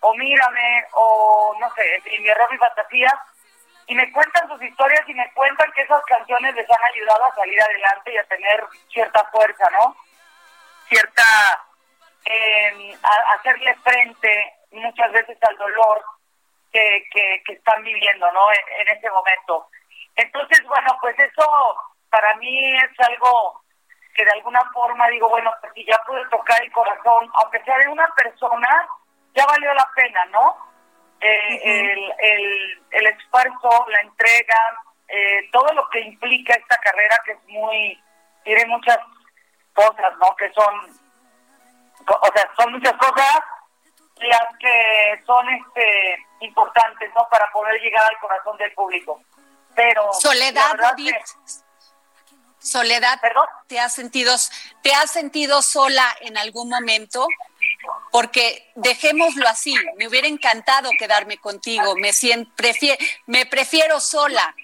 o 0.00 0.14
Mírame, 0.14 0.84
o 0.92 1.56
no 1.60 1.72
sé, 1.74 2.02
en 2.04 2.22
Mi 2.22 2.28
Error 2.28 2.48
y 2.52 2.58
Fantasía, 2.58 3.12
y 3.86 3.94
me 3.94 4.10
cuentan 4.12 4.48
sus 4.48 4.62
historias 4.62 5.02
y 5.06 5.14
me 5.14 5.30
cuentan 5.32 5.70
que 5.72 5.82
esas 5.82 6.02
canciones 6.06 6.54
les 6.54 6.70
han 6.70 6.84
ayudado 6.84 7.24
a 7.24 7.34
salir 7.34 7.60
adelante 7.60 8.12
y 8.12 8.16
a 8.16 8.24
tener 8.24 8.64
cierta 8.90 9.24
fuerza, 9.30 9.68
¿no? 9.72 9.96
Cierta, 10.88 11.66
eh, 12.24 12.96
a 13.02 13.34
hacerle 13.34 13.74
frente 13.76 14.54
muchas 14.72 15.12
veces 15.12 15.38
al 15.42 15.56
dolor 15.56 16.02
que, 16.72 17.04
que, 17.12 17.52
están 17.52 17.82
viviendo, 17.82 18.30
¿no? 18.32 18.52
En, 18.52 18.88
ese 18.88 19.08
momento. 19.10 19.68
Entonces, 20.16 20.62
bueno, 20.66 20.96
pues 21.00 21.16
eso 21.18 21.76
para 22.10 22.34
mí 22.36 22.76
es 22.76 23.08
algo 23.08 23.62
que 24.14 24.24
de 24.24 24.30
alguna 24.30 24.62
forma 24.72 25.08
digo, 25.08 25.28
bueno, 25.28 25.52
pues 25.60 25.72
si 25.74 25.84
ya 25.84 25.98
pude 26.06 26.24
tocar 26.28 26.62
el 26.62 26.70
corazón, 26.70 27.28
aunque 27.34 27.62
sea 27.64 27.76
de 27.78 27.88
una 27.88 28.06
persona, 28.14 28.88
ya 29.34 29.44
valió 29.46 29.74
la 29.74 29.88
pena, 29.96 30.24
¿no? 30.26 30.56
Eh, 31.20 31.60
el, 31.64 32.12
el, 32.18 32.82
el, 32.90 33.06
esfuerzo, 33.06 33.86
la 33.88 34.00
entrega, 34.02 34.82
eh, 35.08 35.48
todo 35.50 35.72
lo 35.72 35.88
que 35.88 36.00
implica 36.00 36.54
esta 36.54 36.76
carrera 36.76 37.18
que 37.24 37.32
es 37.32 37.44
muy, 37.48 38.02
tiene 38.44 38.66
muchas 38.66 38.98
cosas, 39.72 40.16
¿no? 40.18 40.36
Que 40.36 40.52
son, 40.52 40.74
o 42.06 42.32
sea, 42.34 42.50
son 42.56 42.72
muchas 42.72 42.92
cosas 42.94 43.40
las 44.16 44.58
que 44.58 45.22
son 45.26 45.48
este 45.48 46.26
importantes, 46.40 47.10
¿no? 47.14 47.26
Para 47.30 47.50
poder 47.52 47.80
llegar 47.80 48.04
al 48.08 48.18
corazón 48.18 48.56
del 48.58 48.72
público. 48.72 49.20
Pero 49.74 50.12
Soledad, 50.12 50.72
Soledad, 52.58 53.20
¿Perdón? 53.20 53.46
¿te 53.66 53.78
has 53.78 53.94
sentido 53.94 54.34
te 54.82 54.94
has 54.94 55.10
sentido 55.10 55.60
sola 55.60 56.16
en 56.20 56.38
algún 56.38 56.68
momento? 56.68 57.26
Porque 58.10 58.70
dejémoslo 58.76 59.46
así, 59.48 59.74
me 59.96 60.08
hubiera 60.08 60.28
encantado 60.28 60.90
quedarme 60.98 61.36
contigo, 61.38 61.94
me 61.96 62.12
siento, 62.12 62.50
me 63.26 63.44
prefiero 63.44 64.00
sola, 64.00 64.54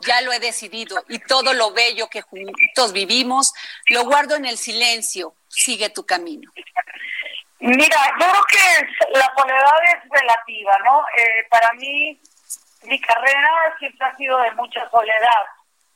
ya 0.00 0.20
lo 0.20 0.32
he 0.32 0.38
decidido 0.38 1.04
y 1.08 1.18
todo 1.18 1.52
lo 1.54 1.72
bello 1.72 2.08
que 2.08 2.22
juntos 2.22 2.92
vivimos 2.92 3.52
lo 3.86 4.04
guardo 4.04 4.36
en 4.36 4.44
el 4.44 4.58
silencio, 4.58 5.34
sigue 5.48 5.90
tu 5.90 6.06
camino. 6.06 6.50
Mira, 7.60 7.96
yo 8.20 8.26
creo 8.30 8.44
que 8.44 9.18
la 9.18 9.32
soledad 9.36 9.84
es 9.92 10.10
relativa, 10.10 10.78
¿no? 10.84 11.00
Eh, 11.16 11.46
para 11.50 11.72
mí, 11.72 12.20
mi 12.84 13.00
carrera 13.00 13.76
siempre 13.78 14.06
ha 14.06 14.16
sido 14.16 14.38
de 14.38 14.50
mucha 14.52 14.88
soledad. 14.90 15.44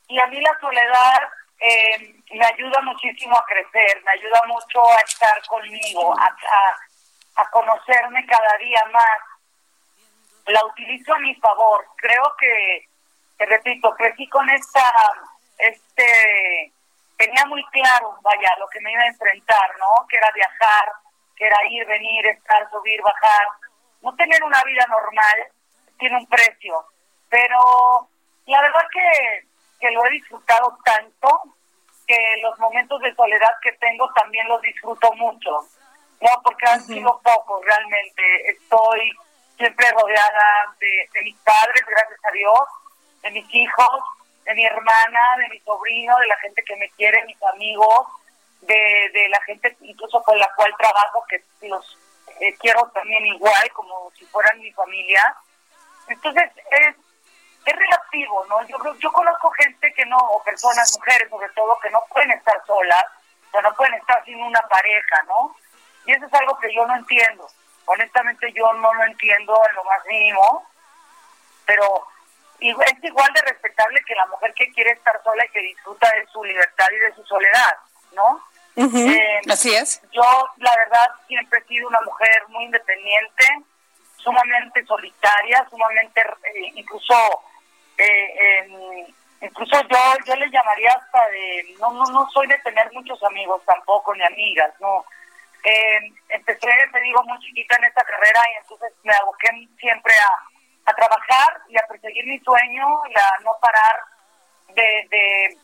Y 0.07 0.19
a 0.19 0.27
mí 0.27 0.39
la 0.41 0.57
soledad 0.59 1.29
eh, 1.59 2.15
me 2.31 2.45
ayuda 2.45 2.81
muchísimo 2.81 3.37
a 3.37 3.45
crecer, 3.45 4.01
me 4.03 4.11
ayuda 4.11 4.41
mucho 4.47 4.81
a 4.91 4.99
estar 5.01 5.41
conmigo, 5.47 6.13
a, 6.19 6.35
a, 7.35 7.49
conocerme 7.49 8.25
cada 8.25 8.57
día 8.57 8.83
más. 8.91 9.19
La 10.47 10.65
utilizo 10.65 11.13
a 11.13 11.19
mi 11.19 11.33
favor. 11.35 11.85
Creo 11.95 12.35
que, 12.37 12.89
te 13.37 13.45
repito, 13.45 13.93
crecí 13.95 14.27
con 14.27 14.49
esta, 14.49 14.83
este, 15.57 16.73
tenía 17.17 17.45
muy 17.45 17.63
claro, 17.67 18.17
vaya, 18.21 18.49
lo 18.59 18.67
que 18.67 18.81
me 18.81 18.91
iba 18.91 19.03
a 19.03 19.07
enfrentar, 19.07 19.71
¿no? 19.79 20.05
Que 20.07 20.17
era 20.17 20.29
viajar, 20.31 20.91
que 21.37 21.45
era 21.45 21.57
ir, 21.69 21.85
venir, 21.87 22.27
estar, 22.27 22.69
subir, 22.69 23.01
bajar. 23.01 23.47
No 24.01 24.13
tener 24.15 24.43
una 24.43 24.61
vida 24.63 24.85
normal 24.87 25.47
tiene 26.03 26.17
un 26.17 26.27
precio, 26.27 26.85
pero 27.29 28.09
la 28.45 28.61
verdad 28.61 28.81
que, 28.91 29.47
que 29.79 29.89
lo 29.91 30.05
he 30.05 30.09
disfrutado 30.09 30.77
tanto 30.83 31.55
que 32.05 32.41
los 32.41 32.59
momentos 32.59 32.99
de 32.99 33.15
soledad 33.15 33.51
que 33.61 33.71
tengo 33.79 34.11
también 34.11 34.45
los 34.49 34.61
disfruto 34.61 35.13
mucho, 35.13 35.49
¿no? 36.19 36.29
Porque 36.43 36.65
han 36.67 36.81
sido 36.81 37.21
pocos 37.23 37.63
realmente. 37.63 38.21
Estoy 38.51 39.13
siempre 39.57 39.89
rodeada 39.91 40.75
de, 40.77 41.09
de 41.13 41.21
mis 41.23 41.37
padres, 41.37 41.81
gracias 41.87 42.19
a 42.25 42.31
Dios, 42.33 42.59
de 43.21 43.31
mis 43.31 43.55
hijos, 43.55 44.01
de 44.43 44.55
mi 44.55 44.65
hermana, 44.65 45.37
de 45.37 45.47
mi 45.47 45.59
sobrino, 45.61 46.17
de 46.17 46.27
la 46.27 46.37
gente 46.39 46.61
que 46.63 46.75
me 46.75 46.89
quiere, 46.89 47.23
mis 47.23 47.41
amigos, 47.43 48.07
de, 48.59 49.09
de 49.13 49.29
la 49.29 49.41
gente 49.43 49.73
incluso 49.83 50.21
con 50.23 50.37
la 50.37 50.49
cual 50.57 50.75
trabajo, 50.77 51.23
que 51.29 51.41
los 51.69 51.97
eh, 52.41 52.53
quiero 52.59 52.91
también 52.93 53.25
igual, 53.27 53.71
como 53.71 54.11
si 54.17 54.25
fueran 54.25 54.59
mi 54.59 54.71
familia. 54.73 55.33
Entonces, 56.07 56.49
es, 56.71 56.95
es 57.65 57.75
relativo, 57.75 58.45
¿no? 58.49 58.65
Yo 58.67 58.77
yo 58.99 59.11
conozco 59.11 59.49
gente 59.51 59.93
que 59.93 60.05
no, 60.05 60.17
o 60.17 60.43
personas, 60.43 60.93
mujeres 60.97 61.29
sobre 61.29 61.49
todo, 61.49 61.77
que 61.79 61.89
no 61.89 62.01
pueden 62.09 62.31
estar 62.31 62.61
solas, 62.65 63.05
o 63.47 63.51
sea, 63.51 63.61
no 63.61 63.73
pueden 63.75 63.93
estar 63.95 64.23
sin 64.25 64.41
una 64.41 64.61
pareja, 64.67 65.23
¿no? 65.27 65.55
Y 66.05 66.11
eso 66.11 66.25
es 66.25 66.33
algo 66.33 66.57
que 66.59 66.73
yo 66.73 66.85
no 66.85 66.95
entiendo. 66.95 67.47
Honestamente, 67.85 68.51
yo 68.53 68.71
no 68.73 68.93
lo 68.93 69.03
entiendo 69.03 69.59
en 69.69 69.75
lo 69.75 69.83
más 69.83 70.05
mínimo, 70.05 70.67
pero 71.65 72.07
es 72.59 73.03
igual 73.03 73.33
de 73.33 73.41
respetable 73.41 74.01
que 74.05 74.15
la 74.15 74.25
mujer 74.27 74.53
que 74.53 74.71
quiere 74.71 74.91
estar 74.91 75.21
sola 75.23 75.45
y 75.45 75.49
que 75.49 75.59
disfruta 75.59 76.09
de 76.15 76.25
su 76.27 76.43
libertad 76.43 76.87
y 76.91 76.99
de 76.99 77.15
su 77.15 77.23
soledad, 77.25 77.77
¿no? 78.13 78.43
Eh, 78.75 79.41
Así 79.49 79.73
es. 79.75 80.01
Yo, 80.11 80.23
la 80.57 80.75
verdad, 80.77 81.07
siempre 81.27 81.59
he 81.59 81.67
sido 81.67 81.87
una 81.87 82.01
mujer 82.01 82.47
muy 82.47 82.65
independiente, 82.65 83.45
sumamente 84.23 84.85
solitaria, 84.85 85.65
sumamente, 85.69 86.21
eh, 86.21 86.71
incluso, 86.75 87.15
eh, 87.97 89.07
incluso 89.41 89.81
yo, 89.81 89.97
yo 90.25 90.35
le 90.35 90.49
llamaría 90.49 90.91
hasta 90.91 91.27
de, 91.29 91.75
no, 91.79 91.91
no, 91.91 92.03
no 92.05 92.29
soy 92.31 92.47
de 92.47 92.57
tener 92.59 92.91
muchos 92.93 93.21
amigos 93.23 93.61
tampoco, 93.65 94.15
ni 94.15 94.23
amigas, 94.23 94.73
no. 94.79 95.05
empecé, 96.29 96.69
te 96.91 96.99
digo, 97.01 97.23
muy 97.23 97.39
chiquita 97.39 97.75
en 97.77 97.85
esta 97.85 98.03
carrera 98.03 98.41
y 98.53 98.61
entonces 98.61 98.93
me 99.03 99.13
aboqué 99.13 99.47
siempre 99.79 100.13
a, 100.13 100.91
a 100.91 100.93
trabajar 100.93 101.61
y 101.69 101.77
a 101.77 101.87
perseguir 101.87 102.25
mi 102.25 102.39
sueño 102.39 102.85
y 103.09 103.13
a 103.17 103.43
no 103.43 103.51
parar 103.61 104.01
de, 104.75 105.07
de 105.09 105.57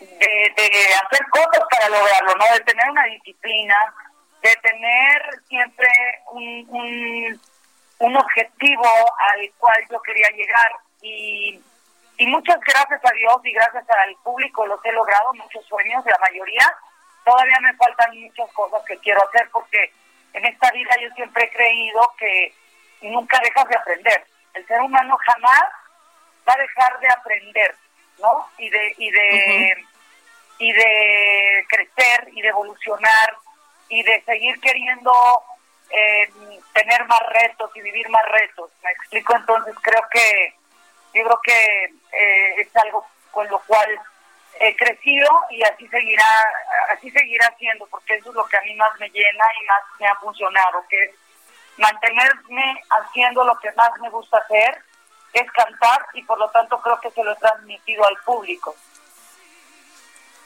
de, 0.00 0.94
hacer 0.94 1.26
cosas 1.30 1.64
para 1.70 1.88
lograrlo, 1.88 2.34
¿no? 2.34 2.54
De 2.54 2.60
tener 2.60 2.90
una 2.90 3.04
disciplina, 3.04 3.94
de 4.42 4.56
tener 4.62 5.22
siempre 5.48 5.88
un, 6.32 7.40
objetivo 8.16 8.84
al 9.34 9.50
cual 9.58 9.86
yo 9.90 10.00
quería 10.02 10.28
llegar. 10.30 10.72
Y, 11.02 11.60
y 12.18 12.26
muchas 12.26 12.60
gracias 12.60 13.00
a 13.04 13.14
Dios 13.14 13.36
y 13.44 13.52
gracias 13.52 13.84
al 13.90 14.14
público 14.24 14.66
los 14.66 14.84
he 14.84 14.92
logrado, 14.92 15.34
muchos 15.34 15.64
sueños, 15.66 16.04
la 16.06 16.18
mayoría. 16.18 16.74
Todavía 17.24 17.58
me 17.60 17.74
faltan 17.74 18.20
muchas 18.20 18.50
cosas 18.52 18.82
que 18.86 18.98
quiero 18.98 19.22
hacer 19.28 19.48
porque 19.52 19.92
en 20.32 20.44
esta 20.44 20.70
vida 20.72 20.90
yo 21.00 21.08
siempre 21.14 21.44
he 21.44 21.50
creído 21.50 22.00
que 22.18 22.54
nunca 23.02 23.40
dejas 23.40 23.68
de 23.68 23.76
aprender. 23.76 24.24
El 24.54 24.66
ser 24.66 24.80
humano 24.80 25.16
jamás 25.24 25.64
va 26.48 26.54
a 26.54 26.58
dejar 26.58 26.98
de 27.00 27.08
aprender, 27.08 27.74
¿no? 28.18 28.48
Y 28.58 28.70
de, 28.70 28.94
y 28.98 29.10
de, 29.10 29.86
y 30.58 30.72
de 30.72 31.66
crecer 31.68 32.28
y 32.32 32.42
de 32.42 32.48
evolucionar 32.48 33.36
y 33.88 34.02
de 34.02 34.22
seguir 34.24 34.60
queriendo 34.60 35.12
eh, 35.90 36.30
tener 36.72 37.04
más 37.06 37.20
retos 37.28 37.70
y 37.74 37.80
vivir 37.80 38.08
más 38.08 38.24
retos. 38.26 38.70
Me 38.82 38.90
explico 38.90 39.34
entonces, 39.36 39.74
creo 39.82 40.02
que 40.10 40.54
yo 41.14 41.24
creo 41.24 41.40
que 41.42 41.84
eh, 42.12 42.60
es 42.60 42.76
algo 42.76 43.06
con 43.30 43.48
lo 43.48 43.58
cual 43.60 43.88
he 44.60 44.76
crecido 44.76 45.28
y 45.50 45.62
así 45.62 45.86
seguirá 45.88 46.44
así 46.90 47.10
seguirá 47.10 47.54
siendo 47.58 47.86
porque 47.86 48.14
eso 48.14 48.30
es 48.30 48.34
lo 48.34 48.46
que 48.46 48.56
a 48.56 48.62
mí 48.62 48.74
más 48.74 48.90
me 48.98 49.08
llena 49.10 49.44
y 49.60 49.66
más 49.66 49.82
me 50.00 50.06
ha 50.06 50.14
funcionado 50.16 50.84
que 50.88 51.04
es 51.04 51.10
mantenerme 51.76 52.82
haciendo 52.90 53.44
lo 53.44 53.58
que 53.58 53.70
más 53.72 53.90
me 54.00 54.10
gusta 54.10 54.38
hacer 54.38 54.82
es 55.32 55.50
cantar 55.52 56.06
y 56.14 56.22
por 56.24 56.38
lo 56.38 56.50
tanto 56.50 56.80
creo 56.80 57.00
que 57.00 57.10
se 57.10 57.22
lo 57.22 57.32
he 57.32 57.36
transmitido 57.36 58.06
al 58.06 58.16
público. 58.24 58.74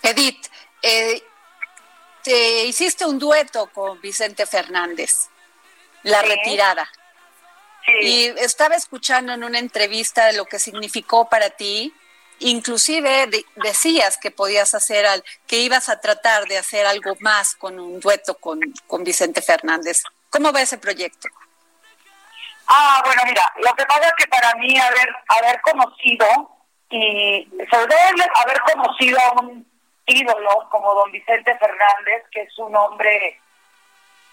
Edith, 0.02 0.46
eh, 0.82 1.22
te 2.22 2.64
hiciste 2.64 3.04
un 3.04 3.18
dueto 3.18 3.66
con 3.68 4.00
Vicente 4.00 4.46
Fernández, 4.46 5.28
La 6.02 6.22
Retirada. 6.22 6.88
Y 8.00 8.26
estaba 8.38 8.76
escuchando 8.76 9.32
en 9.32 9.42
una 9.42 9.58
entrevista 9.58 10.26
de 10.26 10.34
lo 10.34 10.44
que 10.44 10.58
significó 10.58 11.28
para 11.28 11.50
ti, 11.50 11.92
inclusive 12.38 13.28
decías 13.56 14.18
que 14.18 14.30
podías 14.30 14.74
hacer, 14.74 15.04
al, 15.06 15.24
que 15.46 15.58
ibas 15.58 15.88
a 15.88 16.00
tratar 16.00 16.46
de 16.46 16.58
hacer 16.58 16.86
algo 16.86 17.14
más 17.20 17.56
con 17.56 17.80
un 17.80 17.98
dueto 17.98 18.36
con, 18.38 18.60
con 18.86 19.02
Vicente 19.02 19.42
Fernández. 19.42 20.02
¿Cómo 20.30 20.52
va 20.52 20.62
ese 20.62 20.78
proyecto? 20.78 21.28
Ah, 22.68 23.02
bueno, 23.04 23.22
mira, 23.26 23.52
lo 23.58 23.74
que 23.74 23.84
pasa 23.84 24.06
es 24.06 24.14
que 24.16 24.26
para 24.28 24.54
mí 24.54 24.78
haber, 24.78 25.08
haber 25.28 25.60
conocido 25.60 26.26
y 26.88 27.48
sobre 27.70 27.86
todo 27.86 27.98
haber 28.34 28.60
conocido 28.60 29.18
a 29.20 29.40
un 29.40 29.66
ídolos 30.06 30.68
como 30.70 30.94
don 30.94 31.10
Vicente 31.12 31.56
Fernández, 31.58 32.24
que 32.30 32.42
es 32.42 32.58
un 32.58 32.74
hombre, 32.74 33.40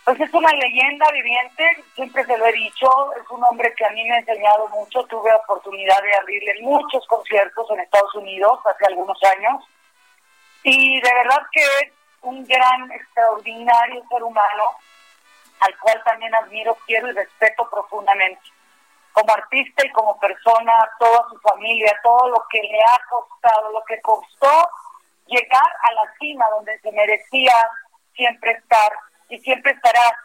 pues 0.09 0.21
es 0.21 0.33
una 0.33 0.51
leyenda 0.53 1.05
viviente, 1.11 1.83
siempre 1.93 2.25
se 2.25 2.35
lo 2.35 2.43
he 2.47 2.51
dicho, 2.53 2.89
es 3.13 3.29
un 3.29 3.43
hombre 3.43 3.71
que 3.75 3.85
a 3.85 3.91
mí 3.91 4.03
me 4.05 4.15
ha 4.15 4.17
enseñado 4.17 4.67
mucho, 4.69 5.03
tuve 5.03 5.31
oportunidad 5.35 6.01
de 6.01 6.15
abrirle 6.15 6.55
muchos 6.61 7.05
conciertos 7.05 7.69
en 7.69 7.81
Estados 7.81 8.15
Unidos 8.15 8.59
hace 8.65 8.85
algunos 8.87 9.19
años, 9.23 9.63
y 10.63 10.99
de 10.99 11.13
verdad 11.13 11.45
que 11.51 11.61
es 11.61 11.93
un 12.23 12.43
gran, 12.43 12.91
extraordinario 12.91 14.03
ser 14.09 14.23
humano, 14.23 14.63
al 15.59 15.77
cual 15.77 16.01
también 16.03 16.33
admiro, 16.33 16.75
quiero 16.87 17.09
y 17.09 17.11
respeto 17.11 17.69
profundamente. 17.69 18.41
Como 19.13 19.31
artista 19.31 19.85
y 19.85 19.91
como 19.91 20.19
persona, 20.19 20.73
toda 20.97 21.29
su 21.29 21.37
familia, 21.39 21.95
todo 22.01 22.29
lo 22.29 22.43
que 22.49 22.63
le 22.63 22.79
ha 22.79 22.99
costado, 23.11 23.71
lo 23.73 23.83
que 23.83 24.01
costó 24.01 24.71
llegar 25.27 25.71
a 25.83 25.91
la 25.93 26.13
cima 26.17 26.45
donde 26.49 26.79
se 26.79 26.91
merecía 26.93 27.53
siempre 28.15 28.53
estar 28.53 28.91
y 29.29 29.39
siempre 29.39 29.71
estará. 29.71 30.17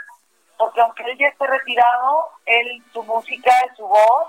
Porque 0.56 0.80
aunque 0.80 1.02
él 1.04 1.18
ya 1.18 1.28
esté 1.28 1.46
retirado, 1.46 2.28
él, 2.46 2.82
su 2.92 3.02
música, 3.02 3.52
su 3.76 3.86
voz, 3.86 4.28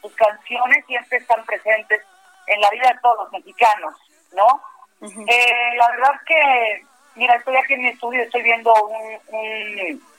sus 0.00 0.12
canciones 0.14 0.84
siempre 0.86 1.18
están 1.18 1.44
presentes 1.44 2.02
en 2.46 2.60
la 2.60 2.70
vida 2.70 2.88
de 2.88 2.98
todos 3.00 3.18
los 3.18 3.32
mexicanos, 3.32 3.94
¿no? 4.32 4.62
eh, 5.02 5.76
la 5.76 5.88
verdad 5.90 6.20
que, 6.26 6.84
mira, 7.14 7.34
estoy 7.36 7.56
aquí 7.56 7.74
en 7.74 7.82
mi 7.82 7.88
estudio, 7.88 8.22
estoy 8.22 8.42
viendo 8.42 8.72
un, 8.74 9.20
un 9.28 10.12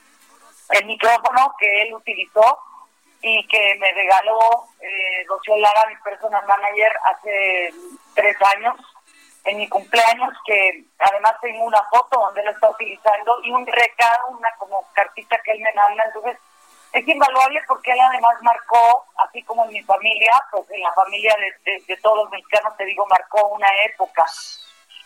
el 0.70 0.86
micrófono 0.86 1.54
que 1.58 1.82
él 1.82 1.94
utilizó 1.94 2.58
y 3.22 3.46
que 3.46 3.76
me 3.78 3.90
regaló 3.92 4.38
eh, 4.80 5.24
Rocío 5.26 5.56
Lara, 5.56 5.88
mi 5.88 5.96
personal 5.96 6.44
manager, 6.46 6.92
hace 7.04 7.74
tres 8.14 8.36
años, 8.56 8.76
en 9.44 9.58
mi 9.58 9.68
cumpleaños, 9.68 10.32
que 10.46 10.84
además 10.98 11.34
tengo 11.40 11.64
una 11.64 11.82
foto 11.84 12.18
donde 12.18 12.42
lo 12.42 12.50
está 12.50 12.70
utilizando 12.70 13.40
y 13.42 13.50
un 13.50 13.66
recado, 13.66 14.28
una 14.30 14.50
como 14.58 14.86
cartita 14.92 15.38
que 15.44 15.52
él 15.52 15.60
me 15.60 15.72
manda. 15.74 16.04
Entonces, 16.04 16.38
es 16.92 17.06
invaluable 17.06 17.60
porque 17.66 17.92
él 17.92 18.00
además 18.00 18.36
marcó, 18.42 19.04
así 19.16 19.42
como 19.42 19.64
en 19.64 19.72
mi 19.72 19.82
familia, 19.82 20.32
pues 20.50 20.70
en 20.70 20.82
la 20.82 20.92
familia 20.92 21.36
de, 21.64 21.82
de 21.86 21.96
todos 21.98 22.18
los 22.18 22.30
mexicanos, 22.30 22.76
te 22.76 22.84
digo, 22.84 23.06
marcó 23.06 23.48
una 23.48 23.68
época. 23.84 24.24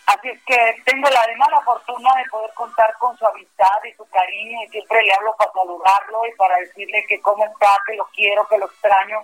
Así 0.09 0.27
es 0.27 0.41
que 0.43 0.57
tengo 0.85 1.07
la, 1.09 1.21
además 1.21 1.49
la 1.51 1.61
fortuna 1.61 2.09
de 2.15 2.29
poder 2.31 2.51
contar 2.55 2.91
con 2.97 3.15
su 3.17 3.27
amistad 3.27 3.83
y 3.87 3.93
su 3.93 4.09
cariño 4.09 4.59
y 4.63 4.69
siempre 4.69 5.03
le 5.03 5.13
hablo 5.13 5.35
para 5.37 5.51
saludarlo 5.51 6.25
y 6.25 6.35
para 6.35 6.57
decirle 6.57 7.05
que 7.07 7.21
cómo 7.21 7.45
está, 7.45 7.79
que 7.85 7.95
lo 7.95 8.05
quiero, 8.05 8.47
que 8.47 8.57
lo 8.57 8.65
extraño. 8.65 9.19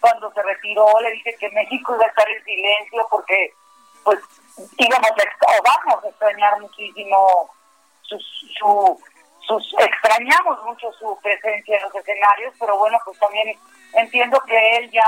Cuando 0.00 0.32
se 0.32 0.42
retiró 0.42 0.98
le 1.00 1.10
dije 1.10 1.36
que 1.38 1.50
México 1.50 1.94
iba 1.94 2.06
a 2.06 2.08
estar 2.08 2.30
en 2.30 2.42
silencio 2.42 3.06
porque 3.10 3.52
pues 4.04 4.20
íbamos 4.78 5.10
o 5.10 5.62
vamos 5.62 6.04
a 6.04 6.08
extrañar 6.08 6.60
muchísimo 6.60 7.50
su, 8.02 8.18
su, 8.58 9.00
sus, 9.46 9.74
extrañamos 9.78 10.62
mucho 10.64 10.92
su 10.92 11.18
presencia 11.22 11.76
en 11.76 11.82
los 11.82 11.94
escenarios, 11.94 12.54
pero 12.58 12.78
bueno, 12.78 12.98
pues 13.04 13.18
también 13.18 13.58
entiendo 13.94 14.40
que 14.46 14.76
él 14.76 14.90
ya 14.90 15.06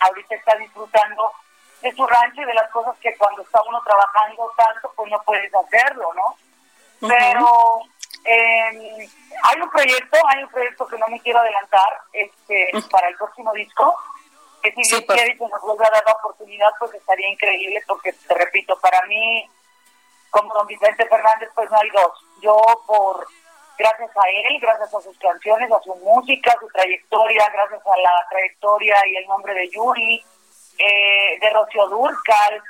ahorita 0.00 0.34
está 0.34 0.56
disfrutando 0.56 1.30
de 1.82 1.92
su 1.92 2.06
rancho 2.06 2.42
y 2.42 2.46
de 2.46 2.54
las 2.54 2.70
cosas 2.70 2.96
que 3.00 3.16
cuando 3.16 3.42
está 3.42 3.60
uno 3.62 3.80
trabajando 3.82 4.52
tanto, 4.56 4.92
pues 4.96 5.10
no 5.10 5.22
puedes 5.22 5.52
hacerlo, 5.54 6.12
¿no? 6.14 7.08
Pero 7.08 7.80
eh, 8.24 9.08
hay 9.42 9.60
un 9.60 9.70
proyecto, 9.70 10.18
hay 10.28 10.42
un 10.42 10.50
proyecto 10.50 10.86
que 10.86 10.98
no 10.98 11.08
me 11.08 11.20
quiero 11.20 11.38
adelantar 11.38 12.00
este, 12.12 12.70
para 12.90 13.08
el 13.08 13.16
próximo 13.16 13.52
disco, 13.54 13.96
que 14.62 14.72
si 14.72 14.82
Dios 14.82 15.04
quiere 15.06 15.32
y 15.32 15.38
se 15.38 15.48
nos 15.48 15.60
vuelve 15.62 15.86
a 15.86 15.90
dar 15.90 16.04
la 16.06 16.12
oportunidad, 16.12 16.68
pues 16.78 16.94
estaría 16.94 17.28
increíble, 17.28 17.82
porque 17.86 18.12
te 18.12 18.34
repito, 18.34 18.78
para 18.80 19.02
mí, 19.06 19.48
como 20.30 20.52
don 20.54 20.66
Vicente 20.66 21.06
Fernández, 21.06 21.48
pues 21.54 21.70
no 21.70 21.76
hay 21.78 21.90
dos. 21.90 22.12
Yo 22.42 22.60
por 22.86 23.26
gracias 23.80 24.10
a 24.14 24.28
él, 24.28 24.60
gracias 24.60 24.94
a 24.94 25.00
sus 25.00 25.18
canciones, 25.18 25.72
a 25.72 25.80
su 25.80 25.94
música, 25.96 26.52
a 26.52 26.60
su 26.60 26.68
trayectoria, 26.68 27.48
gracias 27.50 27.80
a 27.86 27.96
la 27.98 28.26
trayectoria 28.28 28.96
y 29.06 29.16
el 29.16 29.26
nombre 29.26 29.54
de 29.54 29.68
Yuri, 29.70 30.22
eh, 30.78 31.38
de 31.40 31.50
Rocío 31.50 31.88
Durcal, 31.88 32.62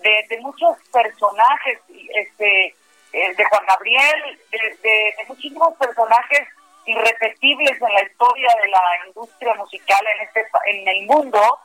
de, 0.00 0.38
muchos 0.40 0.76
personajes, 0.92 1.78
este, 2.14 2.74
eh, 3.12 3.34
de 3.34 3.44
Juan 3.44 3.66
Gabriel, 3.66 4.40
de, 4.50 5.14
muchísimos 5.28 5.74
personajes 5.76 6.48
irrepetibles 6.86 7.80
en 7.82 7.92
la 7.92 8.02
historia 8.02 8.48
de 8.62 8.68
la 8.68 9.06
industria 9.06 9.54
musical 9.54 10.04
en 10.14 10.26
este 10.26 10.46
en 10.70 10.88
el 10.88 11.06
mundo, 11.06 11.58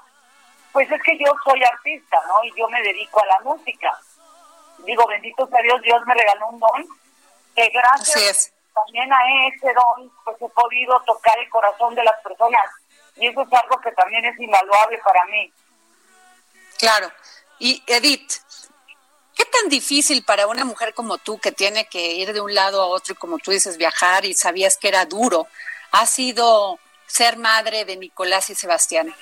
pues 0.72 0.90
es 0.92 1.02
que 1.04 1.18
yo 1.18 1.32
soy 1.44 1.64
artista, 1.64 2.18
¿no? 2.28 2.44
Y 2.44 2.54
yo 2.58 2.68
me 2.70 2.82
dedico 2.82 3.22
a 3.22 3.26
la 3.28 3.40
música. 3.42 3.98
Digo, 4.80 5.06
bendito 5.08 5.48
sea 5.48 5.62
Dios, 5.62 5.82
Dios 5.82 6.02
me 6.06 6.16
regaló 6.16 6.48
un 6.48 6.60
don 6.60 6.88
que 7.56 7.70
gracias 7.70 8.54
también 8.74 9.12
a 9.12 9.20
ese 9.48 9.74
don 9.74 10.12
pues 10.24 10.38
he 10.42 10.50
podido 10.50 11.00
tocar 11.02 11.38
el 11.38 11.50
corazón 11.50 11.94
de 11.94 12.04
las 12.04 12.20
personas 12.22 12.64
y 13.16 13.28
eso 13.28 13.42
es 13.42 13.54
algo 13.54 13.80
que 13.82 13.92
también 13.92 14.26
es 14.26 14.40
invaluable 14.40 14.98
para 15.04 15.26
mí. 15.26 15.52
Claro. 16.80 17.12
Y 17.60 17.84
Edith, 17.86 18.32
¿qué 18.32 18.51
tan 19.62 19.70
difícil 19.70 20.24
para 20.24 20.48
una 20.48 20.66
mujer 20.66 20.94
como 20.94 21.18
tú 21.18 21.40
que 21.40 21.52
tiene 21.52 21.86
que 21.86 22.14
ir 22.14 22.34
de 22.34 22.42
un 22.42 22.54
lado 22.54 22.82
a 22.82 22.86
otro 22.86 23.14
y 23.14 23.18
como 23.18 23.38
tú 23.38 23.52
dices 23.52 23.78
viajar 23.78 24.26
y 24.26 24.34
sabías 24.34 24.78
que 24.78 24.88
era 24.88 25.06
duro, 25.06 25.48
ha 25.92 26.06
sido 26.06 26.80
ser 27.06 27.38
madre 27.38 27.86
de 27.86 27.98
Nicolás 27.98 28.50
y 28.50 28.56
Sebastián? 28.56 29.14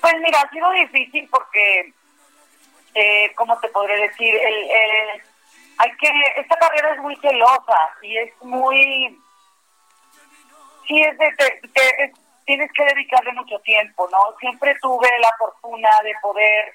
Pues 0.00 0.14
mira, 0.20 0.40
ha 0.40 0.50
sido 0.50 0.70
difícil 0.72 1.28
porque, 1.30 1.92
eh, 2.94 3.32
¿cómo 3.34 3.58
te 3.60 3.68
podré 3.68 3.96
decir? 4.08 4.34
El, 4.34 5.22
hay 5.78 5.90
que, 5.98 6.10
esta 6.36 6.56
carrera 6.56 6.94
es 6.94 6.98
muy 7.00 7.16
celosa 7.16 7.78
y 8.02 8.16
es 8.16 8.32
muy, 8.42 9.20
sí 10.86 11.00
es 11.02 11.18
de, 11.18 11.26
de, 11.26 12.12
tienes 12.46 12.70
que 12.72 12.84
dedicarle 12.84 13.32
mucho 13.32 13.58
tiempo, 13.60 14.08
¿no? 14.10 14.18
Siempre 14.38 14.74
tuve 14.80 15.08
la 15.20 15.32
fortuna 15.38 15.90
de 16.02 16.14
poder 16.22 16.74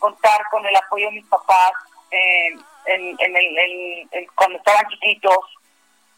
contar 0.00 0.42
con 0.50 0.66
el 0.66 0.74
apoyo 0.74 1.06
de 1.06 1.12
mis 1.12 1.26
papás 1.26 1.72
eh, 2.10 2.48
en, 2.86 3.16
en, 3.20 3.36
el, 3.36 4.26
cuando 4.34 4.58
estaban 4.58 4.88
chiquitos, 4.88 5.38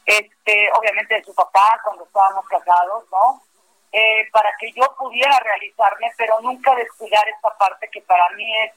este, 0.06 0.70
obviamente 0.72 1.16
de 1.16 1.24
su 1.24 1.34
papá 1.34 1.78
cuando 1.84 2.04
estábamos 2.04 2.46
casados, 2.46 3.04
¿no? 3.10 3.42
Eh, 3.92 4.26
para 4.32 4.50
que 4.58 4.72
yo 4.72 4.82
pudiera 4.96 5.38
realizarme, 5.40 6.10
pero 6.16 6.40
nunca 6.40 6.74
descuidar 6.74 7.28
esta 7.28 7.50
parte 7.58 7.90
que 7.90 8.00
para 8.00 8.26
mí 8.30 8.50
es 8.64 8.72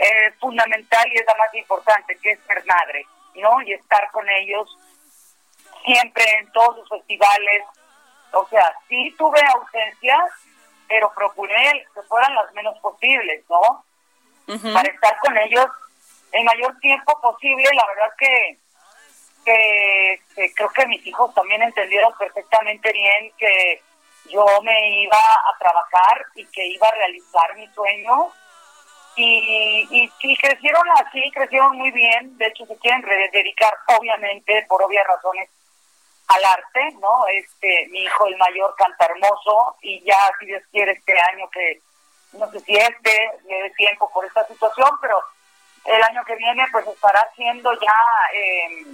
eh, 0.00 0.32
fundamental 0.40 1.06
y 1.12 1.18
es 1.18 1.26
la 1.26 1.34
más 1.34 1.54
importante, 1.54 2.16
que 2.16 2.30
es 2.30 2.40
ser 2.46 2.64
madre, 2.64 3.06
¿no? 3.34 3.60
Y 3.60 3.74
estar 3.74 4.10
con 4.10 4.26
ellos 4.30 4.78
siempre 5.84 6.24
en 6.38 6.50
todos 6.52 6.78
los 6.78 6.88
festivales, 6.88 7.64
o 8.32 8.46
sea, 8.48 8.74
sí 8.88 9.14
tuve 9.18 9.40
ausencias, 9.54 10.30
pero 10.88 11.12
procuré 11.14 11.86
que 11.94 12.02
fueran 12.02 12.34
las 12.34 12.52
menos 12.54 12.78
posibles, 12.78 13.44
¿no? 13.50 13.84
Para 14.46 14.88
estar 14.88 15.18
con 15.20 15.36
ellos 15.38 15.66
el 16.32 16.44
mayor 16.44 16.78
tiempo 16.80 17.20
posible. 17.20 17.68
La 17.74 17.86
verdad 17.86 18.12
que, 18.18 18.58
que, 19.44 20.52
creo 20.54 20.68
que 20.70 20.86
mis 20.86 21.06
hijos 21.06 21.34
también 21.34 21.62
entendieron 21.62 22.12
perfectamente 22.18 22.92
bien 22.92 23.32
que 23.38 23.82
yo 24.30 24.44
me 24.62 25.02
iba 25.02 25.16
a 25.16 25.58
trabajar 25.58 26.26
y 26.34 26.44
que 26.46 26.66
iba 26.66 26.88
a 26.88 26.94
realizar 26.94 27.56
mi 27.56 27.66
sueño. 27.68 28.30
Y, 29.14 29.86
y, 29.90 30.12
y, 30.20 30.36
crecieron 30.38 30.88
así, 30.96 31.30
crecieron 31.32 31.76
muy 31.76 31.90
bien. 31.90 32.36
De 32.38 32.46
hecho, 32.46 32.64
se 32.64 32.76
quieren 32.78 33.02
dedicar, 33.30 33.76
obviamente, 33.98 34.64
por 34.68 34.82
obvias 34.82 35.06
razones, 35.06 35.50
al 36.28 36.44
arte, 36.44 36.96
¿no? 37.00 37.26
Este, 37.28 37.88
mi 37.90 38.00
hijo 38.04 38.26
el 38.26 38.36
mayor 38.36 38.74
canta 38.76 39.06
hermoso 39.06 39.76
y 39.82 40.02
ya 40.04 40.16
si 40.38 40.46
Dios 40.46 40.62
quiere 40.70 40.92
este 40.92 41.12
año 41.32 41.48
que 41.50 41.80
no 42.32 42.50
sé 42.50 42.60
si 42.60 42.76
este 42.76 43.30
le 43.46 43.62
dé 43.62 43.70
tiempo 43.70 44.10
por 44.12 44.24
esta 44.24 44.46
situación, 44.46 44.88
pero 45.00 45.20
el 45.84 46.02
año 46.02 46.24
que 46.24 46.36
viene 46.36 46.64
pues 46.70 46.86
estará 46.86 47.20
haciendo 47.20 47.72
ya, 47.74 47.94
eh, 48.34 48.86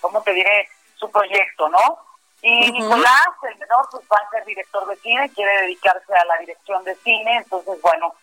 ¿cómo 0.00 0.22
te 0.22 0.32
diré? 0.32 0.68
Su 0.96 1.10
proyecto, 1.10 1.68
¿no? 1.68 1.98
Y 2.42 2.72
Nicolás, 2.72 3.28
el 3.42 3.58
menor, 3.58 3.86
pues 3.90 4.02
va 4.10 4.16
a 4.16 4.30
ser 4.30 4.44
director 4.44 4.86
de 4.86 4.96
cine, 4.96 5.30
quiere 5.34 5.62
dedicarse 5.62 6.14
a 6.14 6.24
la 6.24 6.38
dirección 6.38 6.82
de 6.84 6.94
cine, 6.96 7.36
entonces 7.36 7.80
bueno, 7.82 8.14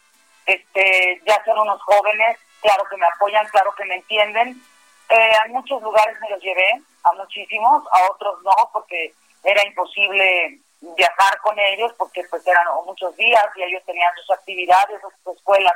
este, 0.45 1.21
ya 1.25 1.43
son 1.45 1.59
unos 1.59 1.81
jóvenes, 1.83 2.37
claro 2.61 2.83
que 2.89 2.97
me 2.97 3.05
apoyan, 3.05 3.47
claro 3.47 3.73
que 3.75 3.85
me 3.85 3.95
entienden. 3.95 4.61
Eh, 5.09 5.31
a 5.43 5.47
muchos 5.49 5.81
lugares 5.81 6.19
me 6.19 6.29
los 6.29 6.41
llevé, 6.41 6.81
a 7.03 7.13
muchísimos, 7.13 7.83
a 7.91 8.11
otros 8.11 8.41
no, 8.43 8.69
porque 8.73 9.13
era 9.43 9.65
imposible 9.65 10.59
viajar 10.81 11.39
con 11.41 11.57
ellos, 11.59 11.93
porque 11.97 12.23
pues 12.29 12.45
eran 12.45 12.65
muchos 12.85 13.15
días 13.15 13.45
y 13.55 13.63
ellos 13.63 13.83
tenían 13.85 14.13
sus 14.15 14.31
actividades, 14.31 15.01
sus 15.01 15.35
escuelas. 15.35 15.73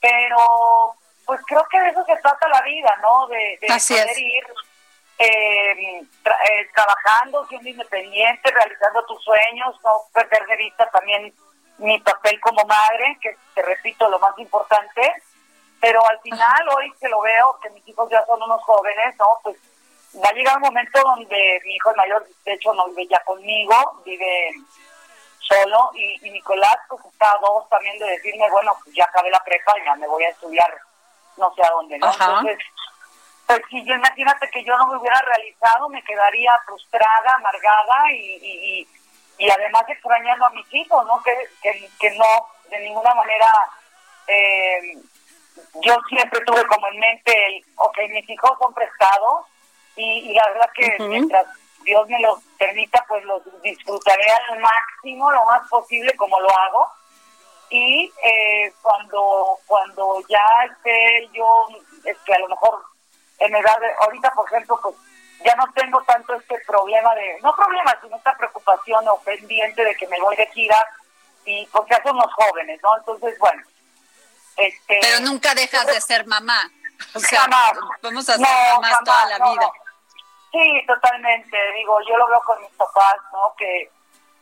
Pero 0.00 0.94
pues 1.24 1.40
creo 1.46 1.66
que 1.70 1.80
de 1.80 1.88
eso 1.88 2.04
se 2.04 2.16
trata 2.16 2.48
la 2.48 2.62
vida, 2.62 2.92
¿no? 3.02 3.26
De, 3.26 3.58
poder 3.60 4.18
ir 4.18 4.44
eh, 5.18 6.00
eh, 6.00 6.68
trabajando, 6.74 7.46
siendo 7.48 7.68
independiente, 7.68 8.50
realizando 8.50 9.04
tus 9.06 9.22
sueños, 9.24 9.74
no 9.82 9.90
perder 10.12 10.46
de 10.46 10.56
vista 10.56 10.88
también 10.90 11.34
mi 11.78 11.98
papel 12.00 12.40
como 12.40 12.64
madre, 12.64 13.18
que 13.20 13.36
te 13.54 13.62
repito, 13.62 14.08
lo 14.08 14.18
más 14.18 14.38
importante. 14.38 15.12
Pero 15.80 16.00
al 16.06 16.18
final, 16.20 16.68
hoy 16.76 16.92
que 17.00 17.08
lo 17.08 17.20
veo, 17.20 17.58
que 17.60 17.70
mis 17.70 17.86
hijos 17.88 18.08
ya 18.10 18.24
son 18.24 18.42
unos 18.42 18.62
jóvenes, 18.62 19.14
¿no? 19.18 19.26
Pues 19.42 19.56
va 20.22 20.28
a 20.28 20.32
llegar 20.32 20.56
un 20.56 20.62
momento 20.62 21.00
donde 21.02 21.60
mi 21.64 21.74
hijo 21.74 21.92
mayor, 21.96 22.26
de 22.44 22.52
hecho, 22.52 22.72
no 22.74 22.86
vive 22.88 23.06
ya 23.08 23.22
conmigo, 23.24 24.02
vive 24.04 24.50
solo, 25.40 25.90
y, 25.94 26.30
Nicolás, 26.30 26.76
pues 26.88 27.04
está 27.04 27.32
a 27.32 27.38
dos 27.38 27.68
también 27.68 27.98
de 27.98 28.06
decirme, 28.06 28.50
bueno, 28.50 28.76
pues 28.82 28.94
ya 28.94 29.04
acabé 29.04 29.30
la 29.30 29.42
prepa, 29.44 29.72
ya 29.84 29.94
me 29.96 30.08
voy 30.08 30.24
a 30.24 30.30
estudiar 30.30 30.72
no 31.36 31.52
sé 31.54 31.62
a 31.62 31.70
dónde, 31.70 31.98
¿no? 31.98 32.10
Entonces, 32.10 32.58
pues 33.46 33.62
si 33.70 33.84
yo 33.84 33.94
imagínate 33.94 34.48
que 34.50 34.64
yo 34.64 34.76
no 34.78 34.86
me 34.88 34.96
hubiera 34.96 35.20
realizado, 35.20 35.88
me 35.88 36.02
quedaría 36.02 36.50
frustrada, 36.64 37.34
amargada 37.34 38.12
y, 38.12 38.86
y, 39.38 39.50
además 39.50 39.82
extrañando 39.88 40.46
a 40.46 40.50
mis 40.50 40.66
hijos, 40.72 41.06
¿no? 41.06 41.22
Que, 41.22 41.36
que, 42.00 42.10
no, 42.12 42.46
de 42.70 42.80
ninguna 42.80 43.14
manera, 43.14 43.46
eh, 44.26 44.94
yo 45.82 45.94
siempre 46.08 46.40
tuve 46.40 46.66
como 46.66 46.88
en 46.88 46.98
mente 46.98 47.46
el, 47.46 47.64
ok, 47.76 47.98
mis 48.08 48.28
hijos 48.30 48.52
son 48.58 48.72
prestados 48.72 49.46
y, 49.96 50.34
la 50.34 50.48
verdad 50.48 50.70
que 50.74 50.96
mientras 51.04 51.46
Dios 51.82 52.08
me 52.08 52.20
los 52.20 52.40
permita, 52.58 53.04
pues 53.08 53.24
los 53.24 53.42
disfrutaré 53.62 54.26
al 54.50 54.60
máximo, 54.60 55.30
lo 55.30 55.44
más 55.46 55.66
posible 55.68 56.14
como 56.16 56.38
lo 56.40 56.48
hago. 56.50 56.88
Y 57.70 58.12
eh, 58.22 58.72
cuando 58.82 59.58
cuando 59.66 60.22
ya 60.28 60.64
esté 60.70 61.28
yo, 61.32 61.66
es 62.04 62.16
que 62.18 62.34
a 62.34 62.38
lo 62.38 62.48
mejor 62.48 62.82
en 63.38 63.54
edad, 63.54 63.80
de, 63.80 63.86
ahorita 64.00 64.30
por 64.32 64.46
ejemplo, 64.46 64.78
pues 64.82 64.94
ya 65.44 65.54
no 65.56 65.64
tengo 65.74 66.02
tanto 66.04 66.34
este 66.34 66.58
problema 66.66 67.14
de, 67.14 67.38
no 67.42 67.54
problema, 67.54 67.96
sino 68.02 68.16
esta 68.16 68.36
preocupación 68.36 69.06
o 69.08 69.18
pendiente 69.18 69.84
de 69.84 69.94
que 69.96 70.06
me 70.08 70.20
voy 70.20 70.36
de 70.36 70.46
gira 70.48 70.86
y 71.44 71.66
porque 71.66 71.94
ya 71.94 72.02
somos 72.02 72.32
jóvenes, 72.34 72.80
¿no? 72.82 72.96
Entonces, 72.98 73.38
bueno. 73.38 73.62
Este, 74.56 74.98
Pero 75.00 75.20
nunca 75.20 75.54
dejas 75.54 75.86
de 75.86 76.00
ser 76.00 76.26
mamá. 76.26 76.70
O 77.14 77.20
sea, 77.20 77.46
vamos 78.02 78.28
a 78.28 78.36
ser 78.36 78.40
mamás 78.40 78.98
toda 79.04 79.26
la 79.26 79.50
vida. 79.50 79.70
Sí, 80.52 80.84
totalmente. 80.86 81.56
Digo, 81.72 82.00
yo 82.08 82.16
lo 82.16 82.26
veo 82.28 82.40
con 82.44 82.60
mis 82.62 82.72
papás, 82.72 83.16
¿no? 83.32 83.54
Que, 83.56 83.90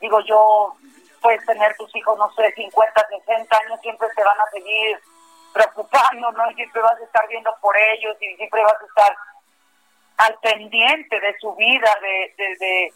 digo, 0.01 0.21
yo, 0.21 0.77
puedes 1.25 1.45
tener 1.47 1.75
tus 1.77 1.95
hijos, 1.97 2.19
no 2.19 2.31
sé, 2.35 2.53
50, 2.53 3.09
60 3.09 3.57
años, 3.57 3.81
siempre 3.81 4.09
te 4.15 4.23
van 4.23 4.41
a 4.41 4.51
seguir 4.51 5.01
preocupando, 5.55 6.33
¿no? 6.33 6.53
siempre 6.53 6.83
vas 6.83 7.01
a 7.01 7.05
estar 7.05 7.27
viendo 7.29 7.51
por 7.61 7.75
ellos 7.79 8.17
y 8.21 8.37
siempre 8.37 8.63
vas 8.63 8.75
a 8.83 8.85
estar 8.85 9.17
al 10.19 10.39
pendiente 10.41 11.19
de 11.19 11.39
su 11.39 11.55
vida, 11.55 11.97
de, 12.03 12.35
de, 12.37 12.93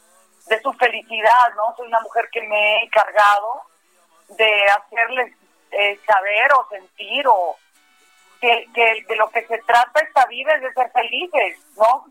de, 0.46 0.62
su 0.62 0.72
felicidad, 0.74 1.54
¿no? 1.56 1.74
Soy 1.76 1.86
una 1.86 2.00
mujer 2.00 2.28
que 2.30 2.42
me 2.42 2.56
he 2.56 2.84
encargado 2.84 3.62
de 4.28 4.64
hacerles 4.66 5.32
eh, 5.70 5.98
saber 6.06 6.52
o 6.52 6.68
sentir 6.68 7.26
o 7.28 7.56
que, 8.40 8.66
que 8.74 9.04
de 9.08 9.16
lo 9.16 9.30
que 9.30 9.46
se 9.46 9.58
trata 9.58 10.00
esta 10.00 10.26
vida 10.26 10.52
es 10.54 10.62
de 10.62 10.72
ser 10.74 10.90
felices, 10.90 11.58
¿no? 11.76 12.06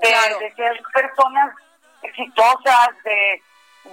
De, 0.00 0.54
ser 0.54 0.82
personas 0.92 1.54
exitosas, 2.02 2.90
de, 3.04 3.42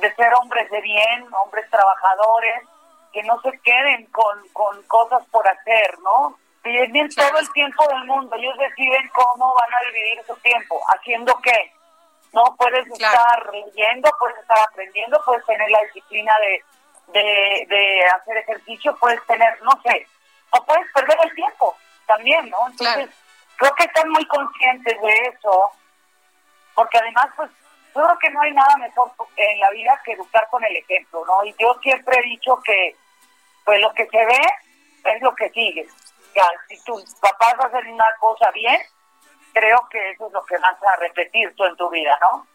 de 0.01 0.15
ser 0.15 0.33
hombres 0.35 0.69
de 0.69 0.81
bien, 0.81 1.27
hombres 1.43 1.69
trabajadores, 1.69 2.63
que 3.11 3.23
no 3.23 3.39
se 3.41 3.57
queden 3.59 4.05
con, 4.07 4.47
con 4.49 4.81
cosas 4.83 5.23
por 5.31 5.47
hacer, 5.47 5.97
¿no? 5.99 6.37
Tienen 6.63 7.09
todo 7.13 7.37
el 7.37 7.51
tiempo 7.53 7.87
del 7.87 8.05
mundo, 8.05 8.35
ellos 8.35 8.57
deciden 8.57 9.09
cómo 9.13 9.53
van 9.53 9.73
a 9.73 9.85
dividir 9.87 10.23
su 10.25 10.35
tiempo, 10.37 10.81
haciendo 10.95 11.33
qué. 11.41 11.71
No 12.33 12.43
puedes 12.57 12.85
estar 12.87 13.49
leyendo, 13.53 14.09
puedes 14.19 14.37
estar 14.39 14.57
aprendiendo, 14.67 15.21
puedes 15.25 15.45
tener 15.45 15.69
la 15.69 15.81
disciplina 15.83 16.33
de, 16.39 16.63
de, 17.19 17.65
de 17.69 18.05
hacer 18.07 18.37
ejercicio, 18.37 18.95
puedes 18.97 19.23
tener, 19.27 19.61
no 19.61 19.79
sé, 19.83 20.07
o 20.49 20.65
puedes 20.65 20.91
perder 20.91 21.17
el 21.23 21.35
tiempo 21.35 21.75
también, 22.07 22.49
¿no? 22.49 22.57
Entonces, 22.67 23.09
creo 23.57 23.75
que 23.75 23.83
están 23.83 24.09
muy 24.09 24.25
conscientes 24.27 25.01
de 25.01 25.13
eso 25.27 25.71
porque 26.75 26.97
además, 26.97 27.27
pues, 27.35 27.49
yo 27.95 28.03
creo 28.03 28.19
que 28.19 28.29
no 28.29 28.41
hay 28.41 28.51
nada 28.51 28.75
mejor 28.77 29.11
en 29.37 29.59
la 29.59 29.69
vida 29.71 30.01
que 30.03 30.11
educar 30.11 30.47
con 30.51 30.63
el 30.63 30.75
ejemplo, 30.75 31.23
¿no? 31.25 31.43
Y 31.45 31.55
yo 31.57 31.73
siempre 31.81 32.19
he 32.19 32.29
dicho 32.29 32.59
que, 32.63 32.95
pues, 33.63 33.79
lo 33.81 33.93
que 33.93 34.05
se 34.07 34.25
ve 34.25 34.41
es 35.05 35.21
lo 35.21 35.33
que 35.33 35.49
sigue. 35.49 35.87
sea, 36.33 36.45
si 36.67 36.77
tus 36.83 37.03
papás 37.15 37.55
hacen 37.59 37.93
una 37.93 38.05
cosa 38.19 38.51
bien, 38.51 38.79
creo 39.53 39.87
que 39.89 40.11
eso 40.11 40.27
es 40.27 40.33
lo 40.33 40.45
que 40.45 40.57
vas 40.57 40.75
a 40.83 40.95
repetir 40.97 41.55
tú 41.55 41.63
en 41.63 41.75
tu 41.77 41.89
vida, 41.89 42.17
¿no? 42.21 42.45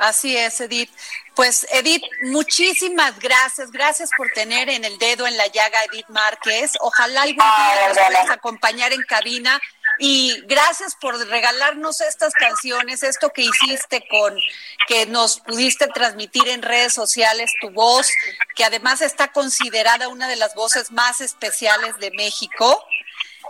Así 0.00 0.34
es, 0.34 0.58
Edith. 0.62 0.90
Pues 1.34 1.66
Edith, 1.72 2.02
muchísimas 2.22 3.18
gracias. 3.18 3.70
Gracias 3.70 4.10
por 4.16 4.30
tener 4.30 4.70
en 4.70 4.82
el 4.82 4.96
dedo 4.96 5.26
en 5.26 5.36
la 5.36 5.46
llaga 5.48 5.84
Edith 5.84 6.08
Márquez. 6.08 6.72
Ojalá 6.80 7.22
algún 7.22 7.36
día 7.36 7.88
nos 7.88 7.98
puedas 7.98 8.30
acompañar 8.30 8.94
en 8.94 9.02
cabina. 9.02 9.60
Y 10.02 10.40
gracias 10.46 10.94
por 10.94 11.14
regalarnos 11.28 12.00
estas 12.00 12.32
canciones, 12.32 13.02
esto 13.02 13.28
que 13.28 13.42
hiciste 13.42 14.08
con, 14.08 14.34
que 14.88 15.04
nos 15.04 15.40
pudiste 15.40 15.88
transmitir 15.88 16.48
en 16.48 16.62
redes 16.62 16.94
sociales, 16.94 17.52
tu 17.60 17.68
voz, 17.68 18.08
que 18.56 18.64
además 18.64 19.02
está 19.02 19.30
considerada 19.30 20.08
una 20.08 20.26
de 20.26 20.36
las 20.36 20.54
voces 20.54 20.90
más 20.90 21.20
especiales 21.20 21.98
de 21.98 22.10
México. 22.12 22.82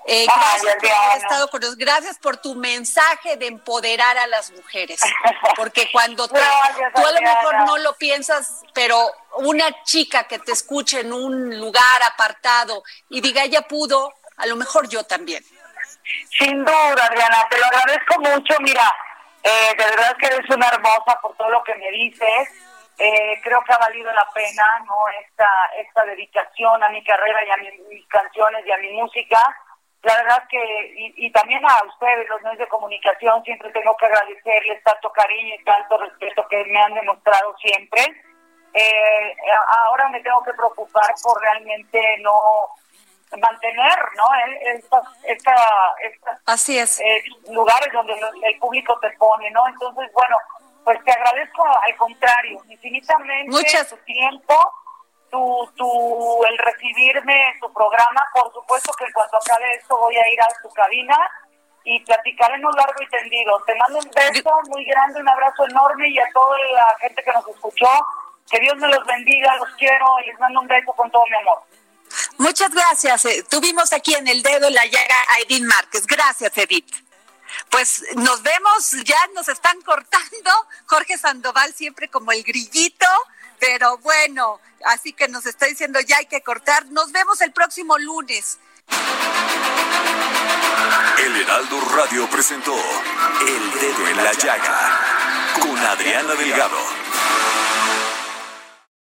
Eh, 0.09 0.26
gracias 0.26 0.76
por 0.80 0.90
haber 0.90 1.22
estado 1.22 1.48
con 1.51 1.61
nosotros. 1.61 1.78
Gracias 1.78 2.18
por 2.18 2.36
tu 2.38 2.57
mensaje 2.57 3.36
de 3.36 3.46
empoderar 3.46 4.18
a 4.18 4.26
las 4.26 4.51
mujeres. 4.51 5.01
Porque 5.55 5.88
cuando 5.92 6.26
tú 6.26 6.34
a 6.34 7.12
lo 7.12 7.20
mejor 7.20 7.64
no 7.64 7.78
lo 7.78 7.94
piensas, 7.94 8.62
pero 8.74 8.98
una 9.36 9.84
chica 9.84 10.26
que 10.26 10.40
te 10.40 10.51
escuche 10.51 10.98
en 10.98 11.12
un 11.12 11.61
lugar 11.61 12.03
apartado 12.12 12.82
y 13.09 13.20
diga, 13.20 13.44
ella 13.44 13.62
pudo, 13.62 14.12
a 14.36 14.46
lo 14.46 14.57
mejor 14.57 14.88
yo 14.88 15.05
también. 15.05 15.44
Sin 16.39 16.65
duda, 16.65 17.07
Adriana, 17.07 17.47
te 17.49 17.59
lo 17.59 17.67
agradezco 17.67 18.21
mucho. 18.21 18.55
Mira, 18.61 18.93
eh, 19.43 19.75
de 19.77 19.85
verdad 19.85 20.17
que 20.19 20.27
eres 20.27 20.51
una 20.51 20.69
hermosa 20.69 21.19
por 21.23 21.37
todo 21.37 21.51
lo 21.51 21.63
que 21.65 21.75
me 21.75 21.91
dices. 21.91 22.49
Eh, 22.99 23.41
creo 23.43 23.63
que 23.65 23.73
ha 23.73 23.79
valido 23.79 24.13
la 24.13 24.29
pena 24.35 24.63
no 24.85 25.09
esta 25.25 25.49
esta 25.79 26.05
dedicación 26.05 26.85
a 26.85 26.91
mi 26.91 27.03
carrera 27.03 27.43
y 27.47 27.51
a 27.51 27.57
mis 27.89 28.07
canciones 28.09 28.67
y 28.67 28.71
a 28.71 28.77
mi 28.77 28.93
música 28.93 29.39
la 30.03 30.17
verdad 30.17 30.43
que, 30.49 31.13
y, 31.17 31.31
también 31.31 31.63
a 31.67 31.85
ustedes, 31.85 32.27
los 32.29 32.41
medios 32.41 32.59
de 32.59 32.69
comunicación, 32.69 33.43
siempre 33.45 33.71
tengo 33.71 33.95
que 33.97 34.07
agradecerles 34.07 34.83
tanto 34.83 35.13
cariño 35.13 35.55
y 35.55 35.65
tanto 35.65 35.99
respeto 35.99 36.47
que 36.49 36.65
me 36.65 36.81
han 36.81 36.95
demostrado 36.95 37.55
siempre. 37.59 38.01
Eh, 38.73 39.37
ahora 39.85 40.09
me 40.09 40.23
tengo 40.23 40.43
que 40.43 40.55
preocupar 40.55 41.15
por 41.23 41.41
realmente 41.43 42.01
no 42.21 42.33
mantener 43.39 43.99
no 44.16 44.24
estas 44.64 45.05
esta, 45.24 46.41
así 46.47 46.78
es 46.78 47.01
eh, 47.01 47.22
lugares 47.51 47.93
donde 47.93 48.14
el 48.14 48.59
público 48.59 48.99
te 49.01 49.11
pone 49.12 49.51
no 49.51 49.66
entonces 49.68 50.11
bueno 50.12 50.37
pues 50.85 51.03
te 51.05 51.12
agradezco 51.12 51.64
al 51.64 51.97
contrario 51.97 52.62
infinitamente 52.68 53.51
Muchas... 53.51 53.89
tu 53.89 53.97
tiempo 53.99 54.55
tu, 55.31 55.70
tu, 55.76 56.45
el 56.45 56.59
recibirme 56.59 57.51
en 57.51 57.61
tu 57.61 57.72
programa. 57.72 58.26
Por 58.35 58.53
supuesto 58.53 58.93
que 58.99 59.05
en 59.05 59.12
cuanto 59.12 59.37
acabe 59.37 59.72
esto 59.74 59.97
voy 59.97 60.16
a 60.16 60.28
ir 60.28 60.43
a 60.43 60.49
tu 60.62 60.68
cabina 60.70 61.16
y 61.85 62.01
platicaremos 62.05 62.74
largo 62.76 63.03
y 63.03 63.09
tendido. 63.09 63.61
Te 63.66 63.74
mando 63.76 63.99
un 63.99 64.11
beso 64.11 64.51
muy 64.68 64.85
grande, 64.85 65.20
un 65.20 65.28
abrazo 65.28 65.64
enorme 65.66 66.09
y 66.09 66.18
a 66.18 66.28
toda 66.33 66.59
la 66.59 66.97
gente 67.01 67.22
que 67.22 67.33
nos 67.33 67.47
escuchó. 67.49 67.89
Que 68.51 68.59
Dios 68.59 68.76
me 68.76 68.89
los 68.89 69.05
bendiga, 69.07 69.57
los 69.57 69.70
quiero 69.76 70.07
y 70.22 70.26
les 70.26 70.39
mando 70.41 70.61
un 70.61 70.66
beso 70.66 70.93
con 70.93 71.11
todo 71.11 71.24
mi 71.26 71.37
amor. 71.37 71.62
Muchas 72.39 72.71
gracias. 72.71 73.25
Eh, 73.25 73.45
tuvimos 73.49 73.93
aquí 73.93 74.15
en 74.15 74.29
el 74.29 74.43
dedo 74.43 74.71
la 74.71 74.85
llaga 74.87 75.17
a 75.29 75.41
Edith 75.41 75.65
Márquez. 75.65 76.07
Gracias, 76.07 76.53
Edith. 76.57 76.95
Pues 77.69 78.05
nos 78.17 78.43
vemos, 78.43 78.91
ya 79.05 79.27
nos 79.35 79.49
están 79.49 79.81
cortando. 79.83 80.51
Jorge 80.87 81.19
Sandoval 81.19 81.75
siempre 81.75 82.09
como 82.09 82.33
el 82.33 82.43
grillito, 82.43 83.07
pero 83.59 83.99
bueno, 83.99 84.61
así 84.87 85.13
que 85.13 85.29
nos 85.29 85.47
está 85.47 85.67
diciendo 85.67 86.01
ya 86.01 86.19
hay 86.19 86.27
que 86.27 86.43
cortar. 86.43 86.87
Nos 86.87 87.13
vemos 87.13 87.41
el 87.41 87.53
próximo 87.53 87.99
lunes. 87.99 88.59
El 91.19 91.37
Heraldo 91.37 91.81
Radio 91.97 92.29
presentó 92.31 92.75
El 92.75 93.81
Dedo 93.81 94.09
en 94.09 94.17
la 94.17 94.33
Llaga 94.33 95.01
con 95.61 95.79
Adriana 95.79 96.35
Delgado. 96.35 96.99